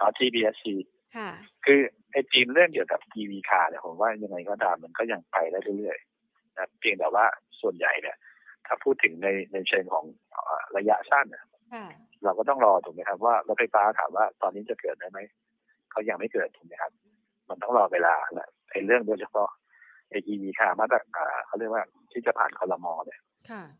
[0.00, 0.64] อ๋อ GPSC
[1.16, 1.30] ค่ะ
[1.64, 1.80] คือ
[2.12, 7.26] ไอ้จีนเรื่องเกี่ยวกับ EV คาร์เนี่ยผมว่ายังไงก็ตามมันก็ยังไปได้เรื่อยๆนะเพียงแต่ว่า
[7.60, 8.16] ส่วนใหญ่เนี่ย
[8.66, 10.04] ถ้าพูดถึงในในเชิงของ
[10.76, 11.44] ระยะสั้นเนี่ย
[12.24, 15.18] เราก็ต้องรอถูกไหมครับว่ารถไฟฟ้าถามว่าตอนนี้จะเกิดได้ไหม
[15.90, 16.92] เขายังไม่เกิดถูกไหมครับ
[17.48, 19.48] มันต้องรอเวลาแหละไอ้เรื่องโดยเฉพาะ
[20.10, 20.98] ไอ้ EV คาร์มาตร
[21.46, 23.20] เขาเรียกว่าที่จะผ่านคอรมอเนี่ย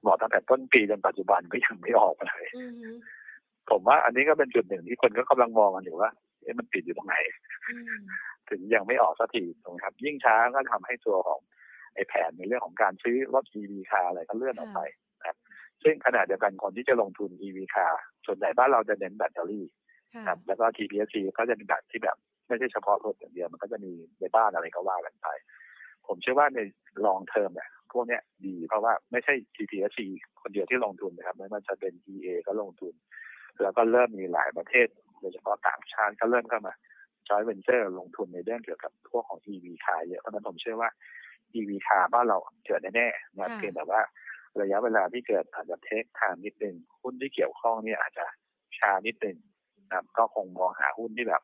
[0.07, 2.51] บอกตั้งแต่ต้นปีจนปัจจุบันก็ยังไม่ออกมาเลย
[3.71, 6.11] ผมว่าอันนี้ก็เป็นจุดหนึ่งที่คนก็กำลังมองกันอยู่ว่า
[6.43, 7.17] เอ๊ะมันติดอยู่ตรงไหน
[8.51, 11.41] ถึงยังไม่ออกสักทีตรงครับ ยิ่งช้าก็ทำให้ตัวของ
[11.95, 14.81] ไอ้แผนในเรื่องของการซื้อรถ EV คาร์อะไรก็เลื่อนออกไป
[15.19, 15.37] นะครับ
[15.83, 19.67] ซึ่งขณะเดียวกันคนที่จะลงทุน EV คาร์ส่วนใหญ่บ้านเราจะเน้นแบตเตอรี่
[20.27, 22.17] ครับแล้วก็ TPSC ก็จะเป็นแบตที่แบบ
[22.49, 25.27] ไม่ใช่เฉพาะรถอย่างเดียวมันก็จะมีในบ้านอะไรก็ว่ากันไป
[26.07, 26.59] ผมเชื่อว่าใน
[27.07, 30.01] long term เนี่ยพวกเนี้ยดีเพราะว่าไม่ใช่ TPSC
[30.43, 32.95] คนเดียวที่ลงทุนนะครับไม่ว่าจะเป็น EA ก็ลงทุน
[33.63, 34.89] แล้วก็เริ่มมีหลายประเทศ
[35.21, 36.75] โดยเฉพาะต่างชาติก็เริ่มเข้ามา
[37.29, 40.91] จอยเวนเจอร์ลงทุนในเรื่องเกี่ยวกับพวกของ EV คาร์เยอะเพราะนั้นผมเชื่อว่า
[41.55, 44.01] EV คาร์บ้านเราเกิดแน่ๆนะเพียงแต่ว่า
[44.61, 48.27] ระยะเวลาที่เกิดอาจจะ take time นิดนึงหุ้นที่เกี่ยวข้องเนี่ยอาจจะ
[48.79, 49.37] ช้านิดนึง
[49.91, 51.43] นะก็คงมองหาหุ้นที่แบบ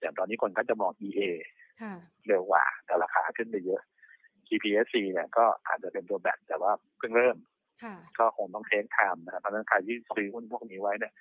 [0.00, 1.20] อย่างตอนนี้คนก็จะมอง EA
[2.26, 3.82] เร็วกว่าแต่ราคาขึ้นไปเยอะ
[4.48, 7.36] GPSC เนี่ยก็อาจจะเป็นตัวแบตแต่ว่าเพิ่งเริ่ม
[8.18, 11.12] ก็คงต้อง take time นะครับเพราะนั้นใครที่ซื้อหุ้นพวกนี้ไว้เนี่ย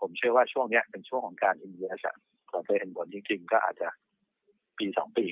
[0.00, 2.22] ผมเชื่อว่าช่วงนี้เป็นช่วงของการอินเวสต์
[2.56, 3.88] พอจะเห็นผลจริงๆ ก็อาจจะ
[4.78, 5.26] ปีสองปี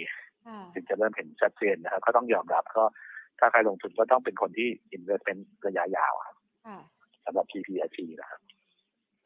[0.75, 2.85] ถึงจะเริ่มเห็นชัดเจนนะครับก็ต้องยอมรับก็
[3.39, 6.37] ถ้าใครลงทุนก็ต้องเป็นคนที่อินเวสเป็นระยะยาวครับ
[7.25, 8.41] สำหรับ PPIP นะครับ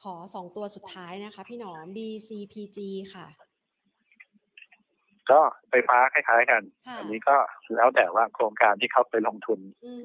[0.03, 2.79] ขอสองตัวสุดท้ายนะคะ พี่หนอม BCPG
[3.15, 3.27] ค่ะ
[5.31, 5.41] ก็
[5.71, 6.63] ไฟฟ้าคล้ายๆ กัน
[6.99, 7.37] อันนี้ก็
[7.77, 9.61] แล้วแต่ว่าโครงการที่เขาไปลงทุน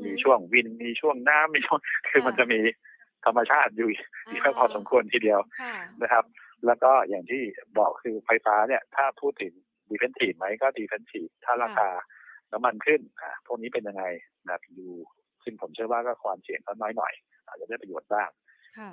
[0.05, 1.79] มีช่วงวินมีช่วงน้ำมีช่วง
[2.09, 2.59] คือมันจะมี
[3.25, 5.39] ธรรมชาติอยู่อีกพอสมควรทีเดียว
[6.01, 6.23] นะครับ
[6.65, 7.43] แล้วก็อย่างที่
[7.79, 9.53] บอกคือไฟฟ้าเนี่ย ถ้าพูดถึง
[9.89, 11.89] ดีเฟนทีฟไหมก็ดีเฟนทีฟถ้าราคา
[12.51, 14.03] น้ำมันขึ้นอ่าพวกนี้เป็นยังไง
[14.47, 14.89] นะดู
[15.43, 17.13] ซึ่งผมเชื่อว่าก็ความเสี่ยงก็น้อยหน่อย
[17.47, 18.29] อาจจะได้ประโยชน์บ้าง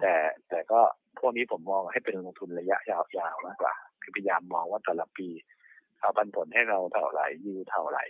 [0.03, 0.15] แต่
[0.51, 0.81] แต่ก็
[1.19, 2.99] พวกนี้ผมมองให้เป็นลงทุนระยะยา
[3.33, 5.29] วๆมากกว่า คือพยายามมองว่าแต่ละปี
[6.01, 8.05] เอาปันผลให้เราเท่าไหร่ยูเท่าไหร่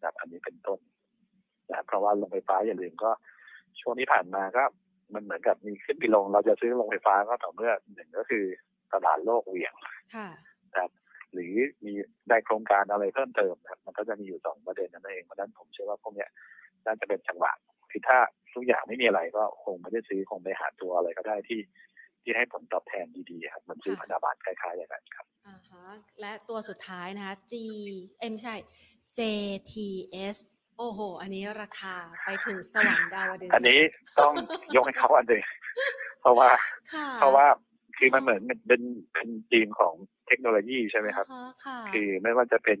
[0.00, 0.78] แบบอันนี้เป็นต้น
[1.70, 3.10] นะเพราะว่าลงไฟฟ้าอย่าลืมก็
[3.80, 4.64] ช่วงนี้ผ่านมาก็
[5.14, 8.44] มันเหมือนกับมีขึ้นปีลง เราจะซื้อโรงไฟฟ้าก็ต่อเมื่อหนึ่งก็คือ
[8.92, 10.90] ตลาดโลกเหวี่ยงนะครับ
[11.32, 11.92] หรือมี
[12.28, 16.26] ได้โครงการอะไรเพิ่มเติมนะครับมันก็จะมีอยู่สองประเด็นนั่นเองเพราะนั้นผมเชื่อว่าพวกนี้
[16.86, 17.52] น่าจะเป็นจังหวะ
[17.90, 18.18] คือถ้า
[18.54, 21.60] ทุกอย่างไม่มีอะไรก็คงไม่ได้ซื้อคงไปหาตัวอะไรก็ได้ที่
[22.22, 25.86] ที่ให้ผลตอบแทนดีๆครับมันซื้อพันธบัตรคล้ายๆอย่างนั้นครับอ่าฮะ
[26.20, 27.54] และตัวสุดท้ายนะคะ G
[28.20, 28.54] เอ็มใช่
[29.18, 30.36] JTS
[30.78, 33.80] โอ้โห อันนี้ราคาไปถึงสวรรค์ดาวดึงอันนี้
[34.18, 34.32] ต้อง
[34.74, 35.42] ยกให้เขาอันเดีย
[36.20, 36.48] เพราะว่า
[37.18, 37.46] เพราะว่า
[37.98, 38.82] คือมันเหมือนเป็น
[39.12, 39.94] เป็นทีมของ
[40.26, 41.26] เทคโนโลยีใช่ไหมครับ
[41.92, 42.78] คือไม่ว่าจะเป็น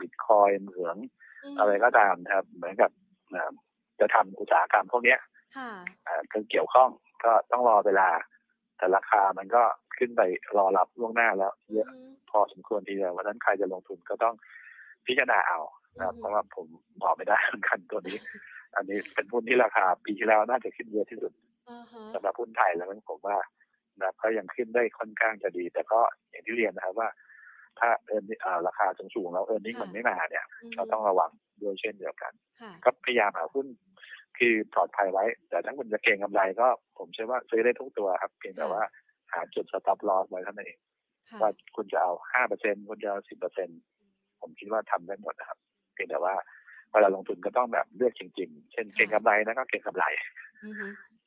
[0.00, 0.96] บิตคอยเหมือง
[1.58, 2.90] อะไรก็ตามนะครับ เหมือนกับ
[4.00, 5.16] จะทำอุตสาหกรรมพวกนี้
[6.32, 6.90] ก็เกี่ยวข้อง
[7.24, 8.08] ก็ต้องรอเวลา
[8.76, 9.62] แต่ราคามันก็
[9.98, 10.20] ขึ้นไป
[10.56, 11.88] รอรับล่วงหน้าแล้ว เยอะ
[12.30, 14.34] พอสมควรทีเดียววันนั้นใครจะลงทุนก็ต้อง
[15.06, 15.60] พิจารณาเอา
[15.96, 16.66] นะครับเพราะว่าผม
[17.02, 18.16] บอกไม่ได้เหมือนกันตัวนี้
[18.76, 21.32] อันนี้เป็นหุ้นที่ราคาปีที่แล้วน่าจะขึ้นเยอะที่สุด
[22.14, 23.36] สำหรับหุ้นไทยแล้วผมว่า
[24.00, 27.08] นะก็ยังขึ้นได้ค่อนข้างจะดี แต่ก็อย่างที่เรียนนะครับว่า
[27.78, 28.24] ถ้าเอิน
[28.66, 31.30] ราคาสูงๆแล้วเอินนิ่งมันไม่มาเนี่ยก็ต้องระวัง
[31.62, 32.32] ด้วยเช่นเดียวกัน
[32.84, 33.66] ก็พยายามหาหุ้น
[34.38, 36.68] คือปลอดภัยไว้ แต่ถ้าคุณจะเก่งกำไรก็
[36.98, 38.82] ผมเชื่อว่าซื้อได้ทุกตัวครับเพียงแต่ว่า
[39.32, 40.78] หาจุดสต็อปลอสไว้เท่านั้นเอง
[41.40, 43.68] ว่าคุณจะเอาห้าเปอร์เซ็นคุณจะเอาสิบเปอร์เซ็น
[44.40, 45.58] ผมคิดว่าทำได้หมดนะครับ
[45.94, 46.34] เพียงแต่ว่า
[46.90, 50.04] เวลาลงทุนก็ต้องแบบเลือกจริง ๆ เช่นเก่งกำไรนะก็เก่งกำไร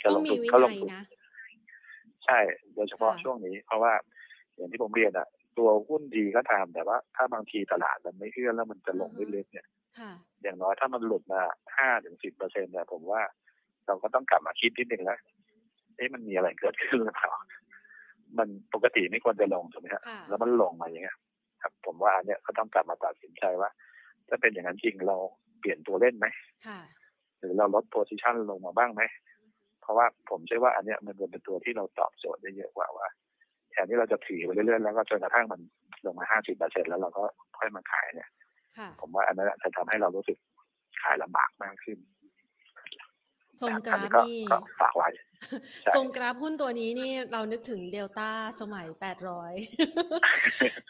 [0.01, 0.91] จะลงทุนก็ลงทุน
[2.25, 2.39] ใช่
[2.75, 3.93] โดยเฉพาะช่วงนี้ เพราะว่า
[4.55, 9.67] อย่างที่ผมเรียนอะตัวหุ้นดีก็ตาม แต่ว่าถ้าบางทีตลาดมันไม่เอื้อแล้วมันจะลงเรื่อยๆเนี่ย
[10.41, 11.41] อย่างน้อยถ้ามันหลุดมา
[11.77, 13.21] ห้าถึงสิบเปอร์เซ็นต์เนี่ยผมว่า
[13.87, 15.19] เราก็ต้องกลับมาคิดนิดนึงแล้ว
[15.95, 17.31] เอ๊ะมันมีอะไรเกิดขึ้นหรือเปล่า
[18.37, 21.17] มันปกติไม่ควรจะลงถูกไหมครับแล้วมันลงมาอย่างเงี้ย
[21.61, 23.69] ครับ ผมว่าอันเนี้ยก็ต้องกลับมาตัดสินใจว่า
[24.27, 25.17] ถ้าเป็นอย่างนั้นจริงเรา
[25.59, 26.27] เปลี่ยนตัวเล่นไหม
[27.39, 29.01] หรือเราลดโพซิชันลงมาบ้างไหม
[29.85, 33.07] เพราะว่าผมเชื่อว่าอันเนี้ยมันเป็นตัวที่เราตอบโจทย์ได้เยอะกว่าว่า
[33.71, 35.59] แทนที่เราจะถือไปเรื่อยๆแล้วก็จนกระทั่งมัน
[36.05, 37.23] ลงมาห้าสิบเปอร์เซ็นแล้วเราก็
[37.57, 38.29] ค่อยมาขายเนี่ย
[39.01, 40.37] ผมว่าอันนั้นจะทำให้เรารู้สึก
[41.03, 41.97] ขายลำบากมากขึ้น
[43.61, 44.39] ทรงกราฟนี่
[44.81, 45.09] ฝากไว้
[45.95, 48.29] ทรงกราฟหุ้นตัวนี้นี่เรานึกถึงเดลต้า
[48.61, 49.53] สมัยแปดร้อย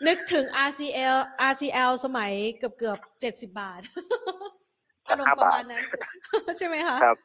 [0.08, 1.18] นึกถึง RCL
[1.52, 3.82] RCL สมัยเกือบเกือบเจ็ดสิบบาท
[5.08, 5.84] อารมณ์ประมาณนั้น
[6.58, 7.18] ใช่ไหมคะครับ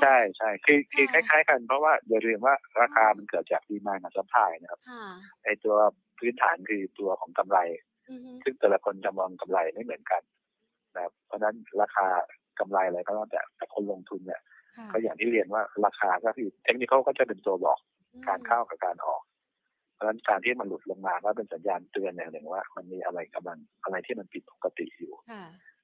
[0.00, 4.80] ใช่ใช่คือคือคล้าย ๆ กันเพราะว่าอย่าลืมว่าราคามันเกิดจากดีมากับซัพพลายนะครับ
[5.44, 5.76] ไอตัว
[6.18, 7.58] พื้นฐานคือตัวของกำไร
[8.44, 10.22] ซึ่งแต่ละคนจะมองกำไรไม่เหมือนกัน
[10.94, 12.06] นะครับเพราะนั้นราคา
[12.60, 14.40] กำไรอะไรก็แล้วแต่แต่คนลงทุนเนี่ย
[14.92, 17.78] ก็อย่างที่เรียนว่าราคาก็คือเทคนิคก็จะเป็นตัวบอก
[18.28, 19.22] การเข้ากับการออก
[19.94, 25.12] เพราะฉะนั้นการที่มันหลุดลงมาก็เป็นสัญญาณเตือนอย่างหนึ่งว่า มันมีอะไรกำลังอะไรที่มันผิดปกติอยู่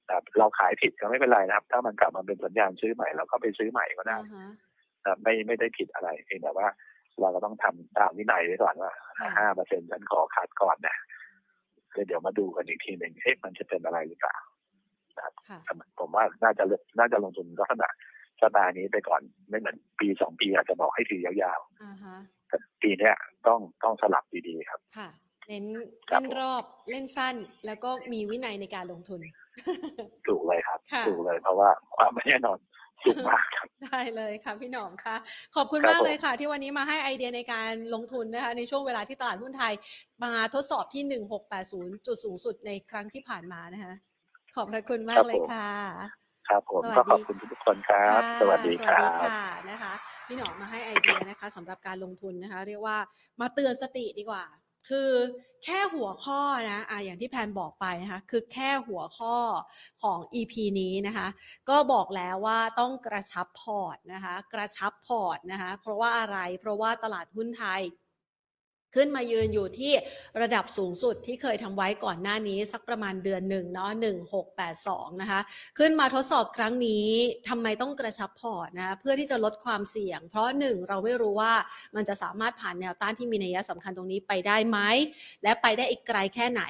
[0.09, 4.17] แต่เราขายผิดก็ไม่เป็นไรนะครับ ถ้ามันกลับมาเป็นสัญญาณซื้อใหม่เราก็ไปซื้อใหม่ก็ได้
[5.23, 6.67] ไม่ไม่ได้ผิดอะไรเพียงแต่ว่า
[7.21, 8.91] เราก็ต้องทำตามวินัยไว้ก่อนว่า
[9.37, 10.95] ห้าเปอร์เซ็นต์ฉันขอขาดก่อนนะ
[12.07, 14.37] เดี๋ยวมาดูกันอีกทีหนึ่งเฮ้ยมันจะเป็นอะไรหรือเปล่า
[15.19, 15.33] ครับ
[15.99, 16.63] ผมว่าน่าจะ
[16.99, 17.89] น่าจะลงทุนลักษณะ
[18.41, 23.11] สไตล์นี้ไปก่อนไม่เหมือนปีสองปีอาจจะบอกให้ถือยาวๆแต่ปีนี้
[23.47, 25.09] ต้องต้องสลับดีๆครับ ค่ะ
[25.47, 25.65] เน้น
[26.07, 27.35] เล่นรอบเล่นสั้น
[27.65, 29.21] แล้วก็มีวินัยในการลงทุน
[30.27, 32.57] ถูกเลยครับถูกเลยเพราะว่าความไม่แน่นอน
[33.03, 35.15] สูงมากครับได้เลยค่ะพี่หนอมค่ะ
[35.55, 39.73] ขอบคุณมากเลยค่ะ ที่วันนี้มาให้ไอเดียในการลงทุนนะคะ ในช่วงเวลาที่ตลาดหุ้นไทย
[40.23, 41.03] มาทดสอบที่
[41.59, 43.93] 1680 จุดสูงสุดในครั้งที่ผ่านมานะคะ
[44.55, 45.69] ขอบพระคุณมากเลยค่ะ
[46.47, 49.93] ครับผมก็ขอบคุณทุกคนครับ สวัสดีครับสวัสดีค่ะนะคะ
[50.27, 52.97] พี่หนอมมาให้ไอเดียนะคะสำหรับการลงทุนนะคะ เรียกว่า
[53.41, 54.43] มาเตือนสติดีกว่า
[54.89, 55.11] คือ
[55.65, 59.35] แค่หัวข้อนะอ่าอย่างที่แพนบอกไปนะคะ คือแค่หัวข้อ
[60.03, 61.27] ของ EP นี้นะคะ
[61.69, 67.81] ก็บอกแล้วว่าต้องกระชับพอร์ตนะคะ กระชับพอร์ตนะคะ เพราะว่าอะไร เพราะว่าตลาดหุ้นไทย
[68.95, 69.93] ขึ้นมายืนอยู่ที่
[70.41, 75.39] ระดับสูงสุดที่เคยทำไว้ก่อนหน้านี้สักประมาณเดือนหนึ่งเนาะหนึ่งหกแปดสองนะคะ
[75.79, 77.07] ขึ้นมาทดสอบครั้งนี้
[77.49, 81.53] ทำไมต้องกระชับพอร์ตนะ เพื่อที่จะลดความเสี่ยง เพราะหนึ่งเราไม่รู้ว่า
[81.95, 84.79] มันจะสามารถผ่านแนวต้านที่มีนัยสำคัญตรงนี้ไปได้ไหม
[85.43, 86.63] และไปได้อีกไกลแค่ไหน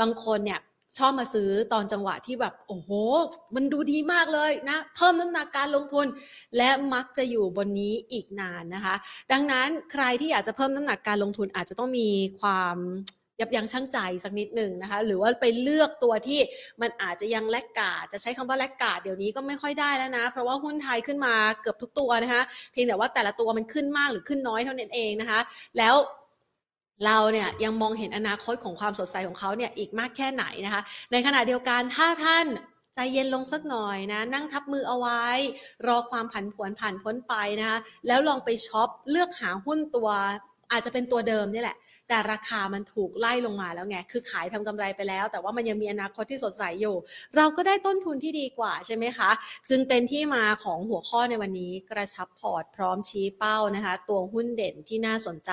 [0.00, 0.60] บางคนเนี่ย
[0.98, 2.90] ชอบมาซื้อตอนจังหวะที่แบบ โอ้โห
[3.54, 6.06] มันดูดีมากเลยนะ เพิ่มน้ำหนักการลงทุน
[6.56, 8.94] และมักจะอยู่บนนี้อีกนานนะคะ
[9.32, 12.08] ดังนั้นใครที่อยากจะเพิ่มน้ำหนักการลงทุนอาจจะต้องมี
[12.40, 12.76] ความ
[13.40, 16.40] ยับยั้งชั่งใจสักนิดหนึ่งนะคะ หรือว่าไปเลือกตัวที่
[16.80, 25.40] มันอาจจะยังแลกกาดจะใช้คำว่าแลกกาดเดี๋ยวนี้ก็ไม่ค่อยได้แล้วนะ เพราะว่าหุ้นไทยขึ้นมาเกือบทุกตัวนะคะ เพียงแต่ว่าแต่ละตัวมันขึ้นมากหรือขึ้นน้อยเท่านั้นเองนะคะ
[25.78, 25.94] แล้ว
[27.06, 30.82] เราเนี่ยยังมองเห็นอนาคตของความสดใสของเขาเนี่ยอีกมากแค่ไหนนะคะ
[31.12, 32.46] ในขณะเดียวกันถ้าท่าน
[32.94, 35.24] ใจเย็นลงสักหน่อยนะ นั่งทับมือเอาไว้
[35.86, 40.08] รอความผันผวนผ่านพ้นไปนะคะแล้วลองไปช็อปเลือกหาหุ้นตัว
[40.72, 41.76] อาจจะเป็นตัวเดิมนี่แหละ
[42.08, 46.96] แต่ราคามันถูกไล่ลงมาแล้วไง คือขายทำกำไรไปแล้ว แต่ว่ามันยังมีอนาคตที่สดใสอยู่
[47.36, 49.30] เราก็ได้ต้นทุนที่ดีกว่าใช่ไหมคะ
[49.70, 55.50] จึงเป็นที่มาของหัวข้อในวันนี้กระชับพอร์ตพร้อมชี้เป้านะคะ ตัวหุ้นเด่นที่น่าสนใจ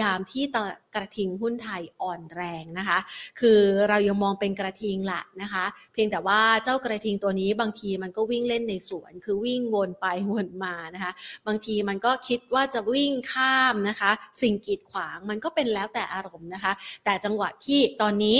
[0.00, 0.58] ยามที่ต
[0.94, 2.98] กระทิงหุ้นไทยอ่อนแรงนะคะ
[3.40, 11.12] คือเรายังมองเป็นกระทิงละนะคะ เพียงแต่ว่าเจ้ากระทิงตัวนี้บางทีมันก็วิ่งเล่นในสวน คือวิ่งวนไปวนมานะคะ
[11.46, 14.10] บางทีมันก็คิดว่าจะวิ่งข้ามนะคะ
[14.42, 16.72] สิ่งกีดขวางมันก็เป็นแล้วแต่อารมณ์นะคะ
[17.04, 18.38] แต่จังหวะที่ตอนนี้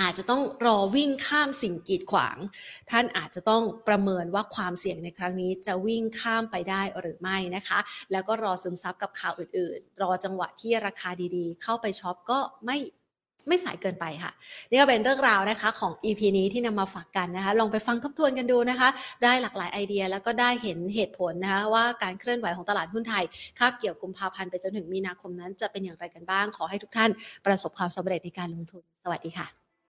[0.00, 2.36] อาจจะต้องรอวิ่งข้ามสิ่งกีดขวาง
[2.90, 7.78] ท่านอาจจะต้องประเมินว่าความเสี่ยงในครั้งนี้จะวิ่งข้ามไปได้หรือไม่นะคะ
[8.12, 12.76] แล้วก็รอซึมซับกับข่าวอื่นๆ รอจังหวะที่ราคาดีๆ เข้าไปช็อปก็ไม่
[13.48, 14.32] ไม่สายเกินไปค่ะ
[14.70, 18.88] นี่ก็เป็นเรื่องราวนะคะของ EP นี้ที่นำมาฝากกันนะคะ ลองไปฟังทบทวนกันดูนะคะ
[19.22, 23.24] ได้หลากหลายไอเดียแล้วก็ได้เห็นเหตุผลนะคะว่าการเคลื่อนไหวของตลาดหุ้นไทย
[23.58, 27.10] คาบเกี่ยวกุมภาพันธ์ไปจนถึงมีนาคมนั้นจะเป็นอย่างไรกันบ้าง ขอให้ทุกท่าน
[27.46, 29.65] ประสบความสำเร็จในการลงทุน สวัสดีค่ะ